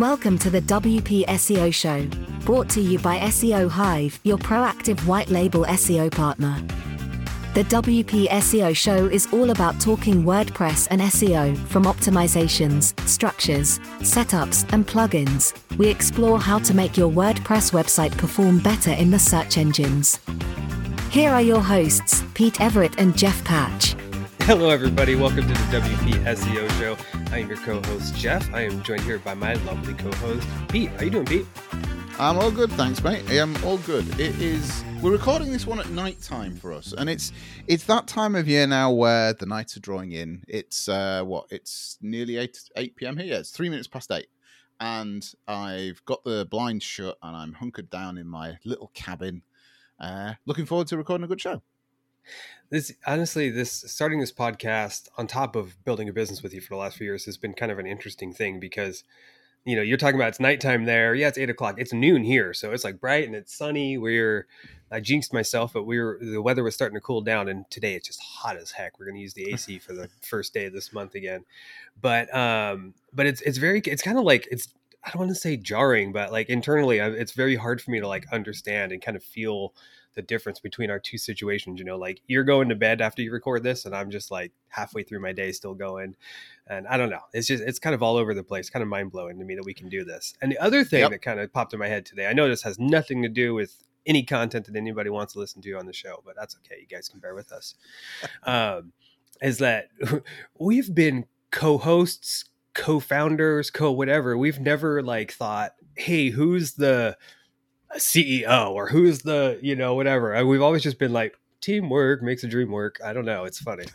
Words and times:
Welcome 0.00 0.38
to 0.38 0.48
the 0.48 0.62
WP 0.62 1.26
SEO 1.26 1.74
Show, 1.74 2.06
brought 2.46 2.70
to 2.70 2.80
you 2.80 2.98
by 2.98 3.18
SEO 3.18 3.68
Hive, 3.68 4.18
your 4.24 4.38
proactive 4.38 4.98
white 5.04 5.28
label 5.28 5.66
SEO 5.66 6.10
partner. 6.10 6.56
The 7.52 7.64
WP 7.64 8.28
SEO 8.28 8.74
Show 8.74 9.04
is 9.08 9.28
all 9.30 9.50
about 9.50 9.78
talking 9.78 10.22
WordPress 10.24 10.88
and 10.90 11.02
SEO, 11.02 11.54
from 11.66 11.84
optimizations, 11.84 12.98
structures, 13.06 13.78
setups, 13.98 14.72
and 14.72 14.86
plugins. 14.86 15.52
We 15.76 15.88
explore 15.88 16.40
how 16.40 16.60
to 16.60 16.72
make 16.72 16.96
your 16.96 17.10
WordPress 17.10 17.72
website 17.72 18.16
perform 18.16 18.60
better 18.60 18.92
in 18.92 19.10
the 19.10 19.18
search 19.18 19.58
engines. 19.58 20.18
Here 21.10 21.30
are 21.30 21.42
your 21.42 21.60
hosts, 21.60 22.24
Pete 22.32 22.58
Everett 22.62 22.98
and 22.98 23.14
Jeff 23.18 23.44
Patch. 23.44 23.89
Hello, 24.50 24.68
everybody. 24.68 25.14
Welcome 25.14 25.42
to 25.42 25.54
the 25.54 25.78
WP 25.80 26.24
SEO 26.24 26.68
Show. 26.80 26.96
I 27.32 27.38
am 27.38 27.48
your 27.48 27.58
co-host 27.58 28.16
Jeff. 28.16 28.52
I 28.52 28.62
am 28.62 28.82
joined 28.82 29.02
here 29.02 29.20
by 29.20 29.32
my 29.32 29.54
lovely 29.54 29.94
co-host 29.94 30.44
Pete. 30.68 30.88
How 30.90 30.96
are 30.96 31.04
you 31.04 31.10
doing, 31.10 31.26
Pete? 31.26 31.46
I'm 32.18 32.36
all 32.36 32.50
good, 32.50 32.72
thanks, 32.72 33.00
mate. 33.00 33.22
I 33.30 33.34
am 33.34 33.56
all 33.64 33.78
good. 33.78 34.04
It 34.18 34.36
is. 34.40 34.82
We're 35.00 35.12
recording 35.12 35.52
this 35.52 35.68
one 35.68 35.78
at 35.78 35.88
night 35.90 36.20
time 36.20 36.56
for 36.56 36.72
us, 36.72 36.92
and 36.92 37.08
it's 37.08 37.30
it's 37.68 37.84
that 37.84 38.08
time 38.08 38.34
of 38.34 38.48
year 38.48 38.66
now 38.66 38.90
where 38.90 39.34
the 39.34 39.46
nights 39.46 39.76
are 39.76 39.80
drawing 39.80 40.10
in. 40.10 40.42
It's 40.48 40.88
uh, 40.88 41.22
what? 41.22 41.46
It's 41.50 41.96
nearly 42.02 42.36
eight 42.36 42.58
eight 42.74 42.96
p.m. 42.96 43.18
here. 43.18 43.26
Yeah, 43.26 43.38
it's 43.38 43.52
three 43.52 43.68
minutes 43.68 43.86
past 43.86 44.10
eight, 44.10 44.30
and 44.80 45.32
I've 45.46 46.04
got 46.06 46.24
the 46.24 46.44
blinds 46.50 46.82
shut, 46.82 47.18
and 47.22 47.36
I'm 47.36 47.52
hunkered 47.52 47.88
down 47.88 48.18
in 48.18 48.26
my 48.26 48.58
little 48.64 48.90
cabin, 48.94 49.42
uh, 50.00 50.32
looking 50.44 50.66
forward 50.66 50.88
to 50.88 50.96
recording 50.96 51.24
a 51.24 51.28
good 51.28 51.40
show 51.40 51.62
this 52.70 52.92
honestly 53.06 53.50
this 53.50 53.72
starting 53.72 54.20
this 54.20 54.32
podcast 54.32 55.08
on 55.18 55.26
top 55.26 55.56
of 55.56 55.82
building 55.84 56.08
a 56.08 56.12
business 56.12 56.42
with 56.42 56.54
you 56.54 56.60
for 56.60 56.74
the 56.74 56.78
last 56.78 56.96
few 56.96 57.04
years 57.04 57.24
has 57.24 57.36
been 57.36 57.52
kind 57.52 57.70
of 57.70 57.78
an 57.78 57.86
interesting 57.86 58.32
thing 58.32 58.60
because 58.60 59.04
you 59.64 59.76
know 59.76 59.82
you're 59.82 59.98
talking 59.98 60.14
about 60.14 60.28
it's 60.28 60.40
nighttime 60.40 60.84
there. 60.84 61.14
Yeah 61.14 61.28
it's 61.28 61.36
eight 61.36 61.50
o'clock. 61.50 61.74
It's 61.78 61.92
noon 61.92 62.22
here 62.24 62.54
so 62.54 62.72
it's 62.72 62.84
like 62.84 63.00
bright 63.00 63.26
and 63.26 63.34
it's 63.34 63.54
sunny. 63.54 63.98
We're 63.98 64.46
i 64.92 64.98
jinxed 64.98 65.32
myself 65.32 65.72
but 65.72 65.84
we 65.84 66.00
were 66.00 66.18
the 66.20 66.42
weather 66.42 66.64
was 66.64 66.74
starting 66.74 66.96
to 66.96 67.00
cool 67.00 67.20
down 67.20 67.48
and 67.48 67.64
today 67.70 67.94
it's 67.94 68.06
just 68.06 68.22
hot 68.22 68.56
as 68.56 68.70
heck. 68.70 68.98
We're 68.98 69.06
going 69.06 69.16
to 69.16 69.22
use 69.22 69.34
the 69.34 69.52
ac 69.52 69.78
for 69.80 69.92
the 69.92 70.08
first 70.20 70.54
day 70.54 70.66
of 70.66 70.72
this 70.72 70.92
month 70.92 71.14
again. 71.14 71.44
But 72.00 72.32
um 72.34 72.94
but 73.12 73.26
it's 73.26 73.40
it's 73.42 73.58
very 73.58 73.80
it's 73.80 74.02
kind 74.02 74.18
of 74.18 74.24
like 74.24 74.46
it's 74.50 74.68
i 75.02 75.10
don't 75.10 75.20
want 75.20 75.30
to 75.30 75.34
say 75.34 75.56
jarring 75.56 76.12
but 76.12 76.30
like 76.30 76.48
internally 76.50 76.98
it's 76.98 77.32
very 77.32 77.56
hard 77.56 77.80
for 77.80 77.90
me 77.90 77.98
to 78.00 78.06
like 78.06 78.26
understand 78.32 78.92
and 78.92 79.00
kind 79.00 79.16
of 79.16 79.22
feel 79.22 79.72
the 80.20 80.26
difference 80.26 80.60
between 80.60 80.90
our 80.90 80.98
two 80.98 81.16
situations 81.16 81.78
you 81.78 81.84
know 81.84 81.96
like 81.96 82.20
you're 82.26 82.44
going 82.44 82.68
to 82.68 82.74
bed 82.74 83.00
after 83.00 83.22
you 83.22 83.32
record 83.32 83.62
this 83.62 83.86
and 83.86 83.96
i'm 83.96 84.10
just 84.10 84.30
like 84.30 84.52
halfway 84.68 85.02
through 85.02 85.20
my 85.20 85.32
day 85.32 85.50
still 85.50 85.74
going. 85.74 86.14
And 86.66 86.86
i 86.86 86.96
don't 86.96 87.08
know 87.08 87.22
it's 87.32 87.46
just 87.46 87.62
it's 87.64 87.78
kind 87.78 87.94
of 87.94 88.02
all 88.02 88.16
over 88.16 88.34
the 88.34 88.44
place 88.44 88.68
kind 88.68 88.82
of 88.82 88.88
mind-blowing 88.88 89.38
to 89.38 89.44
me 89.44 89.54
that 89.54 89.64
we 89.64 89.74
can 89.74 89.88
do 89.88 90.04
this. 90.04 90.34
And 90.42 90.52
the 90.52 90.58
other 90.58 90.84
thing 90.84 91.00
yep. 91.00 91.10
that 91.10 91.22
kind 91.22 91.40
of 91.40 91.52
popped 91.52 91.72
in 91.72 91.78
my 91.78 91.88
head 91.88 92.04
today 92.04 92.26
i 92.26 92.32
know 92.32 92.48
this 92.48 92.62
has 92.62 92.78
nothing 92.78 93.22
to 93.22 93.28
do 93.28 93.54
with 93.54 93.82
any 94.06 94.22
content 94.22 94.66
that 94.66 94.76
anybody 94.76 95.10
wants 95.10 95.32
to 95.32 95.38
listen 95.38 95.62
to 95.62 95.72
on 95.74 95.86
the 95.86 95.92
show 95.92 96.22
but 96.24 96.34
that's 96.36 96.56
okay 96.56 96.80
you 96.80 96.86
guys 96.86 97.08
can 97.08 97.20
bear 97.20 97.34
with 97.34 97.50
us. 97.52 97.74
Um, 98.44 98.92
is 99.40 99.58
that 99.58 99.88
we've 100.58 100.94
been 100.94 101.24
co-hosts 101.50 102.44
co-founders 102.74 103.70
co 103.70 103.90
whatever 103.90 104.38
we've 104.38 104.60
never 104.60 105.02
like 105.02 105.32
thought 105.32 105.72
hey 105.96 106.28
who's 106.28 106.74
the 106.74 107.16
CEO 107.96 108.70
or 108.70 108.88
who's 108.88 109.20
the, 109.20 109.58
you 109.62 109.76
know, 109.76 109.94
whatever. 109.94 110.44
We've 110.46 110.62
always 110.62 110.82
just 110.82 110.98
been 110.98 111.12
like, 111.12 111.36
teamwork 111.60 112.22
makes 112.22 112.44
a 112.44 112.48
dream 112.48 112.70
work. 112.70 113.00
I 113.04 113.12
don't 113.12 113.24
know. 113.24 113.44
It's 113.44 113.58
funny. 113.58 113.86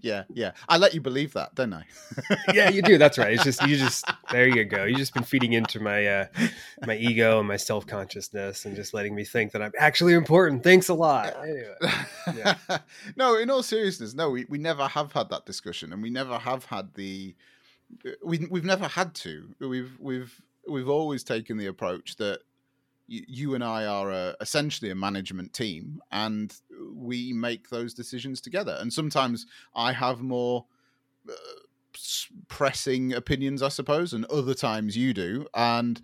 yeah, 0.00 0.24
yeah. 0.32 0.52
I 0.68 0.76
let 0.76 0.94
you 0.94 1.00
believe 1.00 1.32
that, 1.34 1.54
don't 1.54 1.72
I? 1.72 1.84
yeah, 2.54 2.68
you 2.68 2.82
do. 2.82 2.98
That's 2.98 3.18
right. 3.18 3.32
It's 3.32 3.44
just 3.44 3.66
you 3.66 3.76
just 3.76 4.04
there 4.30 4.48
you 4.48 4.64
go. 4.64 4.84
you've 4.84 4.98
just 4.98 5.14
been 5.14 5.22
feeding 5.22 5.52
into 5.52 5.80
my 5.80 6.06
uh 6.06 6.26
my 6.86 6.96
ego 6.96 7.38
and 7.38 7.48
my 7.48 7.56
self 7.56 7.86
consciousness 7.86 8.64
and 8.64 8.76
just 8.76 8.94
letting 8.94 9.14
me 9.14 9.24
think 9.24 9.52
that 9.52 9.62
I'm 9.62 9.72
actually 9.78 10.14
important. 10.14 10.62
Thanks 10.62 10.88
a 10.88 10.94
lot. 10.94 11.36
Anyway. 11.42 11.74
Yeah. 12.36 12.56
no, 13.16 13.38
in 13.38 13.48
all 13.48 13.62
seriousness, 13.62 14.12
no, 14.12 14.28
we, 14.28 14.44
we 14.50 14.58
never 14.58 14.86
have 14.86 15.12
had 15.12 15.30
that 15.30 15.46
discussion 15.46 15.94
and 15.94 16.02
we 16.02 16.10
never 16.10 16.36
have 16.36 16.66
had 16.66 16.92
the 16.92 17.34
we 18.22 18.46
we've 18.50 18.66
never 18.66 18.86
had 18.86 19.14
to. 19.14 19.48
We've 19.60 19.96
we've 19.98 20.42
we've 20.68 20.88
always 20.88 21.24
taken 21.24 21.56
the 21.56 21.66
approach 21.66 22.16
that 22.16 22.40
you 23.06 23.54
and 23.54 23.64
I 23.64 23.86
are 23.86 24.10
a, 24.10 24.36
essentially 24.40 24.90
a 24.90 24.94
management 24.94 25.54
team, 25.54 26.00
and 26.12 26.54
we 26.92 27.32
make 27.32 27.70
those 27.70 27.94
decisions 27.94 28.40
together. 28.40 28.76
And 28.80 28.92
sometimes 28.92 29.46
I 29.74 29.92
have 29.92 30.20
more. 30.20 30.66
Uh, 31.28 31.32
pressing 32.48 33.12
opinions, 33.12 33.62
I 33.62 33.68
suppose, 33.68 34.12
and 34.12 34.24
other 34.26 34.54
times 34.54 34.96
you 34.96 35.12
do. 35.12 35.46
And 35.54 36.00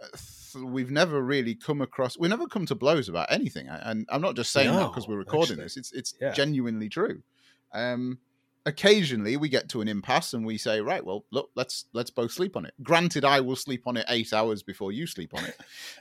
uh, 0.00 0.06
th- 0.16 0.64
we've 0.64 0.90
never 0.90 1.20
really 1.22 1.54
come 1.54 1.80
across, 1.80 2.18
we 2.18 2.28
never 2.28 2.46
come 2.46 2.66
to 2.66 2.74
blows 2.74 3.08
about 3.08 3.30
anything. 3.30 3.68
And 3.68 4.06
I'm 4.08 4.20
not 4.20 4.36
just 4.36 4.52
saying 4.52 4.70
no, 4.70 4.78
that 4.78 4.88
because 4.88 5.08
we're 5.08 5.16
recording 5.16 5.54
actually, 5.54 5.64
this; 5.64 5.76
it's 5.76 5.92
it's 5.92 6.14
yeah. 6.20 6.32
genuinely 6.32 6.88
true. 6.88 7.22
Um, 7.72 8.18
occasionally 8.64 9.36
we 9.36 9.48
get 9.48 9.68
to 9.68 9.80
an 9.80 9.88
impasse 9.88 10.34
and 10.34 10.46
we 10.46 10.56
say 10.56 10.80
right 10.80 11.04
well 11.04 11.24
look 11.32 11.50
let's 11.56 11.86
let's 11.92 12.10
both 12.10 12.30
sleep 12.30 12.56
on 12.56 12.64
it 12.64 12.72
granted 12.82 13.24
i 13.24 13.40
will 13.40 13.56
sleep 13.56 13.86
on 13.86 13.96
it 13.96 14.06
eight 14.08 14.32
hours 14.32 14.62
before 14.62 14.92
you 14.92 15.06
sleep 15.06 15.34
on 15.34 15.44
it 15.44 15.56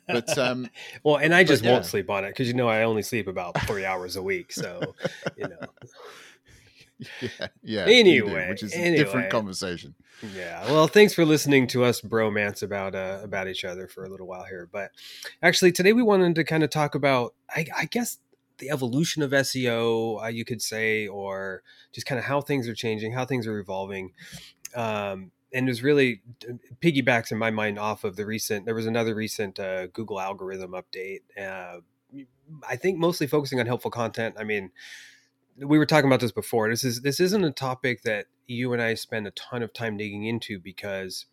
but 0.07 0.38
um 0.38 0.67
well 1.03 1.17
and 1.17 1.33
i 1.33 1.44
just 1.44 1.63
yeah. 1.63 1.71
won't 1.71 1.85
sleep 1.85 2.09
on 2.09 2.23
it 2.23 2.29
because 2.29 2.47
you 2.47 2.53
know 2.53 2.67
i 2.67 2.83
only 2.83 3.01
sleep 3.01 3.27
about 3.27 3.59
three 3.61 3.85
hours 3.85 4.16
a 4.16 4.21
week 4.21 4.51
so 4.51 4.79
you 5.38 5.47
know 5.47 5.57
yeah 7.21 7.47
yeah 7.63 7.85
anyway 7.88 8.44
do, 8.44 8.50
which 8.50 8.61
is 8.61 8.73
anyway. 8.73 8.94
a 8.94 9.03
different 9.03 9.31
conversation 9.31 9.95
yeah 10.35 10.63
well 10.66 10.88
thanks 10.88 11.16
for 11.16 11.25
listening 11.25 11.66
to 11.66 11.83
us 11.83 12.00
bromance 12.00 12.61
about 12.61 12.94
uh 12.94 13.19
about 13.23 13.47
each 13.47 13.66
other 13.66 13.88
for 13.88 14.05
a 14.05 14.09
little 14.09 14.27
while 14.27 14.44
here 14.44 14.69
but 14.71 14.91
actually 15.41 15.71
today 15.71 15.94
we 15.94 16.03
wanted 16.03 16.35
to 16.35 16.44
kind 16.44 16.61
of 16.61 16.69
talk 16.69 16.94
about 16.94 17.33
i 17.50 17.66
i 17.75 17.85
guess 17.85 18.19
the 18.61 18.69
evolution 18.69 19.22
of 19.23 19.31
SEO, 19.31 20.23
uh, 20.23 20.27
you 20.27 20.45
could 20.45 20.61
say, 20.61 21.07
or 21.07 21.63
just 21.91 22.07
kind 22.07 22.17
of 22.19 22.25
how 22.25 22.39
things 22.39 22.69
are 22.69 22.75
changing, 22.75 23.11
how 23.11 23.25
things 23.25 23.47
are 23.47 23.59
evolving. 23.59 24.13
Um, 24.73 25.31
and 25.51 25.67
it 25.67 25.72
was 25.72 25.83
really 25.83 26.22
piggybacks 26.81 27.31
in 27.31 27.38
my 27.38 27.51
mind 27.51 27.77
off 27.77 28.05
of 28.05 28.16
the 28.16 28.25
recent. 28.25 28.66
There 28.66 28.75
was 28.75 28.85
another 28.85 29.13
recent 29.13 29.59
uh, 29.59 29.88
Google 29.88 30.21
algorithm 30.21 30.71
update. 30.71 31.21
Uh, 31.38 31.81
I 32.67 32.75
think 32.77 32.97
mostly 32.97 33.27
focusing 33.27 33.59
on 33.59 33.66
helpful 33.66 33.91
content. 33.91 34.35
I 34.38 34.44
mean, 34.44 34.71
we 35.57 35.77
were 35.77 35.85
talking 35.85 36.09
about 36.09 36.21
this 36.21 36.31
before. 36.31 36.69
This 36.69 36.83
is 36.83 37.01
this 37.01 37.19
isn't 37.19 37.44
a 37.44 37.51
topic 37.51 38.03
that 38.03 38.27
you 38.47 38.71
and 38.71 38.81
I 38.81 38.94
spend 38.94 39.27
a 39.27 39.31
ton 39.31 39.63
of 39.63 39.73
time 39.73 39.97
digging 39.97 40.25
into 40.25 40.59
because 40.59 41.25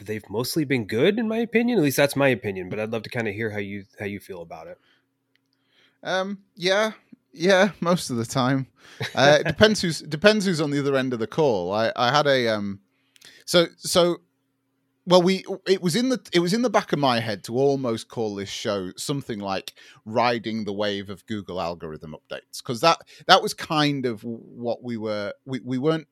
they've 0.00 0.28
mostly 0.30 0.64
been 0.64 0.86
good, 0.86 1.18
in 1.18 1.28
my 1.28 1.38
opinion. 1.38 1.78
At 1.78 1.84
least 1.84 1.96
that's 1.96 2.16
my 2.16 2.28
opinion. 2.28 2.68
But 2.68 2.80
I'd 2.80 2.90
love 2.90 3.02
to 3.02 3.10
kind 3.10 3.28
of 3.28 3.34
hear 3.34 3.50
how 3.50 3.58
you 3.58 3.84
how 3.98 4.06
you 4.06 4.20
feel 4.20 4.40
about 4.40 4.68
it. 4.68 4.78
Um, 6.02 6.38
yeah, 6.56 6.92
yeah, 7.32 7.70
most 7.80 8.10
of 8.10 8.16
the 8.16 8.26
time. 8.26 8.66
Uh, 9.14 9.38
it 9.40 9.46
depends 9.46 9.80
who's 9.80 10.00
depends 10.00 10.44
who's 10.44 10.60
on 10.60 10.70
the 10.70 10.78
other 10.78 10.96
end 10.96 11.12
of 11.12 11.18
the 11.18 11.26
call. 11.26 11.72
I 11.72 11.92
I 11.96 12.10
had 12.10 12.26
a 12.26 12.48
um, 12.48 12.80
so 13.44 13.66
so. 13.76 14.18
Well, 15.06 15.22
we 15.22 15.44
it 15.66 15.82
was 15.82 15.96
in 15.96 16.10
the 16.10 16.20
it 16.32 16.40
was 16.40 16.52
in 16.52 16.62
the 16.62 16.70
back 16.70 16.92
of 16.92 16.98
my 16.98 17.20
head 17.20 17.42
to 17.44 17.56
almost 17.56 18.08
call 18.08 18.34
this 18.34 18.50
show 18.50 18.92
something 18.96 19.40
like 19.40 19.72
riding 20.04 20.64
the 20.64 20.72
wave 20.72 21.08
of 21.08 21.26
Google 21.26 21.60
algorithm 21.60 22.14
updates 22.14 22.58
because 22.58 22.80
that 22.82 22.98
that 23.26 23.42
was 23.42 23.54
kind 23.54 24.06
of 24.06 24.22
what 24.22 24.84
we 24.84 24.96
were 24.98 25.32
we, 25.46 25.60
we 25.60 25.78
weren't 25.78 26.06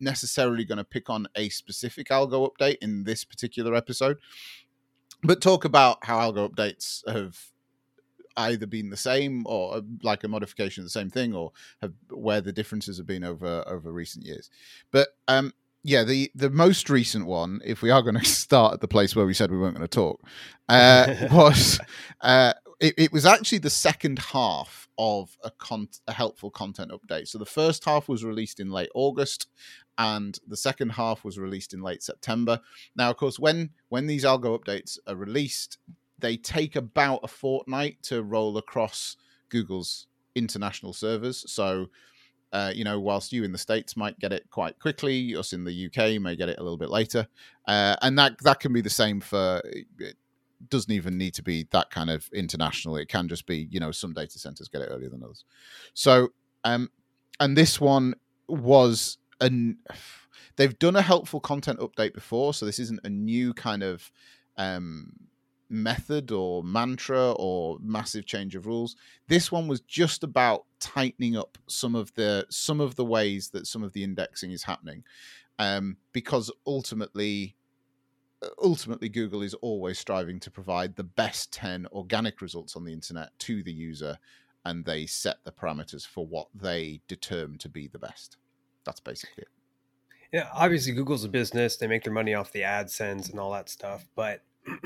necessarily 0.00 0.64
going 0.64 0.78
to 0.78 0.84
pick 0.84 1.08
on 1.08 1.26
a 1.36 1.48
specific 1.48 2.08
algo 2.08 2.50
update 2.50 2.78
in 2.82 3.04
this 3.04 3.24
particular 3.24 3.74
episode, 3.74 4.18
but 5.22 5.40
talk 5.40 5.64
about 5.64 6.04
how 6.04 6.18
algo 6.18 6.50
updates 6.50 7.08
have 7.08 7.38
either 8.36 8.66
been 8.66 8.90
the 8.90 8.96
same 8.96 9.46
or 9.46 9.76
uh, 9.76 9.80
like 10.02 10.24
a 10.24 10.28
modification 10.28 10.82
of 10.82 10.86
the 10.86 10.90
same 10.90 11.10
thing 11.10 11.34
or 11.34 11.52
have 11.80 11.92
where 12.10 12.40
the 12.40 12.52
differences 12.52 12.96
have 12.96 13.06
been 13.06 13.24
over 13.24 13.64
over 13.66 13.92
recent 13.92 14.24
years. 14.24 14.50
But 14.90 15.08
um 15.28 15.52
yeah 15.84 16.02
the 16.02 16.30
the 16.34 16.50
most 16.50 16.90
recent 16.90 17.26
one 17.26 17.60
if 17.64 17.82
we 17.82 17.90
are 17.90 18.02
going 18.02 18.14
to 18.18 18.24
start 18.24 18.74
at 18.74 18.80
the 18.80 18.88
place 18.88 19.14
where 19.14 19.26
we 19.26 19.34
said 19.34 19.50
we 19.50 19.58
weren't 19.58 19.76
going 19.76 19.86
to 19.86 19.88
talk 19.88 20.20
uh 20.68 21.28
was 21.32 21.78
uh 22.22 22.54
it, 22.80 22.94
it, 22.98 23.12
was 23.12 23.24
actually 23.24 23.58
the 23.58 23.70
second 23.70 24.18
half 24.18 24.88
of 24.98 25.38
a, 25.44 25.50
con- 25.52 25.88
a 26.08 26.12
helpful 26.12 26.50
content 26.50 26.90
update. 26.90 27.28
So 27.28 27.38
the 27.38 27.46
first 27.46 27.84
half 27.84 28.08
was 28.08 28.24
released 28.24 28.58
in 28.58 28.68
late 28.68 28.90
august 28.94 29.46
and 29.96 30.36
the 30.48 30.56
second 30.56 30.90
half 30.90 31.24
was 31.24 31.38
released 31.38 31.72
in 31.72 31.82
late 31.82 32.02
september. 32.02 32.60
Now 32.96 33.10
of 33.10 33.16
course 33.16 33.38
when 33.38 33.70
when 33.90 34.06
these 34.06 34.24
algo 34.24 34.58
updates 34.58 34.98
are 35.06 35.14
released 35.14 35.78
they 36.24 36.38
take 36.38 36.74
about 36.74 37.20
a 37.22 37.28
fortnight 37.28 38.02
to 38.02 38.22
roll 38.22 38.56
across 38.56 39.18
Google's 39.50 40.06
international 40.34 40.94
servers. 40.94 41.44
So, 41.52 41.90
uh, 42.50 42.72
you 42.74 42.82
know, 42.82 42.98
whilst 42.98 43.30
you 43.30 43.44
in 43.44 43.52
the 43.52 43.58
states 43.58 43.94
might 43.94 44.18
get 44.18 44.32
it 44.32 44.48
quite 44.50 44.78
quickly, 44.78 45.36
us 45.36 45.52
in 45.52 45.64
the 45.64 45.86
UK 45.86 46.18
may 46.22 46.34
get 46.34 46.48
it 46.48 46.58
a 46.58 46.62
little 46.62 46.78
bit 46.78 46.88
later, 46.88 47.28
uh, 47.68 47.96
and 48.00 48.18
that 48.18 48.38
that 48.42 48.58
can 48.58 48.72
be 48.72 48.80
the 48.80 48.88
same 48.88 49.20
for. 49.20 49.60
It 49.66 50.16
doesn't 50.70 50.92
even 50.92 51.18
need 51.18 51.34
to 51.34 51.42
be 51.42 51.66
that 51.72 51.90
kind 51.90 52.08
of 52.08 52.26
international. 52.32 52.96
It 52.96 53.10
can 53.10 53.28
just 53.28 53.44
be, 53.44 53.68
you 53.70 53.78
know, 53.78 53.90
some 53.90 54.14
data 54.14 54.38
centers 54.38 54.68
get 54.68 54.80
it 54.80 54.88
earlier 54.90 55.10
than 55.10 55.22
others. 55.22 55.44
So, 55.92 56.28
um, 56.64 56.88
and 57.38 57.54
this 57.54 57.82
one 57.82 58.14
was 58.48 59.18
an 59.42 59.76
they've 60.56 60.78
done 60.78 60.96
a 60.96 61.02
helpful 61.02 61.40
content 61.40 61.80
update 61.80 62.14
before, 62.14 62.54
so 62.54 62.64
this 62.64 62.78
isn't 62.78 63.00
a 63.04 63.10
new 63.10 63.52
kind 63.52 63.82
of 63.82 64.10
um, 64.56 65.12
method 65.68 66.30
or 66.30 66.62
mantra 66.62 67.32
or 67.32 67.78
massive 67.80 68.26
change 68.26 68.54
of 68.54 68.66
rules. 68.66 68.96
This 69.28 69.50
one 69.50 69.68
was 69.68 69.80
just 69.80 70.22
about 70.22 70.64
tightening 70.80 71.36
up 71.36 71.58
some 71.68 71.94
of 71.94 72.12
the 72.14 72.46
some 72.50 72.80
of 72.80 72.96
the 72.96 73.04
ways 73.04 73.50
that 73.50 73.66
some 73.66 73.82
of 73.82 73.92
the 73.92 74.04
indexing 74.04 74.50
is 74.50 74.62
happening, 74.62 75.04
um, 75.58 75.96
because 76.12 76.50
ultimately. 76.66 77.56
Ultimately, 78.62 79.08
Google 79.08 79.40
is 79.40 79.54
always 79.54 79.98
striving 79.98 80.38
to 80.40 80.50
provide 80.50 80.96
the 80.96 81.02
best 81.02 81.50
10 81.54 81.86
organic 81.92 82.42
results 82.42 82.76
on 82.76 82.84
the 82.84 82.92
internet 82.92 83.30
to 83.38 83.62
the 83.62 83.72
user, 83.72 84.18
and 84.66 84.84
they 84.84 85.06
set 85.06 85.36
the 85.44 85.52
parameters 85.52 86.06
for 86.06 86.26
what 86.26 86.48
they 86.54 87.00
determine 87.08 87.56
to 87.58 87.70
be 87.70 87.88
the 87.88 87.98
best. 87.98 88.36
That's 88.84 89.00
basically 89.00 89.44
it. 89.44 89.48
Yeah, 90.32 90.48
obviously 90.52 90.92
Google's 90.92 91.24
a 91.24 91.28
business; 91.28 91.76
they 91.76 91.86
make 91.86 92.02
their 92.04 92.12
money 92.12 92.34
off 92.34 92.52
the 92.52 92.62
AdSense 92.62 93.30
and 93.30 93.38
all 93.38 93.52
that 93.52 93.68
stuff. 93.68 94.04
But 94.14 94.42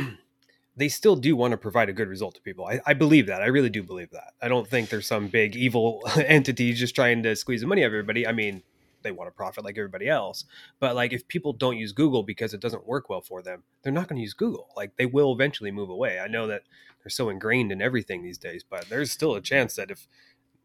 they 0.79 0.89
still 0.89 1.17
do 1.17 1.35
want 1.35 1.51
to 1.51 1.57
provide 1.57 1.89
a 1.89 1.93
good 1.93 2.09
result 2.09 2.37
to 2.37 2.41
people. 2.41 2.65
I, 2.65 2.81
I, 2.87 2.95
believe 2.95 3.27
that. 3.27 3.43
I 3.43 3.47
really 3.47 3.69
do 3.69 3.83
believe 3.83 4.11
that. 4.11 4.35
I 4.41 4.47
don't 4.47 4.67
think 4.67 4.89
there's 4.89 5.09
some 5.09 5.27
big 5.27 5.57
evil 5.57 6.03
entity 6.17 6.73
just 6.73 6.95
trying 6.95 7.25
to 7.25 7.35
squeeze 7.35 7.63
the 7.63 7.67
money 7.67 7.83
out 7.83 7.89
of 7.89 7.95
everybody. 7.95 8.27
I 8.27 8.33
mean, 8.33 8.63
they 9.03 9.11
want 9.11 9.29
to 9.29 9.35
profit 9.35 9.65
like 9.65 9.77
everybody 9.77 10.09
else. 10.09 10.45
But 10.79 10.95
like 10.95 11.13
if 11.13 11.27
people 11.27 11.53
don't 11.53 11.77
use 11.77 11.93
Google 11.93 12.23
because 12.23 12.55
it 12.55 12.61
doesn't 12.61 12.87
work 12.87 13.09
well 13.09 13.21
for 13.21 13.43
them, 13.43 13.65
they're 13.83 13.93
not 13.93 14.09
going 14.09 14.19
to 14.19 14.23
use 14.23 14.35
Google. 14.35 14.69
Like 14.77 14.97
they 14.97 15.07
will 15.07 15.33
eventually 15.33 15.73
move 15.73 15.91
away. 15.91 16.21
I 16.21 16.29
know 16.29 16.47
that 16.47 16.63
they're 17.03 17.11
so 17.11 17.29
ingrained 17.29 17.73
in 17.73 17.83
everything 17.83 18.23
these 18.23 18.39
days, 18.39 18.65
but 18.69 18.89
there's 18.89 19.11
still 19.11 19.35
a 19.35 19.41
chance 19.41 19.75
that 19.77 19.91
if 19.91 20.07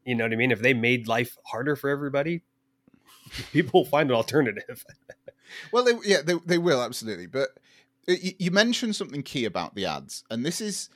you 0.06 0.16
know 0.16 0.26
what 0.26 0.34
I 0.34 0.36
mean, 0.36 0.52
if 0.52 0.62
they 0.62 0.74
made 0.74 1.08
life 1.08 1.38
harder 1.46 1.76
for 1.76 1.90
everybody, 1.90 2.44
people 3.52 3.86
find 3.86 4.10
an 4.10 4.16
alternative. 4.16 4.86
well, 5.72 5.84
they, 5.84 5.94
yeah, 6.04 6.22
they, 6.22 6.36
they 6.46 6.58
will 6.58 6.84
absolutely. 6.84 7.28
But 7.28 7.50
you 8.08 8.52
mentioned 8.52 8.96
something 8.96 9.24
key 9.24 9.46
about 9.46 9.76
the 9.76 9.86
ads, 9.86 10.24
and 10.30 10.46
this 10.46 10.62
is 10.62 10.90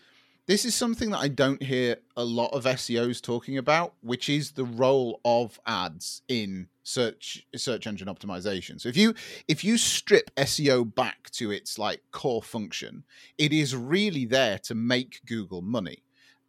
this 0.47 0.63
is 0.63 0.73
something 0.73 1.11
that 1.11 1.19
I 1.19 1.27
don't 1.27 1.61
hear 1.61 1.97
a 2.15 2.23
lot 2.23 2.53
of 2.53 2.63
SEOs 2.63 3.21
talking 3.21 3.57
about, 3.57 3.95
which 4.01 4.29
is 4.29 4.51
the 4.51 4.63
role 4.63 5.19
of 5.25 5.59
ads 5.67 6.21
in 6.29 6.69
search 6.83 7.45
search 7.55 7.85
engine 7.85 8.07
optimization. 8.07 8.79
So 8.79 8.87
if 8.87 8.95
you 8.95 9.13
if 9.47 9.63
you 9.63 9.77
strip 9.77 10.33
SEO 10.37 10.95
back 10.95 11.29
to 11.31 11.51
its 11.51 11.77
like 11.77 12.01
core 12.11 12.41
function, 12.41 13.03
it 13.37 13.51
is 13.51 13.75
really 13.75 14.25
there 14.25 14.57
to 14.59 14.75
make 14.75 15.21
Google 15.25 15.61
money. 15.61 16.03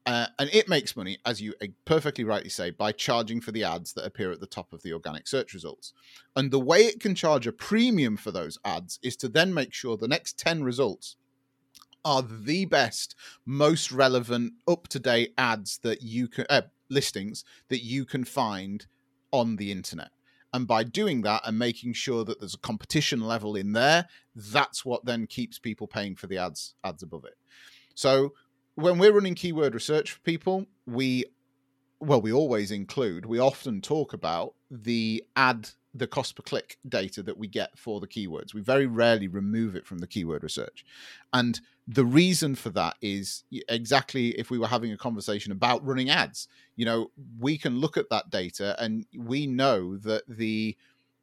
Uh, 0.07 0.27
and 0.39 0.49
it 0.55 0.69
makes 0.69 0.97
money, 0.97 1.19
as 1.27 1.43
you 1.43 1.53
perfectly 1.85 2.25
rightly 2.25 2.49
say, 2.49 2.71
by 2.71 2.93
charging 2.93 3.43
for 3.43 3.53
the 3.53 3.63
ads 3.63 3.93
that 3.93 4.07
appear 4.07 4.33
at 4.33 4.41
the 4.41 4.47
top 4.47 4.73
of 4.73 4.83
the 4.83 4.93
organic 4.93 5.29
search 5.29 5.53
results. 5.53 5.93
And 6.35 6.51
the 6.51 6.59
way 6.59 6.81
it 6.87 6.99
can 6.99 7.15
charge 7.15 7.47
a 7.47 7.53
premium 7.53 8.17
for 8.17 8.31
those 8.31 8.59
ads 8.65 8.99
is 9.03 9.17
to 9.17 9.29
then 9.29 9.53
make 9.53 9.75
sure 9.75 9.97
the 9.97 10.09
next 10.09 10.39
10 10.39 10.63
results 10.63 11.17
are 12.05 12.23
the 12.23 12.65
best, 12.65 13.15
most 13.45 13.93
relevant, 13.93 14.55
up 14.67 14.89
to 14.89 14.99
date 14.99 15.35
ads 15.37 15.79
that 15.83 16.01
you 16.01 16.27
can, 16.27 16.47
uh, 16.49 16.63
listings 16.89 17.45
that 17.69 17.83
you 17.83 18.07
can 18.07 18.25
find 18.25 18.87
on 19.31 19.57
the 19.57 19.71
internet. 19.71 20.11
And 20.53 20.67
by 20.67 20.85
doing 20.85 21.23
that 21.23 21.43
and 21.45 21.59
making 21.59 21.93
sure 21.93 22.25
that 22.25 22.41
there's 22.41 22.55
a 22.55 22.59
competition 22.59 23.21
level 23.21 23.55
in 23.55 23.73
there, 23.73 24.09
that's 24.35 24.85
what 24.85 25.05
then 25.05 25.27
keeps 25.27 25.59
people 25.59 25.87
paying 25.87 26.17
for 26.17 26.27
the 26.27 26.39
ads 26.39 26.75
ads 26.83 27.03
above 27.03 27.27
it. 27.27 27.37
So 27.95 28.33
when 28.79 28.97
we're 28.99 29.13
running 29.13 29.35
keyword 29.35 29.75
research 29.75 30.13
for 30.13 30.21
people, 30.21 30.67
we 30.87 31.25
well, 32.01 32.21
we 32.21 32.33
always 32.33 32.71
include, 32.71 33.27
we 33.27 33.41
often 33.41 33.81
talk 33.81 34.13
about 34.13 34.55
the 34.71 35.25
ad, 35.35 35.71
the 35.93 36.07
cost 36.07 36.37
per 36.37 36.45
click 36.45 36.79
data 36.89 37.25
that 37.25 37.37
we 37.37 37.49
get 37.49 37.77
for 37.77 37.99
the 37.99 38.07
keywords. 38.07 38.55
We 38.55 38.61
very 38.61 38.87
rarely 38.87 39.27
remove 39.27 39.75
it 39.75 39.85
from 39.85 39.99
the 39.99 40.07
keyword 40.07 40.45
research. 40.45 40.85
And 41.33 41.61
the 41.89 42.05
reason 42.05 42.55
for 42.55 42.71
that 42.71 42.95
is 43.03 43.43
exactly 43.69 44.29
if 44.39 44.49
we 44.49 44.59
were 44.59 44.69
having 44.69 44.93
a 44.93 44.97
conversation 44.97 45.51
about 45.51 45.85
running 45.85 46.09
ads, 46.09 46.47
you 46.77 46.85
know, 46.85 47.11
we 47.41 47.59
can 47.59 47.81
look 47.81 47.97
at 47.97 48.11
that 48.11 48.31
data 48.31 48.77
and 48.79 49.05
we 49.19 49.49
know 49.49 49.97
that 49.97 50.23
the, 50.29 50.77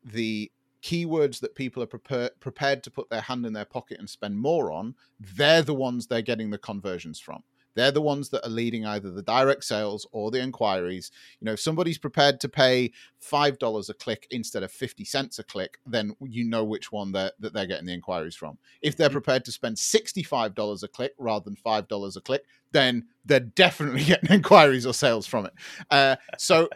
the, 0.03 0.51
keywords 0.85 1.39
that 1.39 1.55
people 1.55 1.81
are 1.81 1.87
prepare, 1.87 2.29
prepared 2.39 2.83
to 2.83 2.91
put 2.91 3.09
their 3.09 3.21
hand 3.21 3.43
in 3.45 3.53
their 3.53 3.65
pocket 3.65 3.97
and 3.97 4.07
spend 4.07 4.37
more 4.37 4.71
on, 4.71 4.93
they're 5.19 5.63
the 5.63 5.73
ones 5.73 6.05
they're 6.05 6.21
getting 6.21 6.51
the 6.51 6.59
conversions 6.59 7.19
from. 7.19 7.43
They're 7.75 7.91
the 7.91 8.01
ones 8.01 8.29
that 8.29 8.45
are 8.45 8.49
leading 8.49 8.85
either 8.85 9.11
the 9.11 9.21
direct 9.21 9.63
sales 9.63 10.07
or 10.11 10.31
the 10.31 10.41
inquiries. 10.41 11.11
You 11.39 11.45
know, 11.45 11.53
if 11.53 11.59
somebody's 11.59 11.97
prepared 11.97 12.39
to 12.41 12.49
pay 12.49 12.91
five 13.19 13.59
dollars 13.59 13.89
a 13.89 13.93
click 13.93 14.27
instead 14.31 14.63
of 14.63 14.71
fifty 14.71 15.05
cents 15.05 15.39
a 15.39 15.43
click, 15.43 15.77
then 15.85 16.15
you 16.21 16.45
know 16.45 16.63
which 16.63 16.91
one 16.91 17.11
they're, 17.11 17.31
that 17.39 17.53
they're 17.53 17.67
getting 17.67 17.85
the 17.85 17.93
inquiries 17.93 18.35
from. 18.35 18.57
If 18.81 18.95
they're 18.95 19.07
mm-hmm. 19.07 19.13
prepared 19.13 19.45
to 19.45 19.51
spend 19.51 19.77
sixty-five 19.77 20.55
dollars 20.55 20.83
a 20.83 20.87
click 20.87 21.13
rather 21.17 21.43
than 21.43 21.55
five 21.55 21.87
dollars 21.87 22.15
a 22.15 22.21
click, 22.21 22.45
then 22.71 23.05
they're 23.25 23.39
definitely 23.39 24.03
getting 24.05 24.31
inquiries 24.31 24.85
or 24.85 24.93
sales 24.93 25.27
from 25.27 25.45
it. 25.45 25.53
Uh, 25.91 26.15
so 26.37 26.69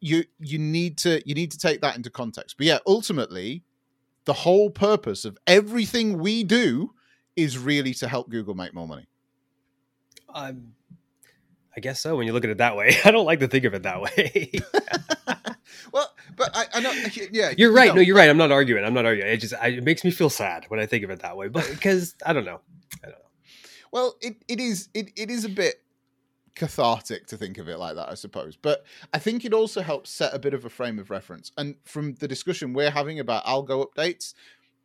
you 0.00 0.24
you 0.38 0.58
need 0.58 0.98
to 0.98 1.22
you 1.26 1.34
need 1.34 1.50
to 1.50 1.58
take 1.58 1.80
that 1.80 1.96
into 1.96 2.10
context. 2.10 2.56
But 2.56 2.66
yeah, 2.66 2.78
ultimately, 2.86 3.62
the 4.24 4.32
whole 4.32 4.70
purpose 4.70 5.24
of 5.24 5.38
everything 5.46 6.18
we 6.18 6.44
do 6.44 6.92
is 7.36 7.58
really 7.58 7.94
to 7.94 8.08
help 8.08 8.30
Google 8.30 8.54
make 8.54 8.74
more 8.74 8.88
money. 8.88 9.06
Um, 10.34 10.72
I 11.76 11.80
guess 11.80 12.00
so. 12.00 12.16
When 12.16 12.26
you 12.26 12.32
look 12.32 12.44
at 12.44 12.50
it 12.50 12.58
that 12.58 12.76
way, 12.76 12.96
I 13.04 13.10
don't 13.10 13.24
like 13.24 13.40
to 13.40 13.48
think 13.48 13.64
of 13.64 13.74
it 13.74 13.82
that 13.84 14.02
way. 14.02 14.52
well, 15.92 16.12
but 16.36 16.50
I, 16.54 16.66
I 16.74 16.80
know, 16.80 16.92
yeah, 17.32 17.52
you're 17.56 17.72
right. 17.72 17.88
know, 17.88 17.94
no, 17.94 18.00
you're 18.00 18.16
right. 18.16 18.28
I'm 18.28 18.36
not 18.36 18.52
arguing. 18.52 18.84
I'm 18.84 18.94
not 18.94 19.06
arguing. 19.06 19.30
It 19.30 19.38
just 19.38 19.54
I, 19.54 19.68
it 19.68 19.84
makes 19.84 20.04
me 20.04 20.10
feel 20.10 20.30
sad 20.30 20.66
when 20.68 20.80
I 20.80 20.86
think 20.86 21.04
of 21.04 21.10
it 21.10 21.20
that 21.20 21.36
way. 21.36 21.48
But 21.48 21.68
because 21.70 22.14
I 22.24 22.32
don't 22.32 22.44
know, 22.44 22.60
I 23.02 23.08
don't 23.08 23.18
know. 23.18 23.24
Well, 23.92 24.16
it, 24.20 24.36
it 24.48 24.60
is 24.60 24.88
it, 24.94 25.10
it 25.16 25.30
is 25.30 25.44
a 25.44 25.48
bit 25.48 25.76
cathartic 26.54 27.26
to 27.26 27.36
think 27.36 27.58
of 27.58 27.68
it 27.68 27.78
like 27.78 27.96
that, 27.96 28.08
I 28.08 28.14
suppose. 28.14 28.56
But 28.56 28.84
I 29.12 29.18
think 29.18 29.44
it 29.44 29.52
also 29.52 29.82
helps 29.82 30.10
set 30.10 30.34
a 30.34 30.38
bit 30.38 30.54
of 30.54 30.64
a 30.64 30.70
frame 30.70 30.98
of 30.98 31.10
reference. 31.10 31.50
And 31.56 31.76
from 31.84 32.14
the 32.14 32.28
discussion 32.28 32.72
we're 32.72 32.90
having 32.90 33.18
about 33.18 33.44
algo 33.44 33.86
updates, 33.86 34.34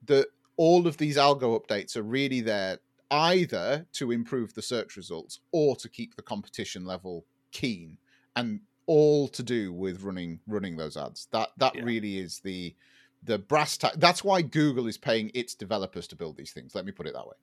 that 0.05 0.27
all 0.57 0.88
of 0.88 0.97
these 0.97 1.17
algo 1.17 1.59
updates 1.59 1.95
are 1.95 2.03
really 2.03 2.41
there 2.41 2.79
either 3.11 3.87
to 3.93 4.11
improve 4.11 4.53
the 4.53 4.61
search 4.61 4.95
results 4.95 5.39
or 5.51 5.75
to 5.75 5.89
keep 5.89 6.15
the 6.15 6.21
competition 6.21 6.85
level 6.85 7.25
keen 7.51 7.97
and 8.35 8.61
all 8.85 9.27
to 9.27 9.43
do 9.43 9.71
with 9.71 10.01
running 10.01 10.39
running 10.47 10.75
those 10.75 10.97
ads. 10.97 11.27
That 11.31 11.49
that 11.57 11.75
yeah. 11.75 11.83
really 11.83 12.17
is 12.17 12.39
the 12.39 12.75
the 13.21 13.37
brass 13.37 13.77
tack 13.77 13.93
that's 13.97 14.23
why 14.23 14.41
google 14.41 14.87
is 14.87 14.97
paying 14.97 15.29
its 15.33 15.53
developers 15.53 16.07
to 16.07 16.15
build 16.15 16.37
these 16.37 16.53
things 16.53 16.73
let 16.73 16.85
me 16.85 16.91
put 16.91 17.05
it 17.05 17.13
that 17.13 17.27
way. 17.27 17.35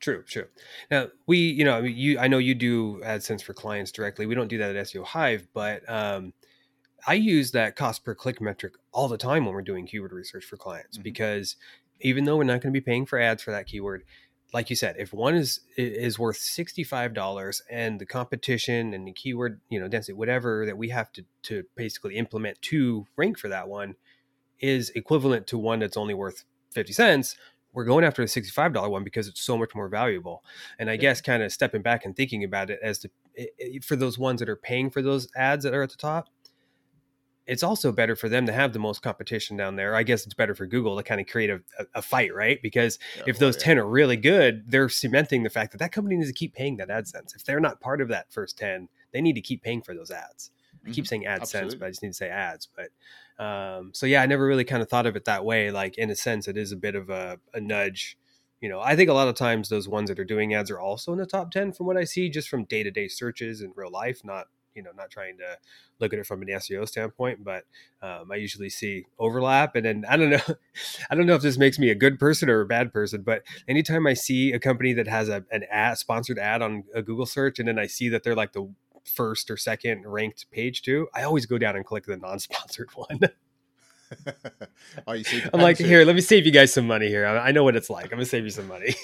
True 0.00 0.22
true. 0.24 0.46
Now 0.90 1.08
we 1.26 1.38
you 1.38 1.64
know 1.64 1.80
you 1.80 2.18
i 2.18 2.28
know 2.28 2.38
you 2.38 2.54
do 2.54 3.00
adsense 3.04 3.42
for 3.42 3.54
clients 3.54 3.92
directly. 3.92 4.26
We 4.26 4.34
don't 4.34 4.48
do 4.48 4.58
that 4.58 4.76
at 4.76 4.86
seo 4.86 5.04
hive 5.04 5.48
but 5.54 5.88
um 5.88 6.32
i 7.06 7.14
use 7.14 7.52
that 7.52 7.76
cost 7.76 8.04
per 8.04 8.14
click 8.14 8.40
metric 8.40 8.74
all 8.92 9.08
the 9.08 9.16
time 9.16 9.44
when 9.44 9.54
we're 9.54 9.62
doing 9.62 9.86
keyword 9.86 10.12
research 10.12 10.44
for 10.44 10.56
clients 10.56 10.96
mm-hmm. 10.96 11.04
because 11.04 11.56
even 12.00 12.24
though 12.24 12.36
we're 12.36 12.44
not 12.44 12.60
going 12.60 12.72
to 12.72 12.80
be 12.80 12.84
paying 12.84 13.06
for 13.06 13.18
ads 13.18 13.42
for 13.42 13.52
that 13.52 13.66
keyword 13.66 14.04
like 14.52 14.68
you 14.68 14.76
said, 14.76 14.96
if 14.98 15.12
one 15.12 15.34
is 15.34 15.60
is 15.76 16.18
worth 16.18 16.36
sixty 16.36 16.84
five 16.84 17.14
dollars, 17.14 17.62
and 17.70 18.00
the 18.00 18.06
competition 18.06 18.92
and 18.92 19.06
the 19.06 19.12
keyword, 19.12 19.60
you 19.70 19.80
know, 19.80 19.88
density, 19.88 20.12
whatever 20.12 20.66
that 20.66 20.76
we 20.76 20.90
have 20.90 21.10
to 21.12 21.24
to 21.44 21.64
basically 21.74 22.16
implement 22.16 22.60
to 22.62 23.06
rank 23.16 23.38
for 23.38 23.48
that 23.48 23.68
one, 23.68 23.94
is 24.60 24.90
equivalent 24.90 25.46
to 25.48 25.58
one 25.58 25.80
that's 25.80 25.96
only 25.96 26.14
worth 26.14 26.44
fifty 26.70 26.92
cents, 26.92 27.36
we're 27.72 27.84
going 27.84 28.04
after 28.04 28.22
the 28.22 28.28
sixty 28.28 28.52
five 28.52 28.72
dollar 28.72 28.90
one 28.90 29.04
because 29.04 29.28
it's 29.28 29.40
so 29.40 29.56
much 29.56 29.74
more 29.74 29.88
valuable. 29.88 30.44
And 30.78 30.90
I 30.90 30.94
yeah. 30.94 31.00
guess 31.00 31.20
kind 31.20 31.42
of 31.42 31.52
stepping 31.52 31.82
back 31.82 32.04
and 32.04 32.14
thinking 32.14 32.44
about 32.44 32.70
it 32.70 32.78
as 32.82 32.98
to 32.98 33.10
for 33.82 33.96
those 33.96 34.18
ones 34.18 34.40
that 34.40 34.48
are 34.48 34.56
paying 34.56 34.90
for 34.90 35.02
those 35.02 35.28
ads 35.34 35.64
that 35.64 35.74
are 35.74 35.82
at 35.82 35.90
the 35.90 35.96
top, 35.96 36.28
it's 37.46 37.62
also 37.62 37.90
better 37.90 38.14
for 38.14 38.28
them 38.28 38.46
to 38.46 38.52
have 38.52 38.72
the 38.72 38.78
most 38.78 39.02
competition 39.02 39.56
down 39.56 39.76
there. 39.76 39.94
I 39.94 40.04
guess 40.04 40.24
it's 40.24 40.34
better 40.34 40.54
for 40.54 40.66
Google 40.66 40.96
to 40.96 41.02
kind 41.02 41.20
of 41.20 41.26
create 41.26 41.50
a, 41.50 41.60
a 41.94 42.02
fight, 42.02 42.32
right? 42.34 42.60
Because 42.62 42.98
yeah, 43.16 43.24
if 43.26 43.38
those 43.38 43.56
yeah. 43.56 43.64
10 43.64 43.78
are 43.78 43.86
really 43.86 44.16
good, 44.16 44.70
they're 44.70 44.88
cementing 44.88 45.42
the 45.42 45.50
fact 45.50 45.72
that 45.72 45.78
that 45.78 45.92
company 45.92 46.16
needs 46.16 46.28
to 46.28 46.34
keep 46.34 46.54
paying 46.54 46.76
that 46.76 46.88
AdSense. 46.88 47.34
If 47.34 47.44
they're 47.44 47.60
not 47.60 47.80
part 47.80 48.00
of 48.00 48.08
that 48.08 48.32
first 48.32 48.58
10, 48.58 48.88
they 49.12 49.20
need 49.20 49.34
to 49.34 49.40
keep 49.40 49.62
paying 49.62 49.82
for 49.82 49.94
those 49.94 50.10
ads. 50.10 50.50
I 50.84 50.90
keep 50.90 51.04
mm-hmm. 51.04 51.08
saying 51.08 51.24
AdSense, 51.24 51.40
Absolutely. 51.40 51.78
but 51.78 51.86
I 51.86 51.90
just 51.90 52.02
need 52.02 52.08
to 52.08 52.14
say 52.14 52.28
ads. 52.28 52.68
But 52.74 53.44
um, 53.44 53.90
so 53.92 54.06
yeah, 54.06 54.22
I 54.22 54.26
never 54.26 54.46
really 54.46 54.64
kind 54.64 54.82
of 54.82 54.88
thought 54.88 55.06
of 55.06 55.16
it 55.16 55.24
that 55.24 55.44
way. 55.44 55.70
Like 55.70 55.98
in 55.98 56.10
a 56.10 56.16
sense, 56.16 56.48
it 56.48 56.56
is 56.56 56.72
a 56.72 56.76
bit 56.76 56.94
of 56.94 57.10
a, 57.10 57.38
a 57.54 57.60
nudge. 57.60 58.16
You 58.60 58.68
know, 58.68 58.80
I 58.80 58.94
think 58.94 59.10
a 59.10 59.14
lot 59.14 59.26
of 59.26 59.34
times 59.34 59.68
those 59.68 59.88
ones 59.88 60.08
that 60.08 60.20
are 60.20 60.24
doing 60.24 60.54
ads 60.54 60.70
are 60.70 60.78
also 60.78 61.12
in 61.12 61.18
the 61.18 61.26
top 61.26 61.50
10 61.50 61.72
from 61.72 61.86
what 61.86 61.96
I 61.96 62.04
see, 62.04 62.30
just 62.30 62.48
from 62.48 62.64
day 62.64 62.84
to 62.84 62.92
day 62.92 63.08
searches 63.08 63.60
in 63.60 63.72
real 63.74 63.90
life, 63.90 64.24
not 64.24 64.46
you 64.74 64.82
know 64.82 64.90
not 64.96 65.10
trying 65.10 65.38
to 65.38 65.56
look 65.98 66.12
at 66.12 66.18
it 66.18 66.26
from 66.26 66.42
an 66.42 66.48
SEO 66.48 66.86
standpoint, 66.86 67.44
but 67.44 67.64
um, 68.02 68.30
I 68.32 68.36
usually 68.36 68.70
see 68.70 69.06
overlap. 69.18 69.76
And 69.76 69.84
then 69.84 70.04
I 70.08 70.16
don't 70.16 70.30
know, 70.30 70.56
I 71.10 71.14
don't 71.14 71.26
know 71.26 71.34
if 71.34 71.42
this 71.42 71.58
makes 71.58 71.78
me 71.78 71.90
a 71.90 71.94
good 71.94 72.18
person 72.18 72.48
or 72.48 72.60
a 72.60 72.66
bad 72.66 72.92
person, 72.92 73.22
but 73.22 73.42
anytime 73.68 74.06
I 74.06 74.14
see 74.14 74.52
a 74.52 74.58
company 74.58 74.92
that 74.94 75.08
has 75.08 75.28
a, 75.28 75.44
an 75.50 75.64
ad 75.70 75.98
sponsored 75.98 76.38
ad 76.38 76.62
on 76.62 76.84
a 76.94 77.02
Google 77.02 77.26
search, 77.26 77.58
and 77.58 77.68
then 77.68 77.78
I 77.78 77.86
see 77.86 78.08
that 78.10 78.22
they're 78.22 78.36
like 78.36 78.52
the 78.52 78.68
first 79.04 79.50
or 79.50 79.56
second 79.56 80.06
ranked 80.06 80.50
page 80.50 80.82
too, 80.82 81.08
I 81.14 81.22
always 81.22 81.46
go 81.46 81.58
down 81.58 81.76
and 81.76 81.84
click 81.84 82.04
the 82.06 82.16
non-sponsored 82.16 82.90
one. 82.94 83.20
oh, 85.06 85.12
you 85.12 85.24
see, 85.24 85.42
I'm 85.52 85.60
like, 85.60 85.78
here, 85.78 86.04
let 86.04 86.14
me 86.14 86.20
save 86.20 86.44
you 86.44 86.52
guys 86.52 86.72
some 86.72 86.86
money 86.86 87.08
here. 87.08 87.26
I, 87.26 87.48
I 87.48 87.52
know 87.52 87.64
what 87.64 87.76
it's 87.76 87.88
like. 87.88 88.06
I'm 88.06 88.10
gonna 88.10 88.26
save 88.26 88.44
you 88.44 88.50
some 88.50 88.68
money. 88.68 88.94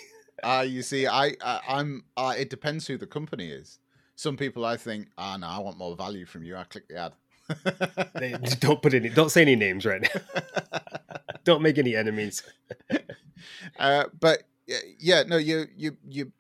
Ah, 0.43 0.61
you 0.61 0.83
see, 0.83 1.07
I, 1.07 1.35
I 1.43 1.61
I'm. 1.69 2.05
Uh, 2.17 2.35
it 2.39 2.49
depends 2.49 2.87
who 2.87 2.97
the 2.97 3.07
company 3.07 3.49
is. 3.49 3.81
Some 4.19 4.37
people, 4.37 4.65
I 4.65 4.77
think, 4.77 5.11
ah, 5.17 5.37
no, 5.37 5.47
I 5.47 5.61
want 5.61 5.79
more 5.79 5.95
value 5.95 6.27
from 6.27 6.43
you. 6.43 6.57
I 6.57 6.65
click 6.65 6.89
the 6.89 6.97
ad. 6.97 7.13
They- 8.17 8.33
don't 8.59 8.83
put 8.83 8.93
any, 8.93 9.11
don't 9.11 9.31
say 9.31 9.43
any 9.43 9.55
names 9.55 9.87
right 9.87 10.03
now. 10.03 10.41
don't 11.45 11.63
make 11.63 11.79
any 11.79 11.95
enemies. 11.95 12.43
uh, 13.79 14.07
but 14.19 14.43
yeah, 14.99 15.23
no, 15.23 15.37
you 15.37 15.67
you 15.77 15.97
you, 16.09 16.33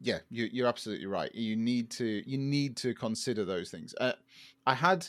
yeah, 0.00 0.18
you 0.30 0.48
you're 0.52 0.68
absolutely 0.68 1.06
right. 1.06 1.34
You 1.34 1.56
need 1.56 1.90
to 1.98 2.22
you 2.30 2.38
need 2.38 2.76
to 2.76 2.94
consider 2.94 3.44
those 3.44 3.72
things. 3.72 3.92
Uh, 4.00 4.12
I 4.64 4.74
had, 4.74 5.04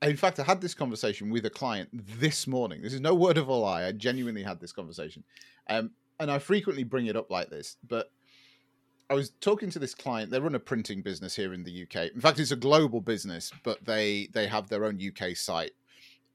in 0.00 0.16
fact, 0.16 0.40
I 0.40 0.44
had 0.44 0.62
this 0.62 0.72
conversation 0.72 1.28
with 1.28 1.44
a 1.44 1.50
client 1.50 1.90
this 2.18 2.46
morning. 2.46 2.80
This 2.80 2.94
is 2.94 3.02
no 3.02 3.14
word 3.14 3.36
of 3.36 3.48
a 3.48 3.52
lie. 3.52 3.84
I 3.84 3.92
genuinely 3.92 4.42
had 4.42 4.58
this 4.58 4.72
conversation, 4.72 5.22
um, 5.68 5.90
and 6.18 6.30
I 6.30 6.38
frequently 6.38 6.84
bring 6.84 7.08
it 7.08 7.14
up 7.14 7.30
like 7.30 7.50
this, 7.50 7.76
but. 7.86 8.10
I 9.10 9.14
was 9.14 9.30
talking 9.40 9.70
to 9.70 9.78
this 9.78 9.94
client. 9.94 10.30
They 10.30 10.38
run 10.38 10.54
a 10.54 10.60
printing 10.60 11.00
business 11.02 11.34
here 11.34 11.54
in 11.54 11.64
the 11.64 11.82
UK. 11.84 12.12
In 12.14 12.20
fact, 12.20 12.38
it's 12.38 12.50
a 12.50 12.56
global 12.56 13.00
business, 13.00 13.50
but 13.62 13.84
they 13.84 14.28
they 14.32 14.46
have 14.46 14.68
their 14.68 14.84
own 14.84 15.00
UK 15.00 15.36
site 15.36 15.72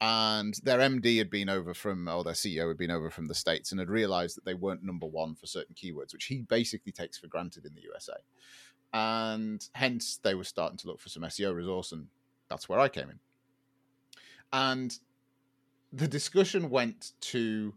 and 0.02 0.56
their 0.64 0.80
MD 0.80 1.18
had 1.18 1.30
been 1.30 1.48
over 1.48 1.74
from, 1.74 2.10
or 2.10 2.26
their 2.26 2.34
CEO 2.34 2.68
had 2.68 2.78
been 2.78 2.92
over 2.92 3.10
from 3.10 3.28
the 3.28 3.34
States 3.34 3.72
and 3.72 3.80
had 3.80 3.90
realized 3.90 4.36
that 4.36 4.44
they 4.44 4.54
weren't 4.54 4.84
number 4.84 5.06
one 5.06 5.34
for 5.34 5.46
certain 5.46 5.74
keywords, 5.76 6.12
which 6.12 6.26
he 6.26 6.42
basically 6.42 6.92
takes 6.92 7.18
for 7.18 7.28
granted 7.28 7.66
in 7.66 7.74
the 7.74 7.84
USA. 7.84 8.16
And 8.92 9.66
hence 9.72 10.20
they 10.22 10.36
were 10.36 10.44
starting 10.44 10.78
to 10.80 10.88
look 10.88 11.00
for 11.00 11.08
some 11.08 11.24
SEO 11.24 11.56
resource, 11.56 11.94
and 11.94 12.08
that's 12.50 12.68
where 12.68 12.80
I 12.80 12.90
came 12.90 13.12
in. 13.12 13.20
And 14.52 15.00
the 15.94 16.08
discussion 16.08 16.70
went 16.70 17.14
to 17.22 17.74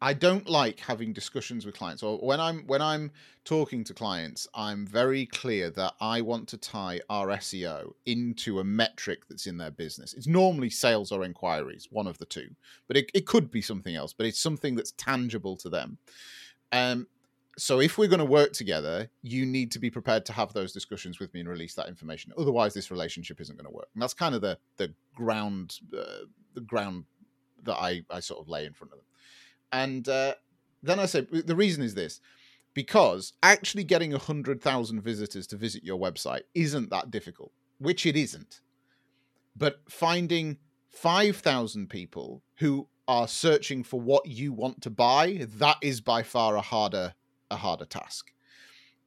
I 0.00 0.14
don't 0.14 0.48
like 0.48 0.80
having 0.80 1.12
discussions 1.12 1.66
with 1.66 1.76
clients 1.76 2.02
or 2.02 2.18
when 2.18 2.40
I'm 2.40 2.66
when 2.66 2.80
I'm 2.80 3.10
talking 3.44 3.84
to 3.84 3.94
clients, 3.94 4.46
I'm 4.54 4.86
very 4.86 5.26
clear 5.26 5.70
that 5.70 5.94
I 6.00 6.20
want 6.20 6.48
to 6.48 6.56
tie 6.56 7.00
our 7.08 7.28
SEO 7.28 7.92
into 8.06 8.60
a 8.60 8.64
metric 8.64 9.22
that's 9.28 9.46
in 9.46 9.58
their 9.58 9.70
business. 9.70 10.14
It's 10.14 10.26
normally 10.26 10.70
sales 10.70 11.12
or 11.12 11.24
inquiries, 11.24 11.88
one 11.90 12.06
of 12.06 12.18
the 12.18 12.26
two, 12.26 12.50
but 12.86 12.96
it, 12.96 13.10
it 13.14 13.26
could 13.26 13.50
be 13.50 13.62
something 13.62 13.94
else, 13.94 14.12
but 14.12 14.26
it's 14.26 14.40
something 14.40 14.74
that's 14.74 14.92
tangible 14.92 15.56
to 15.56 15.68
them. 15.68 15.98
Um, 16.72 17.06
so 17.58 17.80
if 17.80 17.98
we're 17.98 18.08
going 18.08 18.18
to 18.20 18.24
work 18.24 18.52
together, 18.52 19.10
you 19.22 19.44
need 19.44 19.72
to 19.72 19.78
be 19.78 19.90
prepared 19.90 20.24
to 20.26 20.32
have 20.32 20.52
those 20.52 20.72
discussions 20.72 21.18
with 21.18 21.34
me 21.34 21.40
and 21.40 21.48
release 21.48 21.74
that 21.74 21.88
information. 21.88 22.32
Otherwise, 22.38 22.72
this 22.72 22.90
relationship 22.90 23.40
isn't 23.40 23.56
going 23.56 23.68
to 23.68 23.74
work. 23.74 23.88
And 23.94 24.02
that's 24.02 24.14
kind 24.14 24.34
of 24.34 24.40
the 24.40 24.58
the 24.76 24.94
ground 25.14 25.78
uh, 25.96 26.26
the 26.54 26.60
ground 26.60 27.04
that 27.64 27.74
I 27.74 28.02
I 28.10 28.20
sort 28.20 28.40
of 28.40 28.48
lay 28.48 28.64
in 28.64 28.72
front 28.72 28.92
of 28.92 28.98
them. 28.98 29.07
And 29.72 30.08
uh, 30.08 30.34
then 30.82 30.98
I 30.98 31.06
said, 31.06 31.28
the 31.30 31.56
reason 31.56 31.82
is 31.82 31.94
this 31.94 32.20
because 32.74 33.32
actually 33.42 33.84
getting 33.84 34.12
100,000 34.12 35.00
visitors 35.00 35.46
to 35.48 35.56
visit 35.56 35.82
your 35.82 35.98
website 35.98 36.42
isn't 36.54 36.90
that 36.90 37.10
difficult, 37.10 37.50
which 37.78 38.06
it 38.06 38.16
isn't. 38.16 38.60
But 39.56 39.80
finding 39.88 40.58
5,000 40.90 41.88
people 41.88 42.42
who 42.56 42.88
are 43.08 43.26
searching 43.26 43.82
for 43.82 44.00
what 44.00 44.26
you 44.26 44.52
want 44.52 44.82
to 44.82 44.90
buy, 44.90 45.46
that 45.56 45.78
is 45.82 46.00
by 46.00 46.22
far 46.22 46.56
a 46.56 46.60
harder 46.60 47.14
a 47.50 47.56
harder 47.56 47.86
task. 47.86 48.32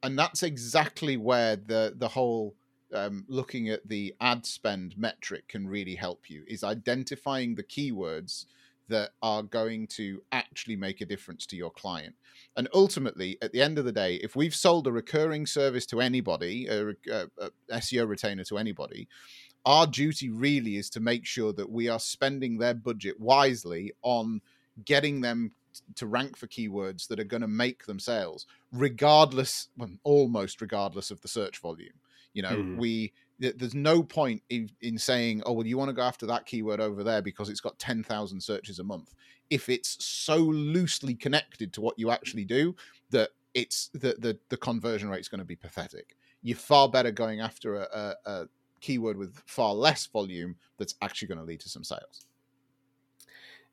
And 0.02 0.18
that's 0.18 0.42
exactly 0.42 1.16
where 1.16 1.56
the 1.56 1.94
the 1.96 2.08
whole 2.08 2.54
um, 2.92 3.24
looking 3.28 3.68
at 3.68 3.88
the 3.88 4.14
ad 4.20 4.44
spend 4.44 4.98
metric 4.98 5.48
can 5.48 5.66
really 5.66 5.94
help 5.94 6.28
you 6.28 6.42
is 6.46 6.62
identifying 6.64 7.54
the 7.54 7.62
keywords 7.62 8.44
that 8.88 9.12
are 9.22 9.42
going 9.42 9.86
to 9.86 10.22
actually 10.32 10.76
make 10.76 11.00
a 11.00 11.06
difference 11.06 11.46
to 11.46 11.56
your 11.56 11.70
client. 11.70 12.14
And 12.56 12.68
ultimately, 12.74 13.38
at 13.42 13.52
the 13.52 13.62
end 13.62 13.78
of 13.78 13.84
the 13.84 13.92
day, 13.92 14.16
if 14.16 14.36
we've 14.36 14.54
sold 14.54 14.86
a 14.86 14.92
recurring 14.92 15.46
service 15.46 15.86
to 15.86 16.00
anybody, 16.00 16.66
a, 16.66 16.88
a, 17.10 17.28
a 17.38 17.50
SEO 17.80 18.06
retainer 18.06 18.44
to 18.44 18.58
anybody, 18.58 19.08
our 19.64 19.86
duty 19.86 20.28
really 20.30 20.76
is 20.76 20.90
to 20.90 21.00
make 21.00 21.24
sure 21.24 21.52
that 21.52 21.70
we 21.70 21.88
are 21.88 22.00
spending 22.00 22.58
their 22.58 22.74
budget 22.74 23.18
wisely 23.20 23.92
on 24.02 24.40
getting 24.84 25.20
them 25.20 25.52
to 25.94 26.06
rank 26.06 26.36
for 26.36 26.46
keywords 26.46 27.06
that 27.08 27.20
are 27.20 27.24
going 27.24 27.40
to 27.40 27.48
make 27.48 27.86
them 27.86 27.98
sales, 27.98 28.46
regardless, 28.72 29.68
well, 29.76 29.90
almost 30.02 30.60
regardless 30.60 31.10
of 31.10 31.20
the 31.20 31.28
search 31.28 31.58
volume. 31.60 32.00
You 32.34 32.42
know, 32.42 32.58
Mhm. 32.58 32.76
we 32.76 33.12
there's 33.50 33.74
no 33.74 34.02
point 34.02 34.42
in, 34.50 34.70
in 34.80 34.98
saying, 34.98 35.42
oh 35.44 35.52
well, 35.52 35.66
you 35.66 35.76
want 35.76 35.88
to 35.88 35.94
go 35.94 36.02
after 36.02 36.26
that 36.26 36.46
keyword 36.46 36.80
over 36.80 37.02
there 37.02 37.22
because 37.22 37.48
it's 37.48 37.60
got 37.60 37.78
ten 37.78 38.02
thousand 38.02 38.40
searches 38.40 38.78
a 38.78 38.84
month. 38.84 39.14
If 39.50 39.68
it's 39.68 40.02
so 40.04 40.36
loosely 40.36 41.14
connected 41.14 41.72
to 41.74 41.80
what 41.80 41.98
you 41.98 42.10
actually 42.10 42.44
do 42.44 42.74
that 43.10 43.30
it's 43.54 43.90
the 43.92 44.16
the, 44.18 44.38
the 44.48 44.56
conversion 44.56 45.08
rate 45.08 45.20
is 45.20 45.28
going 45.28 45.40
to 45.40 45.44
be 45.44 45.56
pathetic. 45.56 46.16
You're 46.42 46.56
far 46.56 46.88
better 46.88 47.10
going 47.10 47.40
after 47.40 47.76
a, 47.76 47.88
a, 47.92 48.30
a 48.30 48.48
keyword 48.80 49.16
with 49.16 49.36
far 49.46 49.74
less 49.74 50.06
volume 50.06 50.56
that's 50.78 50.94
actually 51.02 51.28
going 51.28 51.38
to 51.38 51.44
lead 51.44 51.60
to 51.60 51.68
some 51.68 51.84
sales. 51.84 52.26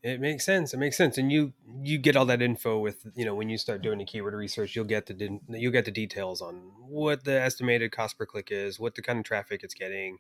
It 0.02 0.22
makes 0.22 0.46
sense. 0.46 0.74
It 0.74 0.78
makes 0.78 0.96
sense, 0.96 1.18
and 1.18 1.30
you 1.30 1.52
you 1.84 1.98
get 1.98 2.16
all 2.16 2.26
that 2.28 2.42
info 2.42 2.80
with 2.80 3.06
you 3.16 3.26
know 3.26 3.36
when 3.36 3.50
you 3.50 3.58
start 3.58 3.82
doing 3.82 3.98
the 3.98 4.06
keyword 4.06 4.34
research, 4.34 4.74
you'll 4.74 4.86
get 4.86 5.08
the 5.08 5.40
you'll 5.50 5.74
get 5.74 5.84
the 5.84 5.92
details 5.92 6.42
on 6.42 6.72
what 6.88 7.26
the 7.26 7.42
estimated 7.42 7.92
cost 7.92 8.18
per 8.18 8.26
click 8.26 8.48
is, 8.50 8.80
what 8.80 8.96
the 8.96 9.02
kind 9.02 9.20
of 9.20 9.26
traffic 9.26 9.62
it's 9.62 9.74
getting. 9.74 10.20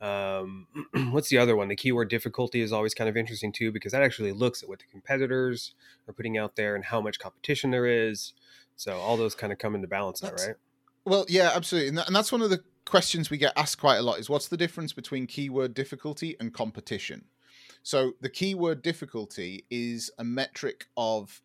Um, 0.00 0.68
what's 1.10 1.28
the 1.28 1.38
other 1.38 1.56
one? 1.56 1.66
The 1.66 1.74
keyword 1.74 2.08
difficulty 2.08 2.60
is 2.60 2.72
always 2.72 2.94
kind 2.94 3.10
of 3.10 3.16
interesting 3.16 3.50
too 3.50 3.72
because 3.72 3.90
that 3.90 4.02
actually 4.02 4.30
looks 4.30 4.62
at 4.62 4.68
what 4.68 4.78
the 4.78 4.86
competitors 4.92 5.74
are 6.06 6.14
putting 6.14 6.38
out 6.38 6.54
there 6.54 6.76
and 6.76 6.84
how 6.84 7.00
much 7.00 7.18
competition 7.18 7.72
there 7.72 7.86
is. 7.86 8.32
So 8.76 8.96
all 8.96 9.16
those 9.16 9.34
kind 9.34 9.52
of 9.52 9.58
come 9.58 9.74
into 9.74 9.88
balance, 9.88 10.20
That's- 10.20 10.46
right? 10.46 10.56
Well, 11.04 11.24
yeah, 11.28 11.52
absolutely, 11.54 11.88
and, 11.88 11.98
that, 11.98 12.08
and 12.08 12.16
that's 12.16 12.32
one 12.32 12.42
of 12.42 12.50
the 12.50 12.64
questions 12.84 13.30
we 13.30 13.38
get 13.38 13.52
asked 13.56 13.78
quite 13.78 13.96
a 13.96 14.02
lot: 14.02 14.18
is 14.18 14.28
what's 14.28 14.48
the 14.48 14.56
difference 14.56 14.92
between 14.92 15.26
keyword 15.26 15.74
difficulty 15.74 16.36
and 16.38 16.52
competition? 16.52 17.26
So 17.86 18.14
the 18.20 18.28
keyword 18.28 18.82
difficulty 18.82 19.64
is 19.70 20.10
a 20.18 20.24
metric 20.24 20.86
of 20.96 21.40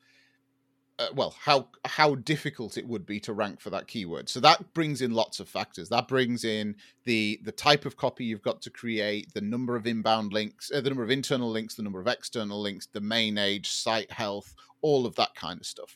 uh, 0.98 1.10
well 1.14 1.36
how 1.40 1.68
how 1.86 2.16
difficult 2.16 2.80
it 2.80 2.88
would 2.88 3.06
be 3.06 3.20
to 3.20 3.34
rank 3.34 3.62
for 3.62 3.70
that 3.70 3.88
keyword. 3.88 4.28
So 4.28 4.40
that 4.40 4.74
brings 4.74 5.04
in 5.04 5.12
lots 5.12 5.40
of 5.40 5.48
factors. 5.48 5.88
That 5.90 6.08
brings 6.08 6.44
in 6.44 6.78
the 7.04 7.40
the 7.44 7.52
type 7.52 7.86
of 7.86 7.96
copy 7.96 8.26
you've 8.26 8.42
got 8.42 8.60
to 8.64 8.72
create, 8.72 9.32
the 9.36 9.42
number 9.42 9.76
of 9.76 9.86
inbound 9.86 10.34
links, 10.34 10.72
uh, 10.74 10.82
the 10.82 10.90
number 10.90 11.04
of 11.04 11.12
internal 11.12 11.48
links, 11.48 11.76
the 11.76 11.84
number 11.84 12.02
of 12.02 12.08
external 12.08 12.60
links, 12.60 12.88
domain 12.88 13.38
age, 13.38 13.70
site 13.70 14.12
health, 14.12 14.56
all 14.82 15.06
of 15.06 15.14
that 15.18 15.36
kind 15.36 15.60
of 15.60 15.68
stuff. 15.68 15.96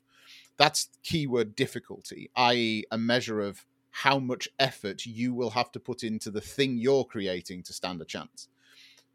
That's 0.58 0.90
keyword 1.02 1.56
difficulty, 1.56 2.30
i.e., 2.36 2.84
a 2.92 3.00
measure 3.00 3.42
of 3.42 3.66
how 3.90 4.20
much 4.20 4.48
effort 4.60 5.08
you 5.08 5.34
will 5.34 5.50
have 5.50 5.72
to 5.72 5.80
put 5.80 6.04
into 6.04 6.30
the 6.30 6.40
thing 6.40 6.78
you're 6.78 7.04
creating 7.04 7.64
to 7.64 7.74
stand 7.74 8.00
a 8.00 8.06
chance. 8.06 8.48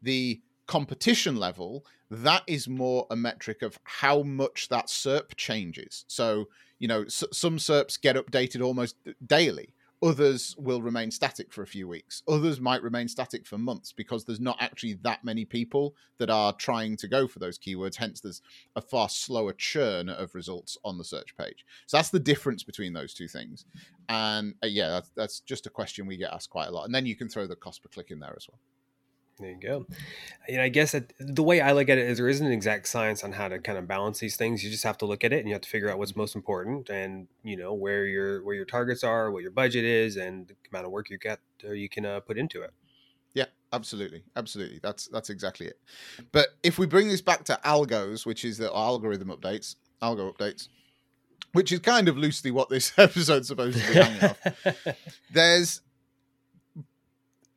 The 0.01 0.41
competition 0.71 1.35
level, 1.35 1.85
that 2.09 2.43
is 2.47 2.69
more 2.69 3.05
a 3.11 3.15
metric 3.17 3.61
of 3.61 3.77
how 3.83 4.23
much 4.23 4.69
that 4.69 4.87
SERP 4.87 5.35
changes. 5.35 6.05
So, 6.07 6.45
you 6.79 6.87
know, 6.87 7.01
s- 7.03 7.25
some 7.33 7.57
SERPs 7.57 7.99
get 7.99 8.15
updated 8.15 8.63
almost 8.63 8.95
daily. 9.25 9.73
Others 10.01 10.55
will 10.57 10.81
remain 10.81 11.11
static 11.11 11.51
for 11.51 11.61
a 11.61 11.67
few 11.67 11.89
weeks. 11.89 12.23
Others 12.25 12.61
might 12.61 12.81
remain 12.81 13.09
static 13.09 13.45
for 13.45 13.57
months 13.57 13.91
because 13.91 14.23
there's 14.23 14.39
not 14.39 14.55
actually 14.61 14.93
that 15.03 15.25
many 15.25 15.43
people 15.43 15.93
that 16.19 16.29
are 16.29 16.53
trying 16.53 16.95
to 16.97 17.07
go 17.09 17.27
for 17.27 17.39
those 17.39 17.59
keywords. 17.59 17.97
Hence, 17.97 18.21
there's 18.21 18.41
a 18.77 18.81
far 18.81 19.09
slower 19.09 19.51
churn 19.51 20.07
of 20.07 20.33
results 20.35 20.77
on 20.85 20.97
the 20.97 21.03
search 21.03 21.35
page. 21.35 21.65
So 21.85 21.97
that's 21.97 22.11
the 22.11 22.19
difference 22.31 22.63
between 22.63 22.93
those 22.93 23.13
two 23.13 23.27
things. 23.27 23.65
And 24.07 24.55
uh, 24.63 24.67
yeah, 24.67 24.87
that's, 24.87 25.11
that's 25.17 25.39
just 25.41 25.67
a 25.67 25.69
question 25.69 26.07
we 26.07 26.15
get 26.15 26.31
asked 26.31 26.49
quite 26.49 26.69
a 26.69 26.71
lot. 26.71 26.85
And 26.85 26.95
then 26.95 27.05
you 27.05 27.17
can 27.17 27.27
throw 27.27 27.45
the 27.45 27.57
cost 27.57 27.83
per 27.83 27.89
click 27.89 28.09
in 28.09 28.21
there 28.21 28.33
as 28.37 28.47
well. 28.49 28.59
There 29.41 29.49
you 29.49 29.59
go. 29.59 29.87
And 30.47 30.61
I 30.61 30.69
guess 30.69 30.91
that 30.91 31.13
the 31.19 31.41
way 31.41 31.61
I 31.61 31.71
look 31.71 31.89
at 31.89 31.97
it 31.97 32.07
is 32.07 32.19
there 32.19 32.29
isn't 32.29 32.45
an 32.45 32.53
exact 32.53 32.87
science 32.87 33.23
on 33.23 33.31
how 33.31 33.47
to 33.47 33.57
kind 33.57 33.77
of 33.77 33.87
balance 33.87 34.19
these 34.19 34.35
things. 34.35 34.63
You 34.63 34.69
just 34.69 34.83
have 34.83 34.99
to 34.99 35.05
look 35.05 35.23
at 35.23 35.33
it 35.33 35.39
and 35.39 35.47
you 35.47 35.53
have 35.53 35.63
to 35.63 35.69
figure 35.69 35.89
out 35.89 35.97
what's 35.97 36.15
most 36.15 36.35
important 36.35 36.89
and 36.89 37.27
you 37.43 37.57
know 37.57 37.73
where 37.73 38.05
your 38.05 38.43
where 38.43 38.53
your 38.53 38.65
targets 38.65 39.03
are, 39.03 39.31
what 39.31 39.41
your 39.41 39.51
budget 39.51 39.83
is, 39.83 40.15
and 40.15 40.47
the 40.47 40.55
amount 40.71 40.85
of 40.85 40.91
work 40.91 41.09
you 41.09 41.17
get 41.17 41.39
uh, 41.67 41.71
you 41.71 41.89
can 41.89 42.05
uh, 42.05 42.19
put 42.19 42.37
into 42.37 42.61
it. 42.61 42.71
Yeah, 43.33 43.45
absolutely, 43.73 44.23
absolutely. 44.35 44.79
That's 44.83 45.07
that's 45.07 45.31
exactly 45.31 45.65
it. 45.65 45.79
But 46.31 46.49
if 46.61 46.77
we 46.77 46.85
bring 46.85 47.07
this 47.07 47.21
back 47.21 47.43
to 47.45 47.59
algos, 47.65 48.25
which 48.27 48.45
is 48.45 48.59
the 48.59 48.71
algorithm 48.71 49.29
updates, 49.29 49.75
algo 50.03 50.35
updates, 50.35 50.67
which 51.53 51.71
is 51.71 51.79
kind 51.79 52.07
of 52.07 52.17
loosely 52.17 52.51
what 52.51 52.69
this 52.69 52.93
episode's 52.97 53.47
supposed 53.47 53.79
to 53.79 53.87
be 53.87 53.93
hanging 53.93 54.23
off. 54.23 54.95
There's 55.31 55.81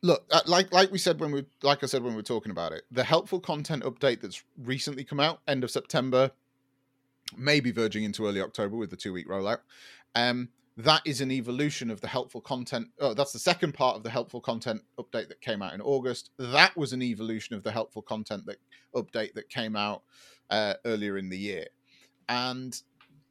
look 0.05 0.25
uh, 0.31 0.41
like 0.45 0.71
like 0.71 0.91
we 0.91 0.97
said 0.97 1.19
when 1.19 1.31
we 1.31 1.45
like 1.63 1.83
I 1.83 1.87
said 1.87 2.03
when 2.03 2.13
we 2.13 2.17
were 2.17 2.23
talking 2.23 2.51
about 2.51 2.71
it, 2.71 2.83
the 2.91 3.03
helpful 3.03 3.39
content 3.39 3.83
update 3.83 4.21
that's 4.21 4.43
recently 4.57 5.03
come 5.03 5.19
out, 5.19 5.41
end 5.47 5.63
of 5.63 5.71
September, 5.71 6.31
maybe 7.35 7.71
verging 7.71 8.03
into 8.03 8.25
early 8.25 8.41
October 8.41 8.77
with 8.77 8.91
the 8.91 8.95
two 8.95 9.11
week 9.11 9.27
rollout. 9.27 9.59
Um, 10.13 10.49
that 10.77 11.01
is 11.05 11.21
an 11.21 11.31
evolution 11.31 11.89
of 11.89 12.01
the 12.01 12.07
helpful 12.07 12.41
content. 12.41 12.89
Oh, 12.99 13.13
that's 13.13 13.31
the 13.31 13.39
second 13.39 13.73
part 13.73 13.95
of 13.95 14.03
the 14.03 14.09
helpful 14.09 14.41
content 14.41 14.81
update 14.99 15.29
that 15.29 15.41
came 15.41 15.61
out 15.61 15.73
in 15.73 15.81
August. 15.81 16.31
That 16.37 16.75
was 16.75 16.93
an 16.93 17.01
evolution 17.01 17.55
of 17.55 17.63
the 17.63 17.71
helpful 17.71 18.01
content 18.01 18.45
that 18.45 18.57
update 18.93 19.33
that 19.33 19.49
came 19.49 19.75
out 19.75 20.03
uh, 20.49 20.75
earlier 20.85 21.17
in 21.17 21.29
the 21.29 21.37
year, 21.37 21.65
and 22.29 22.79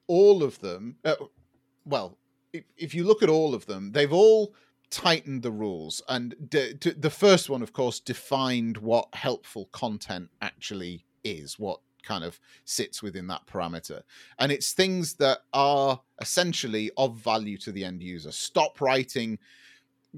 all 0.07 0.43
of 0.43 0.59
them. 0.61 0.97
Uh, 1.05 1.15
well, 1.85 2.19
if, 2.53 2.65
if 2.77 2.95
you 2.95 3.05
look 3.05 3.23
at 3.23 3.29
all 3.29 3.55
of 3.55 3.67
them, 3.67 3.93
they've 3.93 4.13
all 4.13 4.55
tightened 4.95 5.43
the 5.43 5.51
rules, 5.51 6.01
and 6.09 6.37
d- 6.49 6.75
d- 6.75 6.95
the 6.97 7.11
first 7.11 7.51
one, 7.51 7.63
of 7.63 7.73
course, 7.73 7.99
defined 7.99 8.79
what 8.79 9.09
helpful 9.13 9.69
content 9.73 10.31
actually 10.41 11.05
is, 11.25 11.59
what 11.59 11.81
kind 12.05 12.23
of 12.23 12.39
sits 12.65 13.03
within 13.03 13.27
that 13.27 13.45
parameter. 13.47 14.03
And 14.39 14.53
it's 14.53 14.73
things 14.73 15.15
that 15.15 15.39
are 15.53 16.01
essentially 16.21 16.93
of 16.97 17.17
value 17.17 17.59
to 17.59 17.73
the 17.73 17.85
end 17.85 18.05
user. 18.05 18.31
Stop 18.31 18.81
writing 18.81 19.41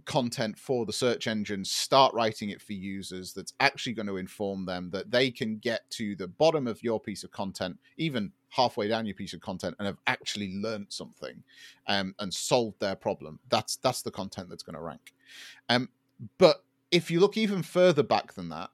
content 0.04 0.58
for 0.58 0.84
the 0.84 0.92
search 0.92 1.26
engine, 1.26 1.64
start 1.64 2.12
writing 2.14 2.50
it 2.50 2.60
for 2.60 2.74
users 2.74 3.32
that's 3.32 3.54
actually 3.60 3.94
going 3.94 4.06
to 4.06 4.16
inform 4.16 4.66
them 4.66 4.90
that 4.90 5.10
they 5.10 5.30
can 5.30 5.58
get 5.58 5.88
to 5.90 6.14
the 6.16 6.28
bottom 6.28 6.66
of 6.66 6.82
your 6.82 7.00
piece 7.00 7.24
of 7.24 7.30
content, 7.30 7.78
even 7.96 8.30
halfway 8.50 8.88
down 8.88 9.06
your 9.06 9.14
piece 9.14 9.32
of 9.32 9.40
content, 9.40 9.74
and 9.78 9.86
have 9.86 9.98
actually 10.06 10.54
learned 10.54 10.86
something 10.88 11.42
um, 11.86 12.14
and 12.18 12.32
solved 12.32 12.78
their 12.80 12.96
problem. 12.96 13.38
That's 13.48 13.76
that's 13.76 14.02
the 14.02 14.10
content 14.10 14.48
that's 14.48 14.62
going 14.62 14.76
to 14.76 14.82
rank. 14.82 15.14
Um, 15.68 15.88
but 16.38 16.64
if 16.90 17.10
you 17.10 17.20
look 17.20 17.36
even 17.36 17.62
further 17.62 18.02
back 18.02 18.34
than 18.34 18.48
that, 18.50 18.70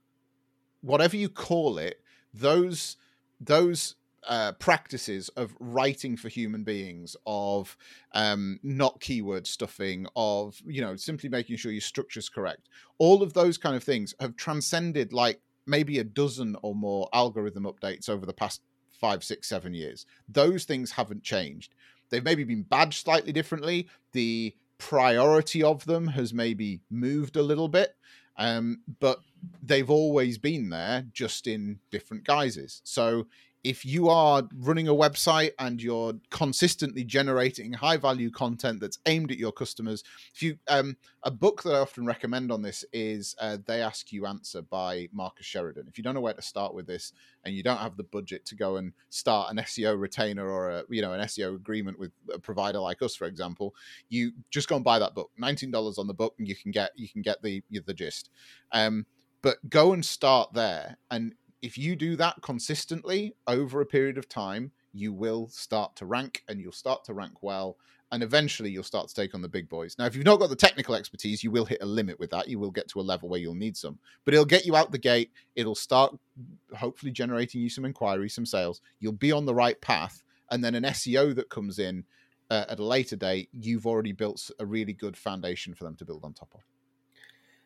whatever 0.80 1.16
you 1.16 1.28
call 1.28 1.78
it, 1.78 2.00
those 2.34 2.96
those 3.40 3.96
uh, 4.28 4.52
practices 4.52 5.28
of 5.30 5.54
writing 5.58 6.16
for 6.16 6.28
human 6.28 6.64
beings, 6.64 7.16
of 7.26 7.76
um, 8.12 8.58
not 8.62 9.00
keyword 9.00 9.46
stuffing, 9.46 10.06
of 10.16 10.60
you 10.66 10.80
know 10.80 10.96
simply 10.96 11.28
making 11.28 11.56
sure 11.56 11.72
your 11.72 11.80
structure's 11.80 12.28
correct. 12.28 12.68
All 12.98 13.22
of 13.22 13.32
those 13.32 13.58
kind 13.58 13.76
of 13.76 13.82
things 13.82 14.14
have 14.20 14.36
transcended 14.36 15.12
like 15.12 15.40
maybe 15.66 15.98
a 15.98 16.04
dozen 16.04 16.56
or 16.62 16.74
more 16.74 17.08
algorithm 17.12 17.64
updates 17.64 18.08
over 18.08 18.26
the 18.26 18.32
past 18.32 18.62
five, 19.00 19.24
six, 19.24 19.48
seven 19.48 19.74
years. 19.74 20.06
Those 20.28 20.64
things 20.64 20.92
haven't 20.92 21.22
changed. 21.22 21.74
They've 22.10 22.24
maybe 22.24 22.44
been 22.44 22.62
badged 22.62 23.04
slightly 23.04 23.32
differently. 23.32 23.88
The 24.12 24.54
priority 24.78 25.62
of 25.62 25.84
them 25.84 26.08
has 26.08 26.34
maybe 26.34 26.80
moved 26.90 27.36
a 27.36 27.42
little 27.42 27.68
bit, 27.68 27.94
um, 28.36 28.80
but 29.00 29.20
they've 29.62 29.90
always 29.90 30.38
been 30.38 30.70
there, 30.70 31.04
just 31.12 31.46
in 31.46 31.78
different 31.90 32.24
guises. 32.24 32.80
So 32.84 33.26
if 33.64 33.84
you 33.84 34.08
are 34.08 34.42
running 34.56 34.88
a 34.88 34.94
website 34.94 35.52
and 35.58 35.82
you're 35.82 36.14
consistently 36.30 37.04
generating 37.04 37.72
high 37.72 37.96
value 37.96 38.30
content 38.30 38.80
that's 38.80 38.98
aimed 39.06 39.30
at 39.30 39.38
your 39.38 39.52
customers 39.52 40.02
if 40.34 40.42
you 40.42 40.56
um, 40.68 40.96
a 41.22 41.30
book 41.30 41.62
that 41.62 41.74
i 41.74 41.78
often 41.78 42.04
recommend 42.04 42.50
on 42.50 42.62
this 42.62 42.84
is 42.92 43.34
uh, 43.40 43.56
they 43.66 43.80
ask 43.80 44.12
you 44.12 44.26
answer 44.26 44.62
by 44.62 45.08
marcus 45.12 45.46
sheridan. 45.46 45.86
If 45.88 45.98
you 45.98 46.04
don't 46.04 46.14
know 46.14 46.20
where 46.20 46.34
to 46.34 46.42
start 46.42 46.74
with 46.74 46.86
this 46.86 47.12
and 47.44 47.54
you 47.54 47.62
don't 47.62 47.78
have 47.78 47.96
the 47.96 48.04
budget 48.04 48.44
to 48.46 48.54
go 48.54 48.76
and 48.76 48.92
start 49.10 49.50
an 49.50 49.58
seo 49.58 49.98
retainer 49.98 50.48
or 50.48 50.70
a 50.70 50.84
you 50.88 51.02
know 51.02 51.12
an 51.12 51.20
seo 51.26 51.54
agreement 51.54 51.98
with 51.98 52.12
a 52.32 52.38
provider 52.38 52.78
like 52.78 53.02
us 53.02 53.14
for 53.14 53.26
example 53.26 53.74
you 54.08 54.32
just 54.50 54.68
go 54.68 54.76
and 54.76 54.84
buy 54.84 54.98
that 54.98 55.14
book. 55.14 55.30
$19 55.40 55.98
on 55.98 56.06
the 56.06 56.14
book 56.14 56.34
and 56.38 56.48
you 56.48 56.54
can 56.54 56.70
get 56.70 56.90
you 56.96 57.08
can 57.08 57.22
get 57.22 57.42
the 57.42 57.62
the 57.70 57.94
gist. 57.94 58.30
Um, 58.72 59.06
but 59.42 59.58
go 59.68 59.92
and 59.92 60.04
start 60.04 60.52
there 60.52 60.98
and 61.10 61.34
if 61.62 61.78
you 61.78 61.94
do 61.94 62.16
that 62.16 62.42
consistently 62.42 63.34
over 63.46 63.80
a 63.80 63.86
period 63.86 64.18
of 64.18 64.28
time, 64.28 64.72
you 64.92 65.12
will 65.12 65.48
start 65.48 65.96
to 65.96 66.06
rank 66.06 66.42
and 66.48 66.60
you'll 66.60 66.72
start 66.72 67.04
to 67.04 67.14
rank 67.14 67.42
well. 67.42 67.78
And 68.10 68.22
eventually 68.22 68.68
you'll 68.68 68.82
start 68.82 69.08
to 69.08 69.14
take 69.14 69.34
on 69.34 69.40
the 69.40 69.48
big 69.48 69.70
boys. 69.70 69.96
Now, 69.98 70.04
if 70.04 70.14
you've 70.14 70.26
not 70.26 70.38
got 70.38 70.50
the 70.50 70.56
technical 70.56 70.94
expertise, 70.94 71.42
you 71.42 71.50
will 71.50 71.64
hit 71.64 71.82
a 71.82 71.86
limit 71.86 72.18
with 72.20 72.30
that. 72.30 72.46
You 72.46 72.58
will 72.58 72.70
get 72.70 72.88
to 72.88 73.00
a 73.00 73.02
level 73.02 73.30
where 73.30 73.40
you'll 73.40 73.54
need 73.54 73.74
some, 73.74 73.98
but 74.26 74.34
it'll 74.34 74.44
get 74.44 74.66
you 74.66 74.76
out 74.76 74.92
the 74.92 74.98
gate. 74.98 75.30
It'll 75.56 75.74
start 75.74 76.14
hopefully 76.76 77.10
generating 77.10 77.62
you 77.62 77.70
some 77.70 77.86
inquiries, 77.86 78.34
some 78.34 78.44
sales. 78.44 78.82
You'll 79.00 79.12
be 79.12 79.32
on 79.32 79.46
the 79.46 79.54
right 79.54 79.80
path. 79.80 80.22
And 80.50 80.62
then 80.62 80.74
an 80.74 80.82
SEO 80.82 81.34
that 81.36 81.48
comes 81.48 81.78
in 81.78 82.04
uh, 82.50 82.66
at 82.68 82.80
a 82.80 82.84
later 82.84 83.16
date, 83.16 83.48
you've 83.52 83.86
already 83.86 84.12
built 84.12 84.50
a 84.58 84.66
really 84.66 84.92
good 84.92 85.16
foundation 85.16 85.72
for 85.72 85.84
them 85.84 85.96
to 85.96 86.04
build 86.04 86.22
on 86.24 86.34
top 86.34 86.50
of. 86.54 86.60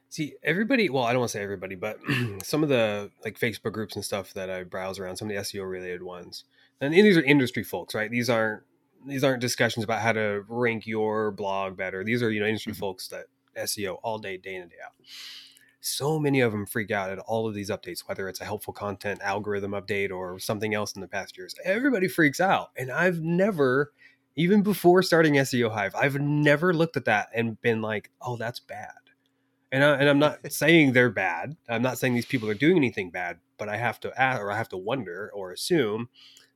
See, 0.08 0.34
everybody, 0.42 0.88
well, 0.88 1.04
I 1.04 1.12
don't 1.12 1.20
want 1.20 1.32
to 1.32 1.38
say 1.38 1.42
everybody, 1.42 1.74
but 1.74 1.98
some 2.42 2.62
of 2.62 2.68
the 2.68 3.10
like 3.24 3.38
Facebook 3.38 3.72
groups 3.72 3.96
and 3.96 4.04
stuff 4.04 4.32
that 4.34 4.50
I 4.50 4.64
browse 4.64 4.98
around, 4.98 5.16
some 5.16 5.30
of 5.30 5.34
the 5.34 5.42
SEO 5.42 5.68
related 5.68 6.02
ones. 6.02 6.44
And 6.80 6.92
these 6.92 7.16
are 7.16 7.22
industry 7.22 7.64
folks, 7.64 7.94
right? 7.94 8.10
These 8.10 8.30
aren't 8.30 8.62
these 9.06 9.24
aren't 9.24 9.40
discussions 9.40 9.84
about 9.84 10.00
how 10.00 10.12
to 10.12 10.44
rank 10.48 10.86
your 10.86 11.30
blog 11.30 11.76
better. 11.76 12.04
These 12.04 12.22
are, 12.22 12.30
you 12.30 12.40
know, 12.40 12.46
industry 12.46 12.72
mm-hmm. 12.72 12.80
folks 12.80 13.08
that 13.08 13.26
SEO 13.56 13.98
all 14.02 14.18
day, 14.18 14.36
day 14.36 14.56
in 14.56 14.62
and 14.62 14.70
day 14.70 14.76
out. 14.84 14.92
So 15.80 16.18
many 16.18 16.40
of 16.40 16.50
them 16.50 16.66
freak 16.66 16.90
out 16.90 17.10
at 17.10 17.20
all 17.20 17.46
of 17.46 17.54
these 17.54 17.70
updates, 17.70 18.00
whether 18.06 18.28
it's 18.28 18.40
a 18.40 18.44
helpful 18.44 18.72
content 18.72 19.20
algorithm 19.22 19.70
update 19.70 20.10
or 20.10 20.38
something 20.38 20.74
else 20.74 20.94
in 20.94 21.00
the 21.00 21.08
past 21.08 21.38
years. 21.38 21.54
Everybody 21.64 22.08
freaks 22.08 22.40
out. 22.40 22.70
And 22.76 22.90
I've 22.90 23.20
never, 23.20 23.92
even 24.34 24.62
before 24.62 25.02
starting 25.04 25.34
SEO 25.34 25.70
Hive, 25.72 25.94
I've 25.94 26.18
never 26.18 26.74
looked 26.74 26.96
at 26.96 27.04
that 27.04 27.28
and 27.32 27.60
been 27.62 27.82
like, 27.82 28.10
oh, 28.20 28.36
that's 28.36 28.58
bad 28.58 28.90
and, 29.72 29.84
I, 29.84 29.96
and 29.96 30.08
I'm 30.08 30.18
not 30.18 30.40
saying 30.52 30.92
they're 30.92 31.10
bad. 31.10 31.56
I'm 31.68 31.82
not 31.82 31.98
saying 31.98 32.14
these 32.14 32.26
people 32.26 32.48
are 32.48 32.54
doing 32.54 32.76
anything 32.76 33.10
bad, 33.10 33.38
but 33.58 33.68
I 33.68 33.76
have 33.76 34.00
to 34.00 34.20
ask, 34.20 34.40
or 34.40 34.50
I 34.50 34.56
have 34.56 34.68
to 34.70 34.76
wonder 34.76 35.30
or 35.34 35.52
assume 35.52 36.08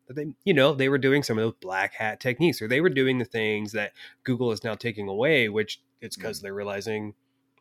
that 0.06 0.14
they, 0.14 0.26
you 0.44 0.54
know, 0.54 0.74
they 0.74 0.88
were 0.88 0.98
doing 0.98 1.22
some 1.22 1.38
of 1.38 1.44
those 1.44 1.54
black 1.60 1.94
hat 1.94 2.20
techniques, 2.20 2.60
or 2.60 2.68
they 2.68 2.80
were 2.80 2.90
doing 2.90 3.18
the 3.18 3.24
things 3.24 3.72
that 3.72 3.92
Google 4.24 4.52
is 4.52 4.64
now 4.64 4.74
taking 4.74 5.08
away, 5.08 5.48
which 5.48 5.80
it's 6.00 6.16
because 6.16 6.40
mm. 6.40 6.42
they're 6.42 6.54
realizing 6.54 7.14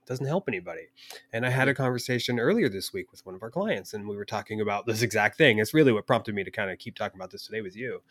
doesn't 0.09 0.25
help 0.25 0.45
anybody. 0.47 0.87
And 1.31 1.45
I 1.45 1.51
had 1.51 1.67
a 1.67 1.75
conversation 1.75 2.39
earlier 2.39 2.67
this 2.67 2.91
week 2.91 3.11
with 3.11 3.23
one 3.27 3.35
of 3.35 3.43
our 3.43 3.51
clients, 3.51 3.93
and 3.93 4.07
we 4.07 4.17
were 4.17 4.25
talking 4.25 4.59
about 4.59 4.87
this 4.87 5.03
exact 5.03 5.37
thing. 5.37 5.59
It's 5.59 5.73
really 5.73 5.93
what 5.93 6.07
prompted 6.07 6.33
me 6.33 6.43
to 6.43 6.49
kind 6.51 6.71
of 6.71 6.79
keep 6.79 6.95
talking 6.95 7.19
about 7.19 7.29
this 7.29 7.45
today 7.45 7.61
with 7.61 7.75
you. 7.75 8.01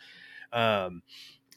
Um, 0.52 1.02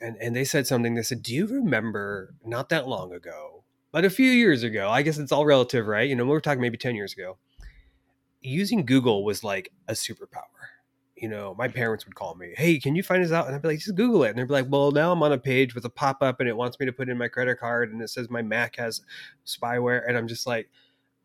and 0.01 0.17
and 0.19 0.35
they 0.35 0.43
said 0.43 0.65
something. 0.65 0.95
They 0.95 1.03
said, 1.03 1.21
"Do 1.21 1.33
you 1.33 1.45
remember 1.45 2.33
not 2.43 2.69
that 2.69 2.87
long 2.87 3.13
ago 3.13 3.63
but 3.91 4.05
a 4.05 4.09
few 4.09 4.29
years 4.29 4.63
ago, 4.63 4.89
I 4.89 5.01
guess 5.01 5.17
it's 5.17 5.31
all 5.31 5.45
relative, 5.45 5.87
right? 5.87 6.07
You 6.07 6.15
know, 6.15 6.25
we 6.25 6.35
are 6.35 6.41
talking 6.41 6.61
maybe 6.61 6.77
10 6.77 6.95
years 6.95 7.13
ago, 7.13 7.37
using 8.41 8.85
Google 8.85 9.23
was 9.23 9.43
like 9.43 9.71
a 9.87 9.93
superpower. 9.93 10.45
You 11.15 11.29
know, 11.29 11.53
my 11.55 11.67
parents 11.67 12.05
would 12.05 12.15
call 12.15 12.35
me, 12.35 12.53
Hey, 12.57 12.79
can 12.79 12.95
you 12.95 13.03
find 13.03 13.23
this 13.23 13.31
out? 13.31 13.45
And 13.45 13.55
I'd 13.55 13.61
be 13.61 13.67
like, 13.67 13.79
just 13.79 13.95
Google 13.95 14.23
it. 14.23 14.29
And 14.29 14.39
they'd 14.39 14.47
be 14.47 14.53
like, 14.53 14.67
Well, 14.69 14.91
now 14.91 15.11
I'm 15.11 15.21
on 15.21 15.31
a 15.31 15.37
page 15.37 15.75
with 15.75 15.85
a 15.85 15.89
pop 15.89 16.23
up 16.23 16.39
and 16.39 16.49
it 16.49 16.57
wants 16.57 16.79
me 16.79 16.85
to 16.87 16.91
put 16.91 17.09
in 17.09 17.17
my 17.17 17.27
credit 17.27 17.59
card 17.59 17.91
and 17.91 18.01
it 18.01 18.09
says 18.09 18.29
my 18.29 18.41
Mac 18.41 18.77
has 18.77 19.01
spyware. 19.45 20.01
And 20.07 20.17
I'm 20.17 20.27
just 20.27 20.47
like, 20.47 20.69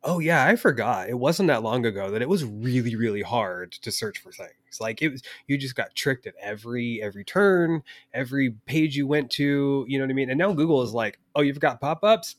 Oh 0.03 0.19
yeah, 0.19 0.45
I 0.45 0.57
forgot. 0.57 1.09
It 1.09 1.19
wasn't 1.19 1.47
that 1.49 1.63
long 1.63 1.87
ago 1.87 2.11
that 2.11 2.23
it 2.23 2.29
was 2.29 2.45
really, 2.45 2.95
really 2.95 3.23
hard 3.23 3.73
to 3.73 3.91
search 3.91 4.19
for 4.19 4.33
things. 4.33 4.51
Like 4.81 5.03
it 5.03 5.11
was, 5.11 5.23
you 5.47 5.59
just 5.59 5.75
got 5.75 5.95
tricked 5.95 6.27
at 6.27 6.35
every 6.41 7.01
every 7.03 7.25
turn, 7.25 7.83
every 8.13 8.51
page 8.67 8.97
you 8.97 9.07
went 9.07 9.31
to. 9.33 9.85
You 9.89 9.99
know 9.99 10.05
what 10.05 10.11
I 10.11 10.15
mean? 10.15 10.31
And 10.31 10.39
now 10.39 10.53
Google 10.53 10.83
is 10.83 10.93
like, 10.93 11.19
oh, 11.35 11.43
you've 11.43 11.61
got 11.61 11.81
pop 11.81 12.05
ups. 12.05 12.37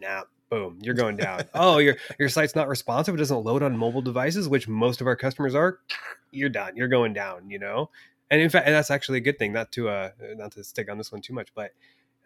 Nah, 0.00 0.22
boom, 0.50 0.78
you're 0.82 0.94
going 0.94 1.16
down. 1.16 1.42
oh, 1.54 1.78
your 1.78 1.96
your 2.18 2.28
site's 2.28 2.54
not 2.54 2.68
responsive. 2.68 3.14
It 3.14 3.18
doesn't 3.18 3.44
load 3.44 3.62
on 3.62 3.76
mobile 3.76 4.02
devices, 4.02 4.48
which 4.48 4.68
most 4.68 5.00
of 5.00 5.06
our 5.06 5.16
customers 5.16 5.54
are. 5.54 5.78
You're 6.32 6.48
done. 6.48 6.76
You're 6.76 6.88
going 6.88 7.12
down. 7.12 7.50
You 7.50 7.58
know. 7.58 7.90
And 8.30 8.40
in 8.40 8.48
fact, 8.48 8.66
and 8.66 8.74
that's 8.74 8.92
actually 8.92 9.18
a 9.18 9.22
good 9.22 9.38
thing. 9.38 9.52
Not 9.52 9.72
to 9.72 9.88
uh, 9.88 10.10
not 10.36 10.52
to 10.52 10.62
stick 10.62 10.88
on 10.88 10.96
this 10.96 11.10
one 11.10 11.20
too 11.20 11.32
much, 11.32 11.48
but 11.54 11.72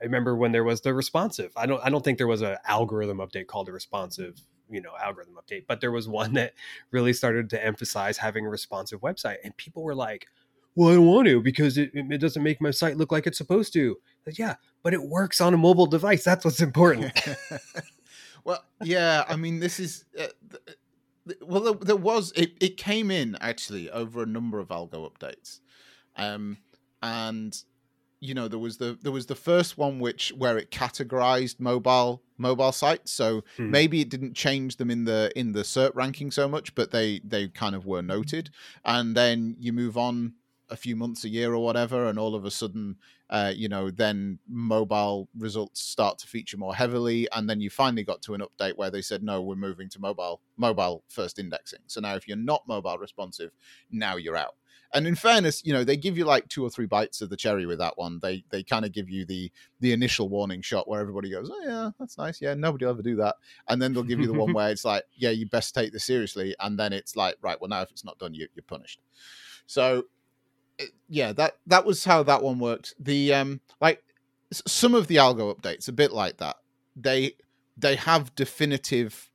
I 0.01 0.05
remember 0.05 0.37
when 0.37 0.53
there 0.53 0.65
was 0.65 0.83
the 0.83 0.93
responsive. 0.93 1.53
I 1.57 1.67
don't 1.67 1.81
I 1.83 1.89
don't 1.89 2.05
think 2.05 2.19
there 2.19 2.27
was 2.27 2.43
an 2.43 2.57
algorithm 2.67 3.19
update 3.19 3.47
called 3.47 3.69
a 3.69 3.73
responsive 3.73 4.43
you 4.71 4.81
know 4.81 4.93
algorithm 5.03 5.35
update 5.35 5.65
but 5.67 5.81
there 5.81 5.93
was 5.93 6.09
one 6.09 6.33
that 6.35 6.55
really 6.91 7.13
started 7.13 7.51
to 7.51 7.65
emphasize 7.65 8.19
having 8.19 8.47
a 8.47 8.51
responsive 8.51 9.01
website 9.01 9.37
and 9.45 9.57
people 9.57 9.83
were 9.83 9.95
like 9.95 10.27
well 10.75 10.91
i 10.91 10.95
don't 10.95 11.07
want 11.07 11.27
to 11.27 11.41
because 11.41 11.79
it, 11.79 11.91
it 11.95 12.19
doesn't 12.19 12.43
make 12.43 12.61
my 12.61 12.71
site 12.71 12.97
look 12.97 13.13
like 13.13 13.27
it's 13.27 13.39
supposed 13.39 13.73
to. 13.73 13.97
Like, 14.27 14.39
yeah 14.39 14.57
but 14.83 14.93
it 14.93 15.03
works 15.03 15.41
on 15.41 15.55
a 15.55 15.57
mobile 15.57 15.87
device. 15.87 16.25
That's 16.25 16.45
what's 16.45 16.61
important. 16.61 17.19
Well 18.45 18.63
yeah 18.83 19.25
i 19.27 19.37
mean 19.37 19.61
this 19.61 19.81
is 19.81 20.05
uh, 20.19 20.27
well 21.41 21.63
there, 21.63 21.75
there, 21.75 21.97
was 21.97 22.31
it, 22.37 22.53
it 22.61 22.77
came 22.77 23.11
in 23.11 23.39
actually 23.41 23.91
over 23.91 24.23
a 24.23 24.27
number 24.27 24.59
of 24.59 24.69
algo 24.69 25.11
updates 25.11 25.61
um 26.17 26.59
and 27.03 27.65
you 28.25 28.35
know 28.35 28.49
there 28.49 28.59
was 28.59 28.79
the 28.79 28.99
there 29.03 29.13
was 29.13 29.27
the 29.27 29.35
first 29.35 29.77
one 29.77 29.99
which 29.99 30.33
where 30.37 30.57
it 30.57 30.71
categorized 30.71 31.61
mobile 31.61 32.23
mobile 32.39 32.73
sites 32.73 33.13
so 33.13 33.45
hmm. 33.57 33.71
maybe 33.71 34.01
it 34.01 34.09
didn't 34.09 34.35
change 34.35 34.77
them 34.77 34.91
in 34.91 35.05
the 35.05 35.31
in 35.37 35.53
the 35.53 35.63
SERP 35.63 35.93
ranking 35.95 36.31
so 36.31 36.49
much 36.49 36.75
but 36.75 36.91
they 36.91 37.21
they 37.23 37.49
kind 37.49 37.75
of 37.75 37.85
were 37.87 38.03
noted 38.03 38.51
and 38.85 39.15
then 39.17 39.57
you 39.59 39.73
move 39.73 39.99
on 39.99 40.33
a 40.71 40.77
few 40.77 40.97
months, 40.97 41.25
a 41.25 41.29
year, 41.29 41.53
or 41.53 41.63
whatever, 41.63 42.07
and 42.07 42.19
all 42.19 42.35
of 42.35 42.45
a 42.45 42.51
sudden, 42.51 42.97
uh, 43.31 43.53
you 43.55 43.69
know, 43.69 43.91
then 43.91 44.39
mobile 44.49 45.29
results 45.39 45.81
start 45.81 46.19
to 46.19 46.27
feature 46.27 46.57
more 46.57 46.75
heavily, 46.75 47.29
and 47.33 47.49
then 47.49 47.61
you 47.61 47.71
finally 47.71 48.03
got 48.03 48.23
to 48.23 48.35
an 48.35 48.43
update 48.43 48.77
where 48.77 48.91
they 48.91 49.03
said, 49.03 49.23
no, 49.23 49.43
we're 49.43 49.55
moving 49.55 49.89
to 49.91 50.01
mobile 50.01 50.41
mobile 50.57 51.05
first 51.09 51.39
indexing. 51.39 51.81
So 51.87 52.01
now, 52.01 52.15
if 52.15 52.27
you're 52.27 52.37
not 52.37 52.67
mobile 52.67 52.99
responsive, 52.99 53.53
now 53.91 54.17
you're 54.17 54.37
out. 54.37 54.55
And 54.95 55.07
in 55.09 55.17
fairness, 55.17 55.65
you 55.65 55.73
know, 55.73 55.83
they 55.83 55.97
give 55.97 56.17
you 56.17 56.25
like 56.25 56.49
two 56.49 56.65
or 56.65 56.71
three 56.71 56.87
bites 56.87 57.21
of 57.21 57.29
the 57.29 57.37
cherry 57.37 57.67
with 57.67 57.79
that 57.79 57.99
one. 57.99 58.21
They 58.23 58.45
they 58.51 58.63
kind 58.63 58.85
of 58.85 58.93
give 58.93 59.11
you 59.11 59.25
the 59.25 59.51
the 59.81 59.93
initial 59.93 60.29
warning 60.29 60.63
shot 60.63 60.89
where 60.89 61.01
everybody 61.01 61.31
goes, 61.31 61.51
"Oh 61.53 61.63
yeah, 61.65 61.91
that's 61.99 62.17
nice. 62.17 62.41
Yeah, 62.41 62.55
nobody 62.55 62.85
will 62.85 62.93
ever 62.93 63.03
do 63.03 63.17
that." 63.17 63.37
And 63.69 63.83
then 63.83 63.93
they'll 63.93 64.05
give 64.05 64.21
you 64.21 64.29
the 64.29 64.33
one 64.33 64.53
where 64.55 64.71
it's 64.71 64.85
like, 64.85 65.05
"Yeah, 65.15 65.31
you 65.31 65.47
best 65.47 65.75
take 65.75 65.93
this 65.93 66.05
seriously." 66.05 66.55
And 66.61 66.79
then 66.79 66.93
it's 66.93 67.17
like, 67.17 67.37
"Right, 67.43 67.61
well 67.61 67.69
now 67.69 67.83
if 67.83 67.91
it's 67.91 68.05
not 68.05 68.19
done, 68.19 68.35
you, 68.35 68.47
you're 68.55 68.63
punished." 68.63 69.01
So 69.67 70.05
yeah, 71.09 71.33
that 71.33 71.59
that 71.67 71.85
was 71.85 72.05
how 72.05 72.23
that 72.23 72.43
one 72.43 72.59
worked. 72.59 72.95
The 72.99 73.35
um 73.35 73.61
like 73.81 74.03
some 74.53 74.95
of 74.95 75.07
the 75.07 75.17
algo 75.17 75.55
updates 75.55 75.89
a 75.89 75.93
bit 75.93 76.13
like 76.13 76.39
that. 76.39 76.57
They 76.97 77.33
they 77.77 77.97
have 77.97 78.35
definitive 78.35 79.31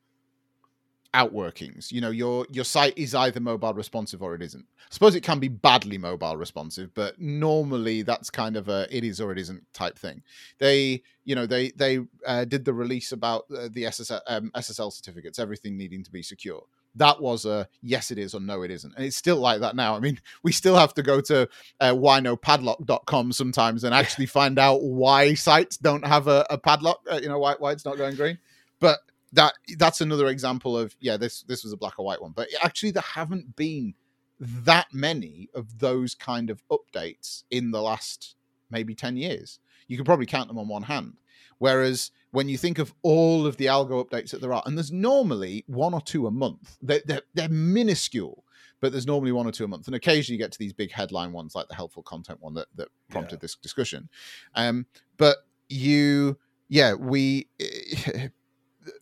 outworkings. 1.13 1.91
You 1.91 2.02
know, 2.02 2.12
your 2.12 2.45
your 2.52 2.65
site 2.65 2.98
is 2.98 3.15
either 3.15 3.39
mobile 3.39 3.74
responsive 3.74 4.22
or 4.22 4.36
it 4.36 4.41
isn't. 4.41 4.65
I 4.78 4.88
suppose 4.91 5.15
it 5.15 5.24
can 5.24 5.39
be 5.39 5.48
badly 5.48 5.98
mobile 5.98 6.38
responsive, 6.38 6.93
but 6.93 7.19
normally 7.19 8.02
that's 8.02 8.30
kind 8.30 8.56
of 8.56 8.69
a 8.69 8.88
it 8.95 9.04
is 9.04 9.19
or 9.19 9.32
it 9.32 9.39
isn't 9.39 9.63
type 9.74 9.98
thing. 9.98 10.24
They, 10.60 11.04
you 11.26 11.36
know, 11.36 11.45
they 11.45 11.72
they 11.72 12.00
uh, 12.26 12.45
did 12.45 12.65
the 12.65 12.74
release 12.74 13.12
about 13.12 13.45
uh, 13.52 13.69
the 13.72 13.84
SSL, 13.84 14.22
um, 14.28 14.52
SSL 14.56 14.91
certificates, 14.91 15.39
everything 15.39 15.78
needing 15.78 16.04
to 16.04 16.12
be 16.12 16.22
secure. 16.22 16.63
That 16.95 17.22
was 17.22 17.45
a 17.45 17.67
yes, 17.82 18.12
it 18.12 18.17
is 18.17 18.34
or 18.34 18.39
no, 18.39 18.63
it 18.63 18.72
isn't, 18.72 18.95
and 18.95 19.06
it's 19.06 19.15
still 19.15 19.38
like 19.38 19.62
that 19.62 19.76
now. 19.76 19.95
I 19.95 20.00
mean, 20.00 20.19
we 20.43 20.52
still 20.52 20.76
have 20.76 20.93
to 20.95 21.04
go 21.04 21.22
to 21.22 21.48
uh, 21.80 21.93
whynopadlock.com 21.93 23.32
sometimes 23.32 23.84
and 23.84 23.93
actually 23.93 24.26
find 24.26 24.60
out 24.60 24.84
why 24.84 25.34
sites 25.34 25.78
don't 25.78 26.06
have 26.06 26.28
a, 26.28 26.45
a 26.50 26.58
padlock. 26.58 27.02
Uh, 27.12 27.19
you 27.22 27.30
know, 27.30 27.39
why 27.39 27.56
why 27.58 27.72
it's 27.72 27.86
not 27.86 27.98
going 27.98 28.15
green, 28.15 28.38
but 28.80 29.00
that 29.34 29.54
that's 29.78 30.02
another 30.02 30.28
example 30.28 30.78
of 30.78 30.96
yeah 31.00 31.18
this 31.18 31.44
this 31.44 31.63
was 31.63 31.74
a 31.74 31.78
black 31.78 32.00
or 32.00 32.06
white 32.06 32.22
one 32.22 32.32
but 32.36 32.48
actually 32.63 32.92
there 32.92 33.04
haven't 33.04 33.56
been 33.56 33.94
that 34.39 34.88
many 34.94 35.50
of 35.54 35.80
those 35.80 36.15
kind 36.15 36.50
of 36.50 36.63
updates 36.70 37.44
in 37.52 37.72
the 37.72 37.82
last 37.82 38.36
maybe 38.70 38.96
10 38.96 39.18
years. 39.18 39.60
You 39.88 39.98
could 39.98 40.06
probably 40.06 40.26
count 40.26 40.48
them 40.48 40.58
on 40.58 40.68
one 40.68 40.84
hand. 40.84 41.18
Whereas 41.58 42.12
when 42.32 42.48
you 42.48 42.58
think 42.58 42.80
of 42.80 42.94
all 43.02 43.46
of 43.46 43.58
the 43.58 43.65
algo 43.65 44.04
updates 44.04 44.32
that 44.32 44.39
there 44.39 44.54
are 44.54 44.63
and 44.65 44.78
there's 44.78 44.92
normally 44.92 45.65
one 45.68 45.94
or 45.94 46.02
two 46.02 46.28
a 46.28 46.32
month 46.32 46.78
they're, 46.82 47.02
they're, 47.06 47.22
they're 47.34 47.50
minuscule 47.50 48.46
but 48.80 48.94
there's 48.94 49.08
normally 49.08 49.34
one 49.34 49.46
or 49.46 49.52
two 49.52 49.65
a 49.65 49.68
month. 49.68 49.88
And 49.88 49.96
occasionally 49.96 50.38
you 50.38 50.44
get 50.44 50.54
to 50.54 50.60
these 50.60 50.72
big 50.72 50.92
headline 50.92 51.34
ones 51.34 51.54
like 51.54 51.68
the 51.68 51.76
helpful 51.76 52.04
content 52.04 52.39
one 52.39 52.54
that, 52.54 52.68
that 52.76 52.88
prompted 53.10 53.36
yeah. 53.36 53.42
this 53.42 53.56
discussion. 53.56 54.08
Um, 54.56 54.86
but 55.18 55.39
you 55.68 56.38
yeah 56.70 56.94
we 56.94 57.48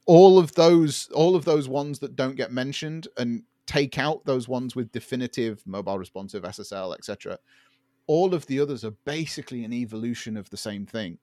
all 0.06 0.40
of 0.40 0.54
those 0.56 1.10
all 1.14 1.36
of 1.36 1.46
those 1.46 1.68
ones 1.68 2.00
that 2.00 2.16
don't 2.16 2.36
get 2.36 2.52
mentioned 2.52 3.08
and 3.18 3.44
take 3.66 3.98
out 3.98 4.26
those 4.26 4.48
ones 4.48 4.76
with 4.76 4.92
definitive 4.92 5.62
mobile 5.66 6.00
responsive 6.00 6.44
ssl 6.44 6.96
etc 6.96 7.38
all 8.08 8.34
of 8.34 8.46
the 8.48 8.60
others 8.60 8.84
are 8.84 8.96
basically 9.06 9.64
an 9.64 9.74
evolution 9.74 10.38
of 10.38 10.50
the 10.50 10.58
same 10.58 10.86
thing. 10.86 11.20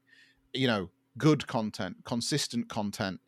You 0.52 0.68
know 0.68 0.90
good 1.16 1.46
content 1.46 1.96
consistent 2.04 2.68
content 2.68 3.20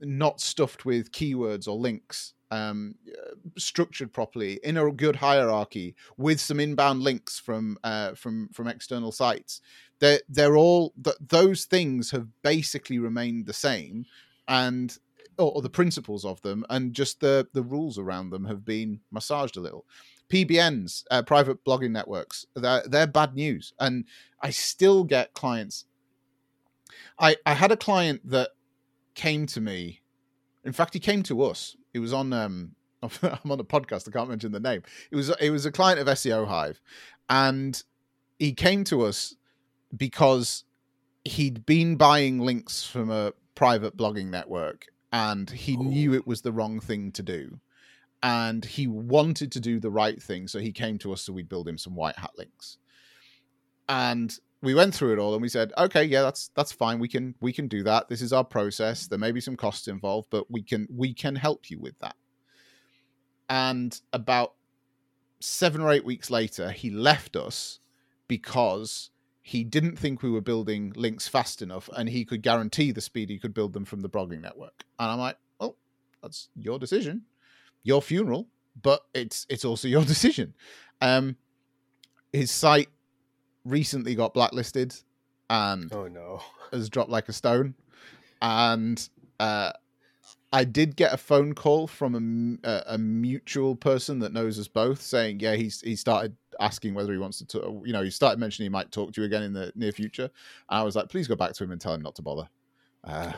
not 0.00 0.40
stuffed 0.40 0.84
with 0.84 1.12
keywords 1.12 1.68
or 1.68 1.76
links 1.76 2.34
um, 2.50 2.96
structured 3.56 4.12
properly 4.12 4.58
in 4.64 4.76
a 4.76 4.90
good 4.90 5.14
hierarchy 5.14 5.94
with 6.16 6.40
some 6.40 6.58
inbound 6.58 7.02
links 7.02 7.38
from 7.38 7.78
uh, 7.84 8.14
from 8.14 8.48
from 8.52 8.68
external 8.68 9.12
sites. 9.12 9.60
They're 9.98 10.20
they're 10.28 10.56
all 10.56 10.92
th- 11.02 11.16
those 11.20 11.64
things 11.64 12.10
have 12.10 12.28
basically 12.42 12.98
remained 12.98 13.46
the 13.46 13.52
same 13.52 14.04
and 14.50 14.98
or, 15.38 15.52
or, 15.52 15.62
the 15.62 15.70
principles 15.70 16.26
of 16.26 16.42
them 16.42 16.66
and 16.68 16.92
just 16.92 17.20
the 17.20 17.46
the 17.54 17.62
rules 17.62 17.98
around 17.98 18.28
them 18.28 18.44
have 18.44 18.64
been 18.64 19.00
massaged 19.10 19.56
a 19.56 19.60
little. 19.60 19.86
Pbns 20.28 21.04
uh, 21.10 21.22
private 21.22 21.64
blogging 21.64 21.92
networks 21.92 22.44
they're, 22.54 22.82
they're 22.86 23.06
bad 23.06 23.34
news. 23.34 23.72
And 23.80 24.04
i 24.42 24.50
still 24.50 25.04
get 25.04 25.32
clients. 25.32 25.86
I 27.18 27.36
i 27.46 27.54
had 27.54 27.72
a 27.72 27.76
client 27.76 28.20
that 28.28 28.50
came 29.14 29.46
to 29.46 29.60
me 29.60 30.02
in 30.64 30.72
fact 30.72 30.92
he 30.92 31.00
came 31.00 31.22
to 31.22 31.42
us. 31.44 31.76
He 31.92 31.98
was 31.98 32.12
on 32.12 32.32
um 32.32 32.72
i'm 33.02 33.50
on 33.50 33.60
a 33.60 33.64
podcast 33.64 34.06
i 34.06 34.10
can't 34.10 34.28
mention 34.28 34.52
the 34.52 34.60
name. 34.60 34.82
It 35.10 35.16
was 35.16 35.30
it 35.40 35.50
was 35.50 35.64
a 35.64 35.72
client 35.72 36.00
of 36.00 36.06
seo 36.08 36.46
hive 36.46 36.80
and 37.28 37.82
he 38.38 38.52
came 38.52 38.84
to 38.84 39.02
us 39.02 39.36
because 39.96 40.64
he'd 41.24 41.64
been 41.66 41.96
buying 41.96 42.38
links 42.38 42.84
from 42.84 43.10
a 43.10 43.32
private 43.60 43.94
blogging 43.94 44.28
network 44.28 44.86
and 45.12 45.50
he 45.50 45.74
Ooh. 45.74 45.82
knew 45.82 46.12
oh. 46.12 46.16
it 46.16 46.26
was 46.26 46.40
the 46.40 46.50
wrong 46.50 46.80
thing 46.80 47.12
to 47.12 47.22
do. 47.22 47.60
And 48.22 48.64
he 48.64 48.86
wanted 48.86 49.52
to 49.52 49.60
do 49.60 49.78
the 49.78 49.90
right 49.90 50.20
thing 50.22 50.48
so 50.48 50.58
he 50.58 50.72
came 50.72 50.96
to 51.00 51.12
us 51.12 51.20
so 51.20 51.34
we'd 51.34 51.50
build 51.50 51.68
him 51.68 51.76
some 51.76 51.94
white 51.94 52.18
hat 52.18 52.30
links. 52.38 52.78
And 53.86 54.34
we 54.62 54.72
went 54.72 54.94
through 54.94 55.12
it 55.12 55.18
all 55.18 55.34
and 55.34 55.42
we 55.42 55.50
said 55.50 55.74
okay 55.76 56.04
yeah 56.04 56.22
that's 56.22 56.50
that's 56.54 56.72
fine. 56.72 56.98
We 56.98 57.08
can 57.08 57.34
we 57.42 57.52
can 57.52 57.68
do 57.68 57.82
that. 57.82 58.08
This 58.08 58.22
is 58.22 58.32
our 58.32 58.44
process. 58.44 59.06
There 59.06 59.18
may 59.18 59.30
be 59.30 59.42
some 59.42 59.56
costs 59.56 59.88
involved 59.88 60.28
but 60.30 60.50
we 60.50 60.62
can 60.62 60.88
we 60.90 61.12
can 61.12 61.36
help 61.36 61.68
you 61.68 61.78
with 61.78 61.98
that. 61.98 62.16
And 63.50 64.00
about 64.14 64.54
seven 65.40 65.82
or 65.82 65.92
eight 65.92 66.06
weeks 66.06 66.30
later 66.30 66.70
he 66.70 66.88
left 66.88 67.36
us 67.36 67.78
because 68.26 69.10
he 69.42 69.64
didn't 69.64 69.96
think 69.96 70.22
we 70.22 70.30
were 70.30 70.40
building 70.40 70.92
links 70.96 71.26
fast 71.26 71.62
enough 71.62 71.88
and 71.96 72.08
he 72.08 72.24
could 72.24 72.42
guarantee 72.42 72.92
the 72.92 73.00
speed 73.00 73.30
he 73.30 73.38
could 73.38 73.54
build 73.54 73.72
them 73.72 73.84
from 73.84 74.00
the 74.00 74.08
blogging 74.08 74.40
network. 74.40 74.84
And 74.98 75.10
I'm 75.10 75.18
like, 75.18 75.36
well, 75.58 75.76
that's 76.22 76.48
your 76.54 76.78
decision, 76.78 77.22
your 77.82 78.02
funeral, 78.02 78.48
but 78.80 79.02
it's 79.14 79.46
it's 79.48 79.64
also 79.64 79.88
your 79.88 80.04
decision. 80.14 80.54
Um, 81.00 81.36
his 82.32 82.50
site 82.50 82.88
recently 83.64 84.14
got 84.14 84.34
blacklisted 84.34 84.94
and 85.48 85.92
oh 85.92 86.06
no, 86.06 86.42
has 86.72 86.88
dropped 86.88 87.10
like 87.10 87.28
a 87.28 87.32
stone. 87.32 87.74
And 88.42 89.06
uh, 89.38 89.72
I 90.52 90.64
did 90.64 90.96
get 90.96 91.12
a 91.12 91.16
phone 91.16 91.54
call 91.54 91.86
from 91.86 92.58
a, 92.64 92.82
a, 92.86 92.98
mutual 92.98 93.76
person 93.76 94.20
that 94.20 94.32
knows 94.32 94.58
us 94.58 94.68
both 94.68 95.02
saying, 95.02 95.40
yeah, 95.40 95.56
he's 95.56 95.80
he 95.82 95.96
started 95.96 96.36
asking 96.60 96.94
whether 96.94 97.12
he 97.12 97.18
wants 97.18 97.38
to, 97.38 97.46
talk, 97.46 97.86
you 97.86 97.92
know, 97.92 98.02
he 98.02 98.10
started 98.10 98.38
mentioning 98.38 98.66
he 98.66 98.70
might 98.70 98.92
talk 98.92 99.12
to 99.12 99.20
you 99.20 99.26
again 99.26 99.42
in 99.42 99.52
the 99.52 99.72
near 99.74 99.92
future. 99.92 100.30
And 100.68 100.80
I 100.80 100.82
was 100.82 100.94
like, 100.94 101.08
please 101.08 101.26
go 101.26 101.34
back 101.34 101.54
to 101.54 101.64
him 101.64 101.72
and 101.72 101.80
tell 101.80 101.94
him 101.94 102.02
not 102.02 102.14
to 102.16 102.22
bother. 102.22 102.48
Uh, 103.02 103.32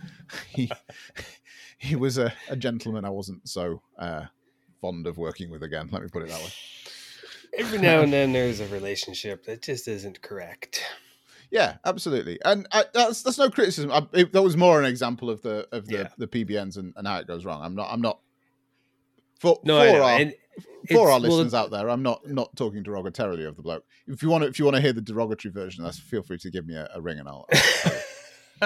he 0.48 0.70
he 1.78 1.96
was 1.96 2.18
a, 2.18 2.32
a, 2.48 2.56
gentleman 2.56 3.04
I 3.04 3.10
wasn't 3.10 3.48
so 3.48 3.82
uh, 3.98 4.26
fond 4.80 5.06
of 5.06 5.18
working 5.18 5.50
with 5.50 5.62
again. 5.62 5.88
Let 5.90 6.02
me 6.02 6.08
put 6.08 6.22
it 6.22 6.28
that 6.28 6.40
way. 6.40 6.52
Every 7.56 7.78
now 7.78 8.00
and 8.00 8.12
then 8.12 8.32
there's 8.32 8.60
a 8.60 8.68
relationship 8.68 9.44
that 9.46 9.62
just 9.62 9.88
isn't 9.88 10.22
correct. 10.22 10.84
Yeah, 11.50 11.78
absolutely, 11.86 12.38
and 12.44 12.68
I, 12.72 12.84
that's 12.92 13.22
that's 13.22 13.38
no 13.38 13.48
criticism. 13.48 13.90
I, 13.90 14.06
it, 14.12 14.32
that 14.32 14.42
was 14.42 14.54
more 14.54 14.78
an 14.78 14.84
example 14.84 15.30
of 15.30 15.40
the 15.40 15.66
of 15.72 15.86
the, 15.86 15.94
yeah. 15.94 16.08
the 16.18 16.28
PBNs 16.28 16.76
and, 16.76 16.92
and, 16.94 17.06
how 17.06 17.18
it 17.18 17.26
goes 17.26 17.46
wrong. 17.46 17.62
I'm 17.62 17.74
not 17.74 17.88
I'm 17.90 18.02
not 18.02 18.20
for 19.38 19.58
no, 19.64 19.78
for 19.78 20.02
our, 20.02 20.20
for 20.88 21.10
our 21.10 21.20
listeners 21.20 21.52
well, 21.52 21.64
out 21.64 21.70
there. 21.70 21.88
I'm 21.88 22.02
not 22.02 22.26
not 22.28 22.54
talking 22.56 22.82
derogatorily 22.82 23.46
of 23.46 23.56
the 23.56 23.62
bloke. 23.62 23.84
If 24.06 24.22
you 24.22 24.28
want 24.28 24.44
to 24.44 24.48
if 24.48 24.58
you 24.58 24.64
want 24.64 24.76
to 24.76 24.82
hear 24.82 24.92
the 24.92 25.00
derogatory 25.00 25.52
version, 25.52 25.84
that's 25.84 25.98
feel 25.98 26.22
free 26.22 26.38
to 26.38 26.50
give 26.50 26.66
me 26.66 26.74
a, 26.74 26.88
a 26.94 27.00
ring 27.00 27.18
and 27.18 27.28
I'll. 27.28 27.46
I'll 27.54 28.02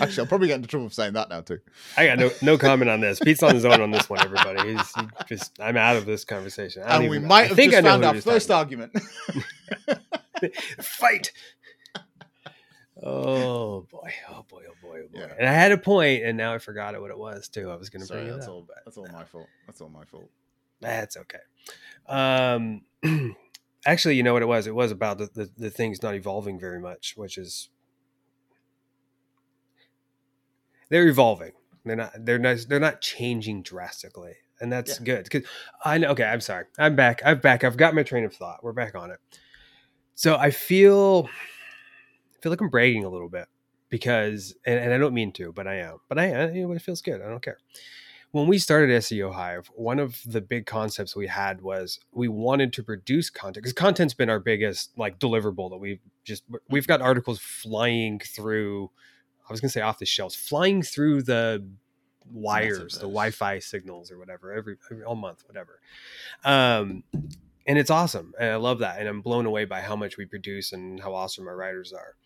Actually, 0.00 0.22
I'll 0.22 0.26
probably 0.26 0.48
get 0.48 0.56
into 0.56 0.68
trouble 0.68 0.88
for 0.88 0.94
saying 0.94 1.12
that 1.14 1.28
now 1.28 1.40
too. 1.40 1.58
I 1.96 2.06
got 2.06 2.18
no 2.18 2.30
no 2.42 2.58
comment 2.58 2.90
on 2.90 3.00
this. 3.00 3.20
Pete's 3.20 3.42
on 3.42 3.54
his 3.54 3.64
own 3.64 3.80
on 3.80 3.90
this 3.90 4.10
one. 4.10 4.20
Everybody, 4.20 4.72
he's 4.72 4.94
he 4.94 5.02
just 5.28 5.58
I'm 5.60 5.76
out 5.76 5.96
of 5.96 6.06
this 6.06 6.24
conversation. 6.24 6.82
and 6.84 7.08
we 7.08 7.18
might 7.18 7.48
have 7.48 7.56
just 7.56 7.82
found 7.82 8.04
our 8.04 8.20
first 8.20 8.50
argument. 8.50 8.98
Fight. 10.80 11.32
Oh 13.02 13.86
boy! 13.90 14.12
Oh 14.28 14.44
boy! 14.48 14.64
Oh 14.68 14.74
boy! 14.82 14.98
Oh 15.00 15.08
boy! 15.08 15.18
Yeah. 15.20 15.32
And 15.38 15.48
I 15.48 15.52
had 15.52 15.72
a 15.72 15.78
point, 15.78 16.22
and 16.24 16.36
now 16.36 16.52
I 16.52 16.58
forgot 16.58 17.00
what 17.00 17.10
it 17.10 17.18
was 17.18 17.48
too. 17.48 17.70
I 17.70 17.76
was 17.76 17.88
going 17.88 18.04
to 18.04 18.12
bring 18.12 18.28
that's 18.28 18.46
it 18.46 18.50
all, 18.50 18.66
That's 18.84 18.98
all 18.98 19.06
my 19.12 19.24
fault. 19.24 19.48
That's 19.66 19.80
all 19.80 19.88
my 19.88 20.04
fault. 20.04 20.30
That's 20.80 21.16
okay. 21.16 21.38
Um, 22.06 22.82
actually, 23.86 24.16
you 24.16 24.22
know 24.22 24.32
what 24.32 24.42
it 24.42 24.46
was? 24.46 24.66
It 24.66 24.74
was 24.74 24.90
about 24.90 25.18
the, 25.18 25.30
the, 25.32 25.50
the 25.56 25.70
things 25.70 26.02
not 26.02 26.14
evolving 26.14 26.58
very 26.58 26.80
much, 26.80 27.14
which 27.16 27.38
is 27.38 27.70
they're 30.90 31.08
evolving. 31.08 31.52
They're 31.84 31.96
not. 31.96 32.12
They're 32.18 32.38
not. 32.38 32.58
They're 32.68 32.80
not 32.80 33.00
changing 33.00 33.62
drastically, 33.62 34.34
and 34.60 34.70
that's 34.70 34.98
yeah. 34.98 35.04
good. 35.04 35.24
Because 35.24 35.48
I 35.84 35.96
know. 35.96 36.08
Okay, 36.10 36.24
I'm 36.24 36.40
sorry. 36.40 36.66
I'm 36.78 36.96
back. 36.96 37.22
I'm 37.24 37.38
back. 37.38 37.64
I've 37.64 37.78
got 37.78 37.94
my 37.94 38.02
train 38.02 38.24
of 38.24 38.34
thought. 38.34 38.62
We're 38.62 38.72
back 38.72 38.94
on 38.94 39.10
it. 39.10 39.18
So 40.14 40.36
I 40.36 40.50
feel, 40.50 41.30
feel 42.40 42.50
like 42.50 42.60
I'm 42.60 42.68
bragging 42.70 43.04
a 43.04 43.08
little 43.08 43.28
bit 43.28 43.46
because, 43.88 44.54
and, 44.64 44.78
and 44.78 44.92
I 44.92 44.98
don't 44.98 45.14
mean 45.14 45.32
to, 45.32 45.52
but 45.52 45.66
I 45.66 45.76
am. 45.76 45.98
But 46.08 46.18
I 46.18 46.26
am. 46.26 46.54
You 46.54 46.66
know, 46.66 46.72
it 46.72 46.82
feels 46.82 47.02
good. 47.02 47.20
I 47.20 47.28
don't 47.28 47.42
care. 47.42 47.58
when 48.32 48.46
we 48.46 48.58
started 48.58 48.90
SEO 49.02 49.32
Hive, 49.34 49.70
one 49.74 49.98
of 49.98 50.20
the 50.24 50.40
big 50.40 50.66
concepts 50.66 51.16
we 51.16 51.26
had 51.26 51.60
was 51.62 51.98
we 52.12 52.28
wanted 52.28 52.72
to 52.74 52.82
produce 52.82 53.28
content 53.30 53.62
because 53.62 53.72
content's 53.72 54.14
been 54.14 54.30
our 54.30 54.40
biggest 54.40 54.96
like 54.96 55.18
deliverable 55.18 55.70
that 55.70 55.78
we've 55.78 56.00
just 56.24 56.44
we've 56.68 56.86
got 56.86 57.00
articles 57.02 57.40
flying 57.40 58.20
through. 58.20 58.90
I 59.48 59.52
was 59.52 59.60
gonna 59.60 59.70
say 59.70 59.80
off 59.80 59.98
the 59.98 60.06
shelves, 60.06 60.36
flying 60.36 60.82
through 60.82 61.22
the 61.22 61.66
wires, 62.32 62.94
the 62.94 63.00
Wi-Fi 63.00 63.58
signals 63.58 64.12
or 64.12 64.18
whatever 64.18 64.52
every, 64.52 64.76
every 64.90 65.02
all 65.02 65.16
month, 65.16 65.42
whatever. 65.46 65.80
Um, 66.44 67.02
and 67.70 67.78
it's 67.78 67.88
awesome, 67.88 68.34
and 68.36 68.50
I 68.50 68.56
love 68.56 68.80
that, 68.80 68.98
and 68.98 69.08
I'm 69.08 69.20
blown 69.20 69.46
away 69.46 69.64
by 69.64 69.80
how 69.80 69.94
much 69.94 70.16
we 70.16 70.26
produce 70.26 70.72
and 70.72 70.98
how 70.98 71.14
awesome 71.14 71.46
our 71.46 71.56
writers 71.56 71.92
are. 71.92 72.16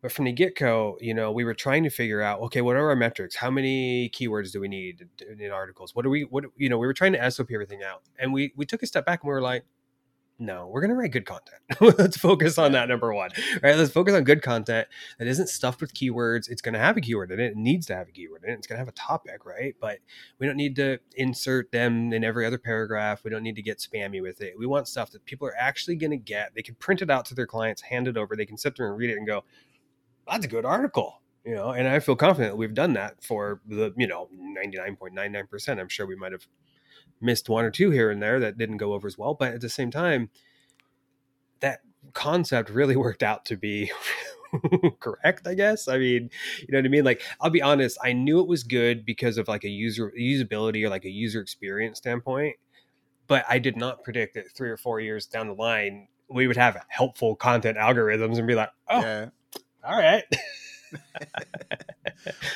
But 0.00 0.12
from 0.12 0.24
the 0.24 0.32
get 0.32 0.56
go, 0.56 0.96
you 0.98 1.12
know, 1.12 1.30
we 1.30 1.44
were 1.44 1.52
trying 1.52 1.84
to 1.84 1.90
figure 1.90 2.22
out, 2.22 2.40
okay, 2.40 2.62
what 2.62 2.74
are 2.74 2.88
our 2.88 2.96
metrics? 2.96 3.36
How 3.36 3.50
many 3.50 4.08
keywords 4.08 4.50
do 4.50 4.60
we 4.60 4.68
need 4.68 5.06
in 5.38 5.50
articles? 5.50 5.94
What 5.94 6.04
do 6.04 6.08
we, 6.08 6.22
what, 6.22 6.46
you 6.56 6.70
know, 6.70 6.78
we 6.78 6.86
were 6.86 6.94
trying 6.94 7.12
to 7.12 7.30
SOP 7.30 7.50
everything 7.52 7.82
out. 7.82 8.00
And 8.18 8.32
we, 8.32 8.54
we 8.56 8.64
took 8.64 8.82
a 8.82 8.86
step 8.86 9.04
back 9.04 9.22
and 9.22 9.28
we 9.28 9.34
were 9.34 9.42
like, 9.42 9.64
no, 10.38 10.68
we're 10.68 10.80
going 10.80 10.90
to 10.90 10.96
write 10.96 11.10
good 11.10 11.26
content. 11.26 11.60
Let's 11.98 12.16
focus 12.16 12.58
on 12.58 12.72
that 12.72 12.88
number 12.88 13.12
one, 13.12 13.30
right? 13.62 13.76
Let's 13.76 13.90
focus 13.90 14.14
on 14.14 14.22
good 14.22 14.40
content 14.40 14.86
that 15.18 15.26
isn't 15.26 15.48
stuffed 15.48 15.80
with 15.80 15.92
keywords. 15.94 16.48
It's 16.48 16.62
going 16.62 16.74
to 16.74 16.78
have 16.78 16.96
a 16.96 17.00
keyword 17.00 17.32
in 17.32 17.40
it. 17.40 17.52
It 17.52 17.56
needs 17.56 17.86
to 17.86 17.96
have 17.96 18.08
a 18.08 18.12
keyword 18.12 18.44
in 18.44 18.50
it. 18.50 18.54
It's 18.54 18.66
going 18.66 18.76
to 18.76 18.80
have 18.80 18.88
a 18.88 18.92
topic, 18.92 19.44
right? 19.44 19.74
But 19.80 19.98
we 20.38 20.46
don't 20.46 20.56
need 20.56 20.76
to 20.76 20.98
insert 21.16 21.72
them 21.72 22.12
in 22.12 22.22
every 22.22 22.46
other 22.46 22.58
paragraph. 22.58 23.24
We 23.24 23.30
don't 23.30 23.42
need 23.42 23.56
to 23.56 23.62
get 23.62 23.78
spammy 23.78 24.22
with 24.22 24.40
it. 24.40 24.54
We 24.56 24.66
want 24.66 24.86
stuff 24.86 25.10
that 25.10 25.24
people 25.24 25.48
are 25.48 25.56
actually 25.58 25.96
going 25.96 26.12
to 26.12 26.16
get. 26.16 26.54
They 26.54 26.62
can 26.62 26.76
print 26.76 27.02
it 27.02 27.10
out 27.10 27.24
to 27.26 27.34
their 27.34 27.46
clients, 27.46 27.82
hand 27.82 28.06
it 28.06 28.16
over. 28.16 28.36
They 28.36 28.46
can 28.46 28.58
sit 28.58 28.76
there 28.76 28.88
and 28.88 28.96
read 28.96 29.10
it 29.10 29.16
and 29.16 29.26
go, 29.26 29.44
that's 30.28 30.44
a 30.44 30.48
good 30.48 30.64
article 30.64 31.22
you 31.44 31.54
know 31.54 31.70
and 31.70 31.88
i 31.88 31.98
feel 32.00 32.16
confident 32.16 32.56
we've 32.56 32.74
done 32.74 32.92
that 32.92 33.22
for 33.22 33.60
the 33.66 33.94
you 33.96 34.06
know 34.06 34.28
99.99% 34.36 35.80
i'm 35.80 35.88
sure 35.88 36.04
we 36.06 36.16
might 36.16 36.32
have 36.32 36.46
missed 37.20 37.48
one 37.48 37.64
or 37.64 37.70
two 37.70 37.90
here 37.90 38.10
and 38.10 38.22
there 38.22 38.40
that 38.40 38.58
didn't 38.58 38.76
go 38.76 38.92
over 38.92 39.06
as 39.06 39.18
well 39.18 39.34
but 39.34 39.54
at 39.54 39.60
the 39.60 39.68
same 39.68 39.90
time 39.90 40.30
that 41.60 41.80
concept 42.12 42.70
really 42.70 42.96
worked 43.06 43.22
out 43.22 43.44
to 43.44 43.56
be 43.56 43.90
correct 45.00 45.46
i 45.46 45.54
guess 45.54 45.88
i 45.88 45.98
mean 45.98 46.30
you 46.60 46.68
know 46.70 46.78
what 46.78 46.86
i 46.86 46.88
mean 46.88 47.04
like 47.04 47.22
i'll 47.40 47.50
be 47.50 47.62
honest 47.62 47.98
i 48.02 48.12
knew 48.12 48.40
it 48.40 48.48
was 48.48 48.62
good 48.62 49.04
because 49.04 49.36
of 49.36 49.46
like 49.46 49.64
a 49.64 49.68
user 49.68 50.12
usability 50.18 50.84
or 50.84 50.88
like 50.88 51.04
a 51.04 51.10
user 51.10 51.40
experience 51.40 51.98
standpoint 51.98 52.56
but 53.26 53.44
i 53.48 53.58
did 53.58 53.76
not 53.76 54.02
predict 54.02 54.34
that 54.34 54.50
three 54.56 54.70
or 54.70 54.78
four 54.78 55.00
years 55.00 55.26
down 55.26 55.48
the 55.48 55.54
line 55.54 56.08
we 56.30 56.46
would 56.46 56.56
have 56.56 56.82
helpful 56.88 57.36
content 57.36 57.76
algorithms 57.76 58.38
and 58.38 58.46
be 58.46 58.54
like 58.54 58.70
oh 58.88 59.00
yeah 59.00 59.28
all 59.84 59.98
right. 59.98 60.24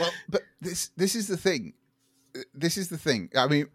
well, 0.00 0.10
but 0.28 0.42
this 0.60 0.90
this 0.96 1.14
is 1.14 1.28
the 1.28 1.36
thing. 1.36 1.74
This 2.54 2.76
is 2.76 2.88
the 2.88 2.98
thing. 2.98 3.30
I 3.36 3.46
mean, 3.46 3.66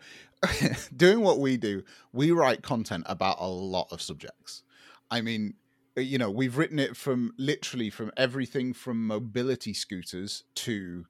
doing 0.95 1.21
what 1.21 1.39
we 1.39 1.57
do, 1.57 1.83
we 2.13 2.31
write 2.31 2.61
content 2.61 3.03
about 3.07 3.37
a 3.39 3.47
lot 3.47 3.87
of 3.91 4.01
subjects. 4.01 4.63
I 5.09 5.21
mean, 5.21 5.55
you 5.95 6.17
know, 6.17 6.29
we've 6.29 6.57
written 6.57 6.79
it 6.79 6.95
from 6.95 7.33
literally 7.37 7.89
from 7.89 8.11
everything 8.17 8.73
from 8.73 9.07
mobility 9.07 9.73
scooters 9.73 10.43
to 10.55 11.05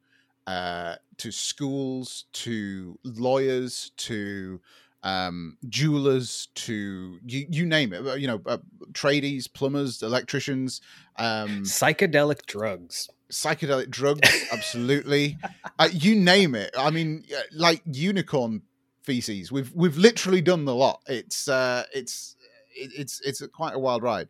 uh, 0.45 0.95
to 1.17 1.31
schools 1.31 2.25
to 2.31 2.97
lawyers 3.03 3.91
to 3.97 4.61
um, 5.03 5.57
jewelers 5.67 6.47
to 6.55 7.19
you, 7.25 7.45
you 7.49 7.65
name 7.65 7.93
it. 7.93 8.05
Uh, 8.05 8.13
you 8.13 8.27
know, 8.27 8.41
uh, 8.45 8.57
tradies, 8.93 9.51
plumbers, 9.51 10.01
electricians, 10.01 10.81
um, 11.17 11.63
psychedelic 11.63 12.45
drugs, 12.45 13.09
psychedelic 13.31 13.89
drugs. 13.89 14.29
absolutely, 14.51 15.37
uh, 15.79 15.89
you 15.91 16.15
name 16.15 16.55
it. 16.55 16.73
I 16.77 16.91
mean, 16.91 17.25
like 17.51 17.81
unicorn 17.85 18.61
feces. 19.07 19.53
We've 19.53 19.71
we've 19.73 19.97
literally 19.97 20.41
done 20.41 20.65
the 20.65 20.75
lot. 20.75 21.01
It's 21.07 21.47
uh, 21.47 21.85
it's 21.93 22.35
it's 22.75 23.21
it's 23.21 23.41
quite 23.47 23.73
a 23.73 23.79
wild 23.79 24.03
ride, 24.03 24.27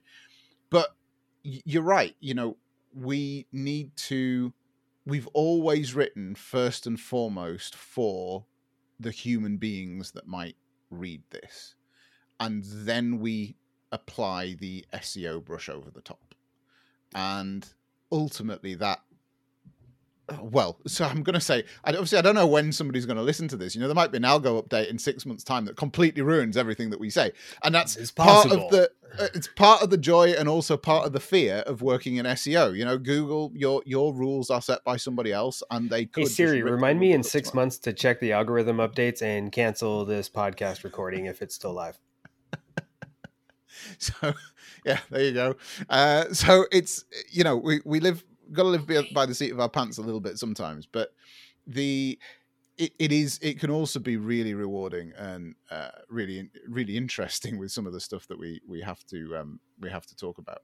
but 0.70 0.96
you're 1.44 1.82
right. 1.82 2.16
You 2.20 2.36
know, 2.36 2.58
we 2.94 3.48
need 3.52 3.96
to. 4.08 4.54
We've 5.06 5.28
always 5.34 5.96
written 5.96 6.36
first 6.36 6.86
and 6.86 7.00
foremost 7.00 7.76
for 7.76 8.46
the 9.00 9.12
human 9.12 9.58
beings 9.58 10.12
that 10.12 10.28
might 10.28 10.58
read 10.92 11.24
this. 11.32 11.74
And 12.40 12.64
then 12.68 13.20
we 13.20 13.56
apply 13.92 14.58
the 14.60 14.86
SEO 14.94 15.44
brush 15.44 15.70
over 15.70 15.90
the 15.90 16.02
top. 16.02 16.36
And 17.16 17.68
ultimately, 18.12 18.76
that 18.76 19.00
well, 20.42 20.80
so 20.86 21.06
I'm 21.06 21.24
going 21.24 21.36
to 21.36 21.42
say, 21.42 21.64
obviously, 21.86 22.18
I 22.18 22.22
don't 22.22 22.36
know 22.36 22.48
when 22.48 22.72
somebody's 22.72 23.06
going 23.06 23.18
to 23.18 23.24
listen 23.24 23.48
to 23.50 23.58
this. 23.58 23.76
You 23.76 23.82
know, 23.82 23.88
there 23.88 23.96
might 23.96 24.12
be 24.12 24.18
an 24.18 24.24
algo 24.24 24.62
update 24.62 24.90
in 24.90 25.00
six 25.00 25.26
months' 25.26 25.44
time 25.44 25.66
that 25.66 25.78
completely 25.78 26.22
ruins 26.22 26.58
everything 26.58 26.90
that 26.90 27.00
we 27.00 27.10
say, 27.10 27.32
and 27.64 27.74
that's 27.74 27.96
it's 27.96 28.12
part 28.12 28.52
of 28.52 28.70
the. 28.70 28.92
Uh, 29.18 29.28
it's 29.34 29.48
part 29.48 29.82
of 29.82 29.90
the 29.90 29.98
joy 29.98 30.32
and 30.32 30.50
also 30.50 30.76
part 30.76 31.06
of 31.06 31.14
the 31.14 31.20
fear 31.20 31.64
of 31.66 31.82
working 31.82 32.18
in 32.18 32.26
SEO. 32.26 32.76
You 32.76 32.84
know, 32.84 32.98
Google, 32.98 33.54
your 33.56 33.82
your 33.86 34.14
rules 34.14 34.50
are 34.50 34.62
set 34.62 34.84
by 34.84 34.98
somebody 34.98 35.32
else, 35.32 35.64
and 35.72 35.90
they 35.90 36.06
could. 36.06 36.24
Hey 36.24 36.30
Siri, 36.30 36.62
remind 36.62 37.00
me 37.00 37.14
in 37.14 37.24
six 37.24 37.50
tomorrow. 37.50 37.66
months 37.66 37.78
to 37.80 37.94
check 37.94 38.20
the 38.20 38.34
algorithm 38.34 38.78
updates 38.78 39.22
and 39.22 39.50
cancel 39.52 40.04
this 40.04 40.30
podcast 40.30 40.84
recording 40.84 41.26
if 41.26 41.42
it's 41.42 41.56
still 41.56 41.74
live. 41.74 41.98
so, 43.98 44.34
yeah, 44.86 45.00
there 45.10 45.24
you 45.24 45.32
go. 45.32 45.56
Uh, 45.90 46.26
so 46.34 46.66
it's 46.72 47.06
you 47.32 47.46
know 47.46 47.56
we 47.56 47.80
we 47.86 48.02
live 48.02 48.26
got 48.52 48.64
to 48.64 48.70
live 48.70 48.88
by 49.14 49.26
the 49.26 49.36
seat 49.36 49.52
of 49.52 49.60
our 49.60 49.70
pants 49.70 49.98
a 49.98 50.02
little 50.02 50.20
bit 50.20 50.38
sometimes, 50.38 50.86
but 50.86 51.10
the 51.66 52.18
it, 52.78 52.94
it 53.00 53.12
is 53.12 53.40
it 53.42 53.60
can 53.60 53.72
also 53.72 54.00
be 54.00 54.18
really 54.18 54.54
rewarding 54.54 55.12
and 55.18 55.56
uh, 55.72 55.90
really 56.10 56.50
really 56.68 56.96
interesting 56.96 57.58
with 57.58 57.72
some 57.72 57.88
of 57.88 57.94
the 57.94 58.00
stuff 58.00 58.28
that 58.28 58.40
we 58.40 58.62
we 58.68 58.82
have 58.82 59.04
to 59.06 59.36
um, 59.38 59.60
we 59.80 59.90
have 59.90 60.06
to 60.06 60.16
talk 60.16 60.38
about. 60.38 60.62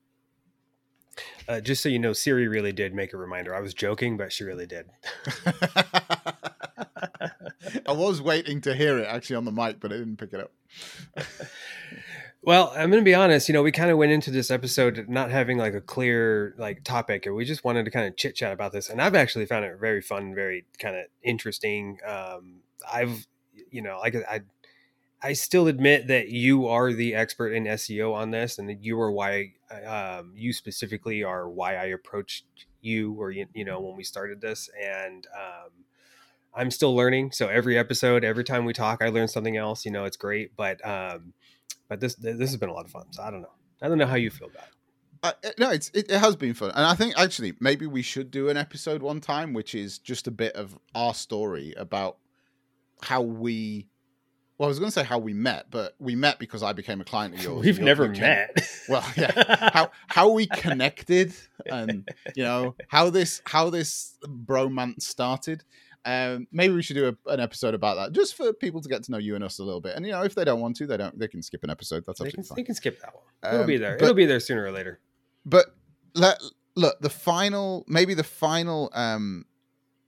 Uh, 1.47 1.59
just 1.61 1.83
so 1.83 1.89
you 1.89 1.99
know, 1.99 2.13
Siri 2.13 2.47
really 2.47 2.71
did 2.71 2.93
make 2.95 3.13
a 3.13 3.17
reminder. 3.17 3.53
I 3.53 3.59
was 3.59 3.73
joking, 3.73 4.17
but 4.17 4.33
she 4.33 4.43
really 4.43 4.65
did. 4.65 4.87
I 7.85 7.91
was 7.91 8.21
waiting 8.21 8.61
to 8.61 8.73
hear 8.73 8.97
it 8.97 9.07
actually 9.07 9.35
on 9.35 9.45
the 9.45 9.51
mic, 9.51 9.79
but 9.79 9.93
I 9.93 9.97
didn't 9.97 10.17
pick 10.17 10.33
it 10.33 10.39
up. 10.39 10.51
Well, 12.45 12.73
I'm 12.75 12.89
going 12.91 13.01
to 13.01 13.05
be 13.05 13.15
honest. 13.15 13.47
You 13.47 13.53
know, 13.53 13.63
we 13.63 13.71
kind 13.71 13.89
of 13.89 13.97
went 13.97 14.11
into 14.11 14.29
this 14.29 14.51
episode 14.51 15.05
not 15.07 15.31
having 15.31 15.57
like 15.57 15.73
a 15.73 15.79
clear 15.81 16.53
like 16.57 16.83
topic, 16.83 17.25
and 17.25 17.35
we 17.35 17.45
just 17.45 17.63
wanted 17.63 17.85
to 17.85 17.91
kind 17.91 18.05
of 18.05 18.17
chit 18.17 18.35
chat 18.35 18.51
about 18.51 18.73
this. 18.73 18.89
And 18.89 19.01
I've 19.01 19.15
actually 19.15 19.45
found 19.45 19.63
it 19.63 19.79
very 19.79 20.01
fun, 20.01 20.35
very 20.35 20.65
kind 20.77 20.97
of 20.97 21.05
interesting. 21.23 21.99
Um, 22.05 22.55
I've, 22.91 23.25
you 23.71 23.81
know, 23.81 23.97
like 23.99 24.15
I, 24.29 24.41
I 25.21 25.33
still 25.33 25.67
admit 25.67 26.07
that 26.07 26.29
you 26.29 26.67
are 26.67 26.93
the 26.93 27.15
expert 27.15 27.53
in 27.53 27.67
SEO 27.67 28.13
on 28.13 28.31
this, 28.31 28.59
and 28.59 28.67
that 28.69 28.83
you 28.83 28.99
are 28.99 29.11
why 29.11 29.53
um, 29.87 30.33
you 30.35 30.51
specifically 30.51 31.23
are 31.23 31.49
why 31.49 31.75
I 31.77 31.85
approached 31.85 32.45
you, 32.81 33.13
or 33.13 33.31
you, 33.31 33.47
you 33.53 33.63
know, 33.63 33.79
when 33.79 33.95
we 33.95 34.03
started 34.03 34.41
this, 34.41 34.69
and 34.81 35.27
um, 35.33 35.71
I'm 36.53 36.71
still 36.71 36.95
learning. 36.95 37.31
So 37.31 37.47
every 37.47 37.77
episode, 37.77 38.23
every 38.23 38.43
time 38.43 38.65
we 38.65 38.73
talk, 38.73 39.01
I 39.01 39.09
learn 39.09 39.27
something 39.27 39.57
else. 39.57 39.85
You 39.85 39.91
know, 39.91 40.05
it's 40.05 40.17
great, 40.17 40.55
but 40.55 40.85
um, 40.85 41.33
but 41.93 41.99
this 41.99 42.15
this 42.15 42.49
has 42.49 42.57
been 42.57 42.69
a 42.69 42.73
lot 42.73 42.85
of 42.85 42.91
fun. 42.91 43.05
So 43.11 43.21
I 43.21 43.29
don't 43.29 43.41
know. 43.41 43.51
I 43.79 43.87
don't 43.87 43.99
know 43.99 44.07
how 44.07 44.15
you 44.15 44.31
feel 44.31 44.47
about 44.47 44.63
it. 44.63 44.73
Uh, 45.45 45.51
no, 45.59 45.69
it's 45.69 45.89
it, 45.93 46.09
it, 46.09 46.17
has 46.17 46.35
been 46.35 46.55
fun, 46.55 46.71
and 46.71 46.83
I 46.85 46.95
think 46.95 47.13
actually 47.17 47.53
maybe 47.59 47.85
we 47.85 48.01
should 48.01 48.31
do 48.31 48.49
an 48.49 48.57
episode 48.57 49.03
one 49.03 49.21
time, 49.21 49.53
which 49.53 49.75
is 49.75 49.99
just 49.99 50.25
a 50.25 50.31
bit 50.31 50.55
of 50.55 50.77
our 50.95 51.13
story 51.13 51.73
about 51.77 52.17
how 53.03 53.21
we. 53.21 53.87
Well, 54.57 54.67
I 54.67 54.69
was 54.69 54.79
going 54.79 54.89
to 54.89 54.93
say 54.93 55.03
how 55.03 55.19
we 55.19 55.33
met, 55.33 55.67
but 55.69 55.95
we 55.99 56.15
met 56.15 56.39
because 56.39 56.63
I 56.63 56.73
became 56.73 56.99
a 56.99 57.03
client 57.03 57.35
of 57.35 57.43
yours. 57.43 57.63
We've 57.63 57.79
never 57.79 58.09
met. 58.09 58.57
Well, 58.89 59.05
yeah, 59.15 59.69
how 59.73 59.91
how 60.07 60.31
we 60.31 60.47
connected, 60.47 61.33
and 61.67 62.09
you 62.35 62.43
know 62.43 62.75
how 62.89 63.11
this 63.11 63.41
how 63.45 63.69
this 63.69 64.17
bromance 64.25 65.03
started. 65.03 65.63
Um, 66.05 66.47
maybe 66.51 66.73
we 66.73 66.83
should 66.83 66.95
do 66.95 67.07
a, 67.07 67.31
an 67.31 67.39
episode 67.39 67.73
about 67.73 67.95
that, 67.95 68.11
just 68.11 68.35
for 68.35 68.51
people 68.51 68.81
to 68.81 68.89
get 68.89 69.03
to 69.03 69.11
know 69.11 69.17
you 69.17 69.35
and 69.35 69.43
us 69.43 69.59
a 69.59 69.63
little 69.63 69.79
bit. 69.79 69.95
And 69.95 70.05
you 70.05 70.11
know, 70.11 70.23
if 70.23 70.35
they 70.35 70.43
don't 70.43 70.59
want 70.59 70.75
to, 70.77 70.87
they 70.87 70.97
don't. 70.97 71.17
They 71.17 71.27
can 71.27 71.41
skip 71.41 71.63
an 71.63 71.69
episode. 71.69 72.03
That's 72.05 72.19
they 72.19 72.25
absolutely 72.25 72.43
can, 72.43 72.49
fine. 72.49 72.55
They 72.57 72.63
can 72.63 72.75
skip 72.75 73.01
that 73.01 73.13
one. 73.15 73.53
It'll 73.53 73.61
um, 73.61 73.67
be 73.67 73.77
there. 73.77 73.97
But, 73.97 74.03
It'll 74.03 74.15
be 74.15 74.25
there 74.25 74.39
sooner 74.39 74.65
or 74.65 74.71
later. 74.71 74.99
But 75.45 75.67
let 76.13 76.41
look 76.75 76.99
the 76.99 77.09
final, 77.09 77.85
maybe 77.87 78.13
the 78.13 78.23
final 78.23 78.89
um, 78.93 79.45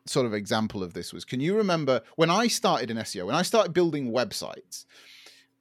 sort 0.05 0.25
of 0.25 0.33
example 0.33 0.83
of 0.83 0.93
this 0.93 1.13
was. 1.13 1.25
Can 1.25 1.39
you 1.39 1.55
remember 1.55 2.01
when 2.15 2.29
I 2.29 2.47
started 2.47 2.91
in 2.91 2.97
SEO? 2.97 3.25
When 3.25 3.35
I 3.35 3.41
started 3.41 3.73
building 3.73 4.11
websites, 4.11 4.85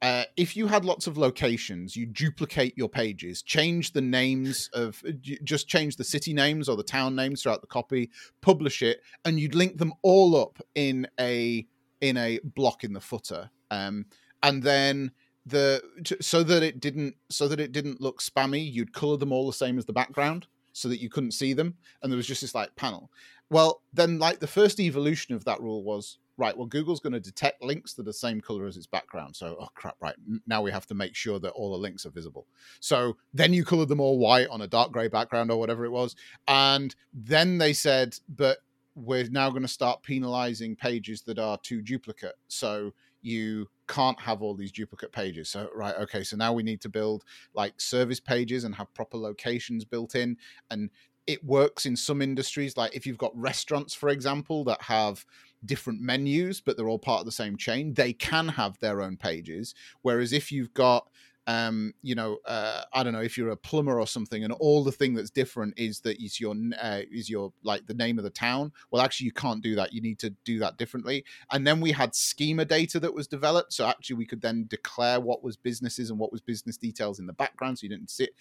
uh, 0.01 0.23
if 0.35 0.55
you 0.55 0.67
had 0.67 0.85
lots 0.85 1.07
of 1.07 1.17
locations, 1.17 1.95
you 1.95 2.05
duplicate 2.05 2.77
your 2.77 2.89
pages, 2.89 3.41
change 3.41 3.93
the 3.93 4.01
names 4.01 4.69
of, 4.73 5.01
uh, 5.07 5.11
just 5.43 5.67
change 5.67 5.95
the 5.95 6.03
city 6.03 6.33
names 6.33 6.67
or 6.67 6.75
the 6.75 6.83
town 6.83 7.15
names 7.15 7.41
throughout 7.41 7.61
the 7.61 7.67
copy, 7.67 8.09
publish 8.41 8.81
it, 8.81 9.01
and 9.23 9.39
you'd 9.39 9.55
link 9.55 9.77
them 9.77 9.93
all 10.01 10.35
up 10.35 10.59
in 10.75 11.07
a 11.19 11.65
in 12.01 12.17
a 12.17 12.39
block 12.43 12.83
in 12.83 12.93
the 12.93 12.99
footer, 12.99 13.49
um, 13.71 14.05
and 14.43 14.61
then 14.61 15.11
the 15.45 15.81
so 16.21 16.43
that 16.43 16.61
it 16.61 16.79
didn't 16.79 17.15
so 17.29 17.47
that 17.47 17.59
it 17.59 17.71
didn't 17.71 18.01
look 18.01 18.21
spammy, 18.21 18.71
you'd 18.71 18.93
color 18.93 19.17
them 19.17 19.31
all 19.31 19.47
the 19.47 19.53
same 19.53 19.77
as 19.77 19.85
the 19.85 19.93
background 19.93 20.47
so 20.73 20.89
that 20.89 21.01
you 21.01 21.09
couldn't 21.09 21.31
see 21.31 21.53
them, 21.53 21.73
and 22.03 22.11
there 22.11 22.17
was 22.17 22.27
just 22.27 22.41
this 22.41 22.53
like 22.53 22.75
panel. 22.75 23.09
Well, 23.49 23.81
then 23.93 24.19
like 24.19 24.39
the 24.39 24.47
first 24.47 24.79
evolution 24.79 25.35
of 25.35 25.45
that 25.45 25.61
rule 25.61 25.83
was 25.83 26.19
right, 26.37 26.55
well, 26.55 26.67
Google's 26.67 26.99
going 26.99 27.13
to 27.13 27.19
detect 27.19 27.63
links 27.63 27.93
that 27.93 28.01
are 28.01 28.05
the 28.05 28.13
same 28.13 28.41
color 28.41 28.65
as 28.65 28.77
its 28.77 28.87
background. 28.87 29.35
So, 29.35 29.55
oh 29.59 29.67
crap, 29.75 29.95
right. 30.01 30.15
Now 30.47 30.61
we 30.61 30.71
have 30.71 30.85
to 30.87 30.93
make 30.93 31.15
sure 31.15 31.39
that 31.39 31.51
all 31.51 31.71
the 31.71 31.77
links 31.77 32.05
are 32.05 32.09
visible. 32.09 32.45
So 32.79 33.17
then 33.33 33.53
you 33.53 33.63
colored 33.63 33.89
them 33.89 34.01
all 34.01 34.19
white 34.19 34.47
on 34.49 34.61
a 34.61 34.67
dark 34.67 34.91
gray 34.91 35.07
background 35.07 35.51
or 35.51 35.59
whatever 35.59 35.85
it 35.85 35.91
was. 35.91 36.15
And 36.47 36.93
then 37.13 37.57
they 37.57 37.73
said, 37.73 38.17
but 38.27 38.59
we're 38.95 39.29
now 39.29 39.49
going 39.49 39.61
to 39.61 39.67
start 39.67 40.03
penalizing 40.03 40.75
pages 40.75 41.21
that 41.23 41.39
are 41.39 41.57
too 41.59 41.81
duplicate. 41.81 42.35
So 42.47 42.93
you 43.21 43.67
can't 43.87 44.19
have 44.19 44.41
all 44.41 44.53
these 44.53 44.71
duplicate 44.71 45.11
pages. 45.11 45.49
So, 45.49 45.69
right, 45.73 45.95
okay, 45.95 46.23
so 46.23 46.37
now 46.37 46.53
we 46.53 46.63
need 46.63 46.81
to 46.81 46.89
build 46.89 47.23
like 47.53 47.79
service 47.79 48.19
pages 48.19 48.63
and 48.63 48.75
have 48.75 48.93
proper 48.93 49.17
locations 49.17 49.83
built 49.83 50.15
in. 50.15 50.37
And 50.69 50.89
it 51.27 51.43
works 51.43 51.85
in 51.85 51.95
some 51.95 52.21
industries. 52.21 52.77
Like 52.77 52.95
if 52.95 53.05
you've 53.05 53.17
got 53.17 53.35
restaurants, 53.35 53.93
for 53.93 54.09
example, 54.09 54.63
that 54.65 54.81
have 54.81 55.25
different 55.65 56.01
menus, 56.01 56.61
but 56.61 56.77
they're 56.77 56.89
all 56.89 56.99
part 56.99 57.19
of 57.19 57.25
the 57.25 57.31
same 57.31 57.57
chain, 57.57 57.93
they 57.93 58.13
can 58.13 58.47
have 58.47 58.77
their 58.79 59.01
own 59.01 59.17
pages. 59.17 59.73
Whereas 60.01 60.33
if 60.33 60.51
you've 60.51 60.73
got 60.73 61.07
um, 61.47 61.93
you 62.01 62.15
know, 62.15 62.39
uh, 62.45 62.81
I 62.93 63.03
don't 63.03 63.13
know 63.13 63.21
if 63.21 63.37
you're 63.37 63.49
a 63.49 63.57
plumber 63.57 63.99
or 63.99 64.07
something, 64.07 64.43
and 64.43 64.53
all 64.53 64.83
the 64.83 64.91
thing 64.91 65.13
that's 65.13 65.29
different 65.29 65.75
is 65.77 65.99
that 66.01 66.21
is 66.21 66.39
your 66.39 66.55
uh, 66.81 67.01
is 67.11 67.29
your 67.29 67.53
like 67.63 67.85
the 67.85 67.93
name 67.93 68.17
of 68.17 68.23
the 68.23 68.31
town. 68.31 68.71
Well, 68.89 69.03
actually, 69.03 69.25
you 69.25 69.31
can't 69.31 69.61
do 69.61 69.75
that. 69.75 69.93
You 69.93 70.01
need 70.01 70.17
to 70.19 70.31
do 70.43 70.57
that 70.59 70.77
differently. 70.77 71.23
And 71.51 71.65
then 71.65 71.81
we 71.81 71.91
had 71.91 72.15
schema 72.15 72.65
data 72.65 72.99
that 72.99 73.13
was 73.13 73.27
developed, 73.27 73.73
so 73.73 73.85
actually 73.85 74.15
we 74.15 74.25
could 74.25 74.41
then 74.41 74.65
declare 74.69 75.19
what 75.19 75.43
was 75.43 75.55
businesses 75.55 76.09
and 76.09 76.17
what 76.17 76.31
was 76.31 76.41
business 76.41 76.77
details 76.77 77.19
in 77.19 77.27
the 77.27 77.33
background, 77.33 77.77
so 77.77 77.83
you 77.83 77.89
didn't 77.89 78.09
sit 78.09 78.31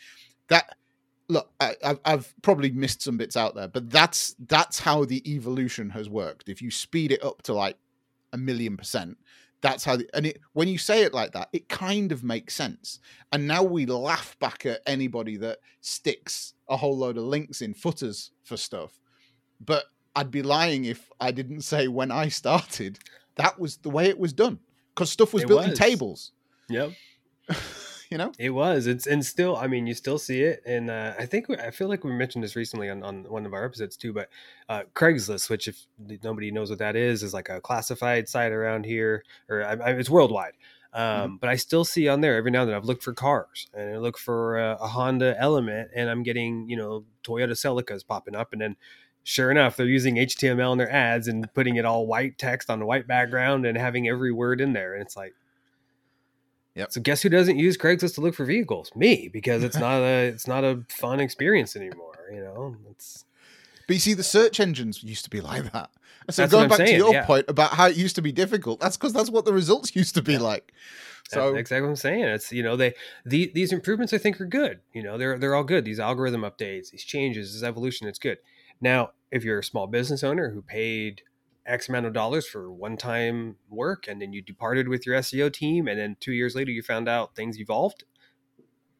that. 0.49 0.77
Look, 1.29 1.51
I, 1.59 1.75
I've, 1.83 2.01
I've 2.05 2.35
probably 2.43 2.71
missed 2.71 3.03
some 3.03 3.17
bits 3.17 3.37
out 3.37 3.55
there, 3.55 3.69
but 3.69 3.91
that's 3.91 4.35
that's 4.47 4.81
how 4.81 5.05
the 5.05 5.23
evolution 5.33 5.91
has 5.91 6.09
worked. 6.09 6.49
If 6.49 6.61
you 6.61 6.71
speed 6.71 7.13
it 7.13 7.25
up 7.25 7.43
to 7.43 7.55
like 7.55 7.77
a 8.33 8.37
million 8.37 8.77
percent, 8.77 9.17
that's 9.65 9.83
how 9.83 9.97
the, 9.97 10.07
and 10.13 10.27
it 10.27 10.41
when 10.53 10.69
you 10.69 10.77
say 10.77 11.05
it 11.05 11.15
like 11.15 11.33
that 11.33 11.49
it 11.55 11.71
kind 11.71 12.13
of 12.13 12.23
makes 12.23 12.55
sense 12.55 13.01
and 13.33 13.47
now 13.47 13.63
we 13.63 13.87
laugh 13.87 14.39
back 14.39 14.67
at 14.67 14.83
anybody 14.87 15.39
that 15.39 15.59
sticks 15.81 16.53
a 16.69 16.77
whole 16.77 16.97
load 16.99 17.17
of 17.17 17.25
links 17.25 17.63
in 17.63 17.73
footers 17.73 18.31
for 18.43 18.59
stuff 18.59 19.01
but 19.65 19.85
i'd 20.17 20.31
be 20.31 20.43
lying 20.43 20.85
if 20.85 21.11
i 21.19 21.31
didn't 21.31 21.63
say 21.63 21.89
when 21.89 22.11
i 22.11 22.29
started 22.29 22.99
that 23.37 23.59
was 23.59 23.79
the 23.79 23.89
way 23.89 24.05
it 24.05 24.19
was 24.19 24.35
done 24.35 24.59
because 24.95 25.11
stuff 25.11 25.33
was 25.33 25.45
It 25.45 25.49
built 25.49 25.65
in 25.65 25.73
tables 25.73 26.33
Yep. 26.69 26.93
you 28.15 28.19
know 28.19 28.31
It 28.39 28.51
was. 28.51 28.87
It's 28.87 29.09
and 29.09 29.27
still. 29.27 29.57
I 29.57 29.67
mean, 29.67 29.89
you 29.89 29.95
still 29.95 30.19
see 30.19 30.43
it, 30.43 30.63
and 30.65 30.89
uh, 30.89 31.15
I 31.19 31.27
think 31.27 31.49
we- 31.49 31.57
I 31.57 31.73
feel 31.73 31.89
like 31.89 32.05
we 32.05 32.13
mentioned 32.13 32.45
this 32.45 32.55
recently 32.55 32.89
on, 32.89 33.03
on 33.03 33.25
one 33.25 33.45
of 33.45 33.53
our 33.53 33.65
episodes 33.65 33.97
too. 33.97 34.13
But 34.13 34.29
uh, 34.69 34.85
Craigslist, 34.95 35.51
which 35.51 35.67
if 35.67 35.85
nobody 36.23 36.53
knows 36.53 36.71
what 36.71 36.79
that 36.79 36.95
is, 36.95 37.25
is 37.25 37.35
like 37.35 37.49
a 37.49 37.61
classified 37.61 38.29
site 38.29 38.53
around 38.53 38.87
here, 38.87 39.25
or 39.49 39.65
I, 39.65 39.73
I, 39.73 39.91
it's 39.95 40.09
worldwide. 40.09 40.53
Um, 40.93 41.39
But 41.41 41.51
I 41.51 41.57
still 41.57 41.85
see 41.85 42.07
on 42.07 42.21
there 42.21 42.37
every 42.37 42.53
now 42.53 42.61
and 42.61 42.69
then. 42.71 42.77
I've 42.77 42.85
looked 42.85 43.03
for 43.03 43.15
cars, 43.15 43.67
and 43.75 43.97
I 43.97 43.99
look 43.99 44.17
for 44.17 44.61
uh, 44.61 44.77
a 44.81 44.87
Honda 44.87 45.35
Element, 45.37 45.91
and 45.97 46.09
I'm 46.09 46.23
getting 46.23 46.69
you 46.71 46.77
know 46.77 47.05
Toyota 47.25 47.57
Celicas 47.57 48.07
popping 48.07 48.37
up, 48.37 48.53
and 48.53 48.61
then. 48.63 48.77
Sure 49.27 49.51
enough, 49.51 49.79
they're 49.79 49.87
using 49.87 50.17
HTML 50.17 50.73
in 50.73 50.77
their 50.77 50.93
ads 50.93 51.29
and 51.29 51.49
putting 51.55 51.77
it 51.77 51.87
all 51.87 52.07
white 52.07 52.37
text 52.37 52.69
on 52.69 52.83
a 52.83 52.85
white 52.85 53.07
background 53.07 53.65
and 53.65 53.79
having 53.79 54.07
every 54.07 54.31
word 54.31 54.61
in 54.61 54.75
there. 54.75 54.93
And 54.93 55.01
it's 55.01 55.17
like, 55.17 55.33
Yep. 56.75 56.93
so 56.93 57.01
guess 57.01 57.23
who 57.23 57.29
doesn't 57.29 57.59
use 57.59 57.77
Craigslist 57.77 58.17
to 58.17 58.21
look 58.21 58.35
for 58.35 58.45
vehicles? 58.45 58.91
Me, 58.97 59.29
because 59.33 59.63
it's 59.63 59.77
not 59.79 60.03
a 60.03 60.27
it's 60.29 60.47
not 60.49 60.65
a 60.65 60.85
fun 60.89 61.21
experience 61.21 61.77
anymore. 61.77 62.15
You 62.33 62.41
know, 62.41 62.77
it's 62.91 63.25
but 63.87 63.95
you 63.95 64.01
see 64.01 64.15
the 64.15 64.23
search 64.25 64.61
engines 64.61 65.03
used 65.03 65.25
to 65.25 65.31
be 65.31 65.41
like 65.41 65.71
that 65.73 65.91
so 66.31 66.43
That's 66.43 66.53
going 66.53 66.71
back 66.71 66.79
to 66.79 66.91
your 66.97 67.13
yeah. 67.13 67.27
point 67.27 67.45
about 67.49 67.75
how 67.75 67.89
it 67.89 67.97
used 67.97 68.17
to 68.17 68.23
be 68.23 68.33
difficult 68.33 68.81
that's 68.81 68.97
because 68.97 69.13
that's 69.13 69.29
what 69.31 69.45
the 69.45 69.53
results 69.53 69.95
used 69.95 70.15
to 70.15 70.23
be 70.23 70.33
Yeah. 70.33 70.39
like 70.41 70.73
so 71.29 71.53
so 71.53 71.55
exactly 71.57 71.83
what 71.83 71.91
I'm 71.91 71.97
saying. 71.97 72.25
It's 72.25 72.53
you 72.53 72.63
know 72.63 72.77
they 72.77 72.95
the, 73.25 73.51
these 73.55 73.73
improvements 73.73 74.13
I 74.13 74.19
think 74.19 74.41
are 74.41 74.47
good. 74.47 74.81
You 74.93 75.03
know 75.03 75.17
they're 75.19 75.39
they're 75.39 75.55
all 75.55 75.65
good. 75.65 75.85
These 75.85 76.01
algorithm 76.01 76.43
updates, 76.43 76.91
these 76.91 77.05
changes, 77.05 77.53
this 77.55 77.63
evolution, 77.63 78.09
it's 78.09 78.19
good. 78.19 78.39
Now, 78.81 79.13
if 79.31 79.43
you're 79.45 79.59
a 79.61 79.65
small 79.65 79.87
business 79.87 80.23
owner 80.23 80.51
who 80.51 80.61
paid 80.61 81.23
X 81.67 81.89
amount 81.89 82.07
of 82.07 82.13
dollars 82.13 82.47
for 82.47 82.71
one 82.73 82.97
time 82.97 83.57
work 83.69 84.07
and 84.07 84.21
then 84.21 84.33
you 84.33 84.43
departed 84.43 84.89
with 84.89 85.07
your 85.07 85.17
SEO 85.17 85.53
team 85.53 85.89
and 85.89 85.99
then 85.99 86.17
two 86.21 86.33
years 86.33 86.55
later 86.55 86.71
you 86.71 86.83
found 86.83 87.09
out 87.09 87.35
things 87.35 87.59
evolved, 87.59 88.05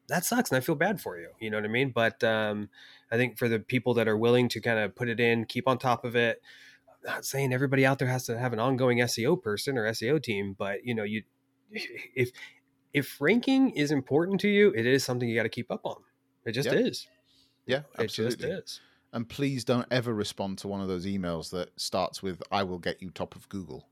that 0.07 0.25
sucks 0.25 0.51
and 0.51 0.57
I 0.57 0.61
feel 0.61 0.75
bad 0.75 1.01
for 1.01 1.17
you. 1.17 1.29
You 1.39 1.49
know 1.49 1.57
what 1.57 1.65
I 1.65 1.69
mean? 1.69 1.91
But 1.91 2.23
um, 2.23 2.69
I 3.11 3.17
think 3.17 3.37
for 3.37 3.49
the 3.49 3.59
people 3.59 3.93
that 3.95 4.07
are 4.07 4.17
willing 4.17 4.49
to 4.49 4.61
kind 4.61 4.79
of 4.79 4.95
put 4.95 5.09
it 5.09 5.19
in, 5.19 5.45
keep 5.45 5.67
on 5.67 5.77
top 5.77 6.05
of 6.05 6.15
it, 6.15 6.41
I'm 6.89 7.13
not 7.15 7.25
saying 7.25 7.53
everybody 7.53 7.85
out 7.85 7.99
there 7.99 8.07
has 8.07 8.25
to 8.25 8.37
have 8.37 8.53
an 8.53 8.59
ongoing 8.59 8.99
SEO 8.99 9.41
person 9.41 9.77
or 9.77 9.89
SEO 9.91 10.21
team, 10.21 10.55
but 10.57 10.85
you 10.85 10.93
know, 10.95 11.03
you 11.03 11.23
if 12.15 12.31
if 12.93 13.19
ranking 13.19 13.71
is 13.71 13.91
important 13.91 14.39
to 14.41 14.47
you, 14.47 14.71
it 14.75 14.85
is 14.85 15.03
something 15.03 15.27
you 15.27 15.35
got 15.35 15.43
to 15.43 15.49
keep 15.49 15.69
up 15.71 15.81
on. 15.85 15.97
It 16.45 16.53
just 16.53 16.71
Yeah. 16.71 16.77
is. 16.79 17.07
yeah 17.65 17.77
It 17.99 18.07
just 18.07 18.19
absolutely 18.19 18.49
is. 18.51 18.81
And 19.15 19.27
please 19.29 19.63
don't 19.63 19.87
ever 19.89 20.13
respond 20.13 20.57
to 20.59 20.67
one 20.67 20.81
of 20.81 20.89
those 20.89 21.05
emails 21.05 21.49
that 21.51 21.71
starts 21.79 22.21
with 22.21 22.43
"I 22.51 22.63
will 22.63 22.79
get 22.79 23.01
you 23.01 23.09
top 23.09 23.35
of 23.35 23.47
Google." 23.47 23.87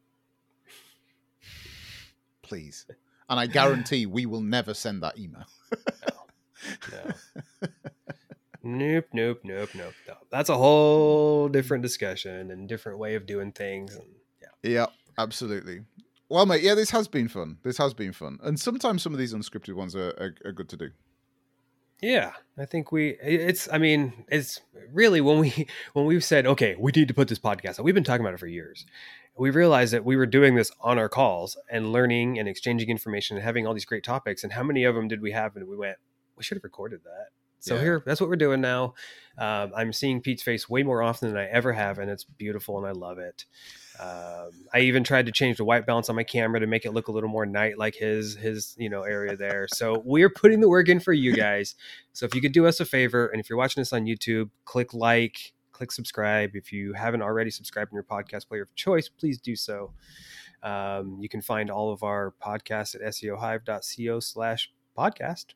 Please. 2.42 2.86
And 3.30 3.40
I 3.40 3.48
guarantee 3.48 4.06
we 4.06 4.26
will 4.26 4.42
never 4.42 4.74
send 4.74 5.02
that 5.02 5.18
email. 5.18 5.46
No. 6.92 7.12
nope, 8.64 9.06
nope, 9.14 9.40
nope, 9.44 9.70
nope, 9.74 9.94
no. 10.08 10.18
That's 10.30 10.50
a 10.50 10.58
whole 10.58 11.48
different 11.48 11.84
discussion 11.84 12.52
and 12.52 12.68
different 12.68 13.00
way 13.00 13.16
of 13.16 13.26
doing 13.26 13.54
things. 13.54 13.96
And 13.96 14.06
yeah, 14.42 14.72
Yeah, 14.72 14.86
absolutely. 15.18 15.86
Well, 16.30 16.46
mate, 16.46 16.64
yeah, 16.64 16.76
this 16.76 16.90
has 16.92 17.08
been 17.08 17.28
fun. 17.30 17.60
This 17.64 17.78
has 17.78 17.94
been 17.94 18.12
fun. 18.12 18.40
And 18.44 18.60
sometimes 18.60 19.04
some 19.04 19.14
of 19.14 19.20
these 19.20 19.34
unscripted 19.34 19.74
ones 19.74 19.96
are, 19.96 20.10
are, 20.20 20.36
are 20.46 20.52
good 20.52 20.70
to 20.70 20.78
do. 20.78 20.92
Yeah. 22.04 22.32
I 22.58 22.66
think 22.66 22.92
we. 22.92 23.18
It's. 23.22 23.68
I 23.72 23.78
mean, 23.80 24.13
it's 24.28 24.62
really 24.92 25.22
when 25.22 25.39
we 25.39 25.68
when 25.94 26.06
we've 26.06 26.24
said, 26.24 26.46
okay, 26.46 26.76
we 26.78 26.92
need 26.96 27.08
to 27.08 27.13
put 27.13 27.28
this 27.28 27.39
podcast. 27.39 27.80
out. 27.80 27.84
We've 27.86 27.96
been 27.96 28.04
talking 28.04 28.24
about 28.24 28.36
it 28.36 28.39
for 28.39 28.48
years. 28.48 28.86
We 29.36 29.50
realized 29.50 29.94
that 29.94 30.06
we 30.06 30.16
were 30.16 30.28
doing 30.28 30.54
this 30.54 30.72
on 30.80 31.00
our 31.00 31.10
calls 31.10 31.58
and 31.72 31.92
learning 31.92 32.38
and 32.38 32.48
exchanging 32.48 32.89
information 32.89 33.36
and 33.38 33.44
having 33.44 33.66
all 33.66 33.74
these 33.74 33.86
great 33.86 34.04
topics. 34.04 34.44
And 34.44 34.54
how 34.54 34.62
many 34.62 34.84
of 34.84 34.94
them 34.94 35.08
did 35.08 35.22
we 35.22 35.32
have? 35.32 35.56
And 35.56 35.68
we 35.68 35.76
went, 35.76 35.98
we 36.38 36.44
should 36.44 36.58
have 36.58 36.63
recorded 36.63 37.00
that. 37.06 37.30
So 37.60 37.76
Yeah. 37.76 37.82
here, 37.82 38.04
that's 38.06 38.22
what 38.22 38.30
we're 38.30 38.36
doing 38.36 38.62
now. 38.62 38.94
Um, 39.39 39.72
I'm 39.76 39.92
seeing 39.94 40.22
Pete's 40.22 40.44
face 40.44 40.70
way 40.70 40.84
more 40.84 41.02
often 41.02 41.30
than 41.30 41.38
I 41.39 41.48
ever 41.48 41.74
have, 41.74 41.98
and 41.98 42.12
it's 42.12 42.26
beautiful, 42.26 42.78
and 42.78 42.86
I 42.86 42.92
love 42.92 43.18
it. 43.18 43.46
Um, 44.00 44.52
I 44.74 44.80
even 44.80 45.04
tried 45.04 45.28
to 45.28 45.32
change 45.32 45.58
the 45.58 45.66
white 45.66 45.86
balance 45.86 46.10
on 46.10 46.16
my 46.16 46.24
camera 46.24 46.60
to 46.60 46.68
make 46.68 46.86
it 46.86 46.94
look 46.94 47.08
a 47.08 47.12
little 47.12 47.30
more 47.30 47.46
night 47.46 47.78
like 47.78 47.96
his 47.96 48.36
his 48.36 48.76
you 48.78 48.90
know 48.90 49.04
area 49.04 49.38
there. 49.38 49.68
So 49.72 50.02
we're 50.04 50.30
putting 50.30 50.62
the 50.62 50.70
work 50.70 50.90
in 50.90 51.00
for 51.00 51.14
you 51.14 51.34
guys. 51.34 51.76
So 52.12 52.26
if 52.26 52.34
you 52.34 52.42
could 52.42 52.54
do 52.54 52.66
us 52.66 52.80
a 52.80 52.86
favor, 52.86 53.28
and 53.28 53.40
if 53.40 53.50
you're 53.50 53.58
watching 53.58 53.82
this 53.82 53.94
on 53.94 54.06
YouTube, 54.06 54.50
click 54.66 54.94
like, 54.94 55.54
click 55.72 55.92
subscribe. 55.92 56.56
If 56.56 56.72
you 56.74 56.94
haven't 56.94 57.22
already 57.22 57.52
subscribed 57.52 57.92
in 57.92 57.96
your 57.96 58.04
podcast 58.04 58.48
player 58.48 58.64
of 58.64 58.74
choice, 58.76 59.10
please 59.10 59.40
do 59.40 59.56
so. 59.56 59.94
Um, 60.64 61.18
you 61.20 61.30
can 61.30 61.42
find 61.42 61.70
all 61.70 61.92
of 61.92 62.04
our 62.04 62.34
podcasts 62.42 62.96
at 62.96 63.02
seohive.co 63.02 64.20
slash 64.22 64.72
podcast. 64.98 65.48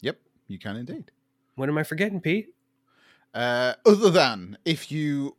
Yep, 0.00 0.18
you 0.48 0.58
can 0.58 0.76
indeed. 0.76 1.10
What 1.54 1.68
am 1.68 1.78
I 1.78 1.84
forgetting, 1.84 2.20
Pete? 2.20 2.48
Uh, 3.32 3.74
other 3.86 4.10
than 4.10 4.58
if 4.64 4.92
you 4.92 5.36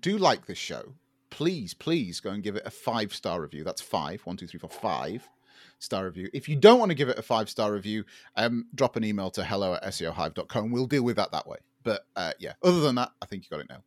do 0.00 0.18
like 0.18 0.46
this 0.46 0.58
show, 0.58 0.94
please, 1.30 1.74
please 1.74 2.20
go 2.20 2.30
and 2.30 2.42
give 2.42 2.56
it 2.56 2.62
a 2.66 2.70
five 2.70 3.14
star 3.14 3.40
review. 3.40 3.64
That's 3.64 3.80
five, 3.80 4.22
one, 4.22 4.36
two, 4.36 4.46
three, 4.46 4.60
four, 4.60 4.70
five 4.70 5.28
star 5.78 6.04
review. 6.04 6.28
If 6.32 6.48
you 6.48 6.56
don't 6.56 6.78
want 6.78 6.90
to 6.90 6.94
give 6.94 7.08
it 7.08 7.18
a 7.18 7.22
five 7.22 7.48
star 7.48 7.72
review, 7.72 8.04
um, 8.36 8.66
drop 8.74 8.96
an 8.96 9.04
email 9.04 9.30
to 9.30 9.44
hello 9.44 9.74
at 9.74 9.84
seohive.com. 9.84 10.70
We'll 10.70 10.86
deal 10.86 11.02
with 11.02 11.16
that 11.16 11.32
that 11.32 11.46
way. 11.46 11.58
But 11.82 12.06
uh, 12.16 12.32
yeah, 12.38 12.52
other 12.62 12.80
than 12.80 12.96
that, 12.96 13.12
I 13.22 13.26
think 13.26 13.44
you 13.44 13.50
got 13.50 13.60
it 13.60 13.68
now. 13.68 13.82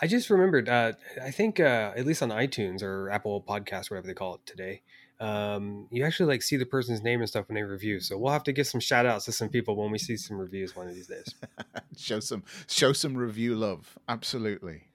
I 0.00 0.06
just 0.06 0.30
remembered. 0.30 0.68
Uh, 0.68 0.92
I 1.22 1.30
think 1.30 1.60
uh, 1.60 1.92
at 1.96 2.06
least 2.06 2.22
on 2.22 2.30
iTunes 2.30 2.82
or 2.82 3.10
Apple 3.10 3.42
Podcasts, 3.42 3.90
whatever 3.90 4.06
they 4.06 4.14
call 4.14 4.36
it 4.36 4.46
today, 4.46 4.82
um, 5.20 5.86
you 5.90 6.04
actually 6.04 6.26
like 6.26 6.42
see 6.42 6.56
the 6.56 6.66
person's 6.66 7.02
name 7.02 7.20
and 7.20 7.28
stuff 7.28 7.48
when 7.48 7.54
they 7.54 7.62
review. 7.62 8.00
So 8.00 8.16
we'll 8.18 8.32
have 8.32 8.42
to 8.44 8.52
give 8.52 8.66
some 8.66 8.80
shout 8.80 9.06
outs 9.06 9.26
to 9.26 9.32
some 9.32 9.50
people 9.50 9.76
when 9.76 9.90
we 9.90 9.98
see 9.98 10.16
some 10.16 10.38
reviews 10.38 10.74
one 10.74 10.88
of 10.88 10.94
these 10.94 11.06
days. 11.06 11.34
show 11.96 12.20
some 12.20 12.42
show 12.66 12.92
some 12.92 13.16
review 13.16 13.54
love. 13.54 13.98
Absolutely. 14.08 14.88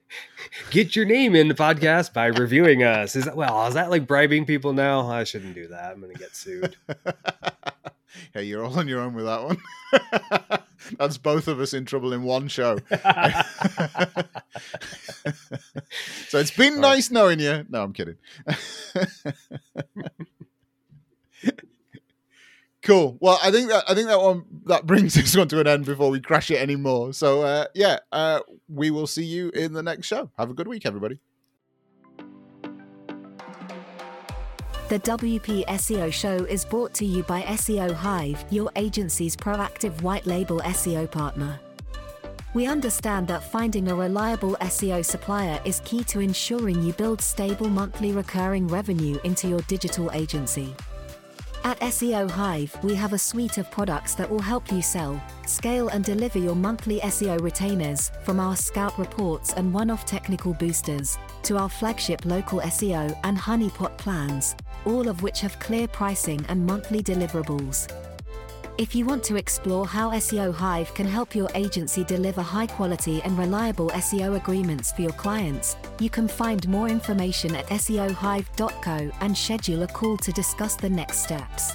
Get 0.70 0.96
your 0.96 1.04
name 1.04 1.34
in 1.34 1.48
the 1.48 1.54
podcast 1.54 2.12
by 2.12 2.26
reviewing 2.26 2.82
us. 2.82 3.16
Is 3.16 3.24
that 3.24 3.36
well? 3.36 3.66
Is 3.66 3.74
that 3.74 3.90
like 3.90 4.06
bribing 4.06 4.44
people 4.46 4.72
now? 4.72 5.08
I 5.08 5.24
shouldn't 5.24 5.54
do 5.54 5.68
that. 5.68 5.92
I'm 5.92 6.00
going 6.00 6.12
to 6.12 6.18
get 6.18 6.34
sued. 6.36 6.76
hey, 8.34 8.44
you're 8.44 8.64
all 8.64 8.78
on 8.78 8.88
your 8.88 9.00
own 9.00 9.14
with 9.14 9.24
that 9.24 9.44
one. 9.44 9.58
That's 10.98 11.18
both 11.18 11.48
of 11.48 11.60
us 11.60 11.74
in 11.74 11.84
trouble 11.84 12.12
in 12.12 12.22
one 12.22 12.48
show. 12.48 12.78
so 16.28 16.38
it's 16.38 16.56
been 16.56 16.80
nice 16.80 17.10
knowing 17.10 17.40
you. 17.40 17.66
No, 17.68 17.82
I'm 17.82 17.92
kidding. 17.92 18.16
Cool. 22.88 23.18
Well, 23.20 23.38
I 23.42 23.50
think 23.50 23.68
that 23.68 23.84
I 23.88 23.94
think 23.94 24.08
that 24.08 24.20
one 24.20 24.44
that 24.64 24.86
brings 24.86 25.14
this 25.18 25.36
one 25.36 25.48
to 25.48 25.60
an 25.60 25.66
end 25.66 25.84
before 25.84 26.10
we 26.10 26.20
crash 26.20 26.50
it 26.50 26.60
anymore. 26.60 27.12
So 27.12 27.42
uh, 27.42 27.66
yeah, 27.74 27.98
uh, 28.10 28.40
we 28.68 28.90
will 28.90 29.06
see 29.06 29.24
you 29.24 29.50
in 29.50 29.74
the 29.74 29.82
next 29.82 30.06
show. 30.06 30.30
Have 30.38 30.50
a 30.50 30.54
good 30.54 30.66
week, 30.66 30.86
everybody. 30.86 31.20
The 34.88 34.98
WP 35.00 35.66
SEO 35.66 36.10
show 36.10 36.36
is 36.46 36.64
brought 36.64 36.94
to 36.94 37.04
you 37.04 37.22
by 37.24 37.42
SEO 37.42 37.92
Hive, 37.92 38.42
your 38.48 38.72
agency's 38.74 39.36
proactive 39.36 40.00
white 40.00 40.24
label 40.24 40.60
SEO 40.60 41.10
partner. 41.10 41.60
We 42.54 42.66
understand 42.66 43.28
that 43.28 43.44
finding 43.44 43.88
a 43.88 43.94
reliable 43.94 44.56
SEO 44.62 45.04
supplier 45.04 45.60
is 45.66 45.82
key 45.84 46.04
to 46.04 46.20
ensuring 46.20 46.82
you 46.82 46.94
build 46.94 47.20
stable 47.20 47.68
monthly 47.68 48.12
recurring 48.12 48.66
revenue 48.66 49.18
into 49.24 49.46
your 49.46 49.60
digital 49.68 50.10
agency. 50.12 50.74
At 51.64 51.80
SEO 51.80 52.30
Hive, 52.30 52.76
we 52.82 52.94
have 52.94 53.12
a 53.12 53.18
suite 53.18 53.58
of 53.58 53.70
products 53.70 54.14
that 54.14 54.30
will 54.30 54.40
help 54.40 54.70
you 54.72 54.80
sell, 54.80 55.22
scale, 55.46 55.88
and 55.88 56.04
deliver 56.04 56.38
your 56.38 56.54
monthly 56.54 57.00
SEO 57.00 57.40
retainers, 57.40 58.10
from 58.24 58.40
our 58.40 58.56
scout 58.56 58.98
reports 58.98 59.52
and 59.54 59.72
one 59.74 59.90
off 59.90 60.06
technical 60.06 60.54
boosters, 60.54 61.18
to 61.42 61.58
our 61.58 61.68
flagship 61.68 62.24
local 62.24 62.60
SEO 62.60 63.18
and 63.24 63.36
honeypot 63.36 63.96
plans, 63.98 64.54
all 64.86 65.08
of 65.08 65.22
which 65.22 65.40
have 65.40 65.58
clear 65.58 65.88
pricing 65.88 66.44
and 66.48 66.64
monthly 66.64 67.02
deliverables. 67.02 67.88
If 68.78 68.94
you 68.94 69.04
want 69.04 69.24
to 69.24 69.34
explore 69.34 69.88
how 69.88 70.12
SEO 70.12 70.54
Hive 70.54 70.94
can 70.94 71.04
help 71.04 71.34
your 71.34 71.48
agency 71.56 72.04
deliver 72.04 72.42
high 72.42 72.68
quality 72.68 73.20
and 73.22 73.36
reliable 73.36 73.90
SEO 73.90 74.36
agreements 74.36 74.92
for 74.92 75.02
your 75.02 75.12
clients, 75.14 75.76
you 75.98 76.08
can 76.08 76.28
find 76.28 76.68
more 76.68 76.88
information 76.88 77.56
at 77.56 77.66
SEOhive.co 77.66 79.10
and 79.20 79.36
schedule 79.36 79.82
a 79.82 79.88
call 79.88 80.16
to 80.18 80.30
discuss 80.30 80.76
the 80.76 80.88
next 80.88 81.24
steps. 81.24 81.72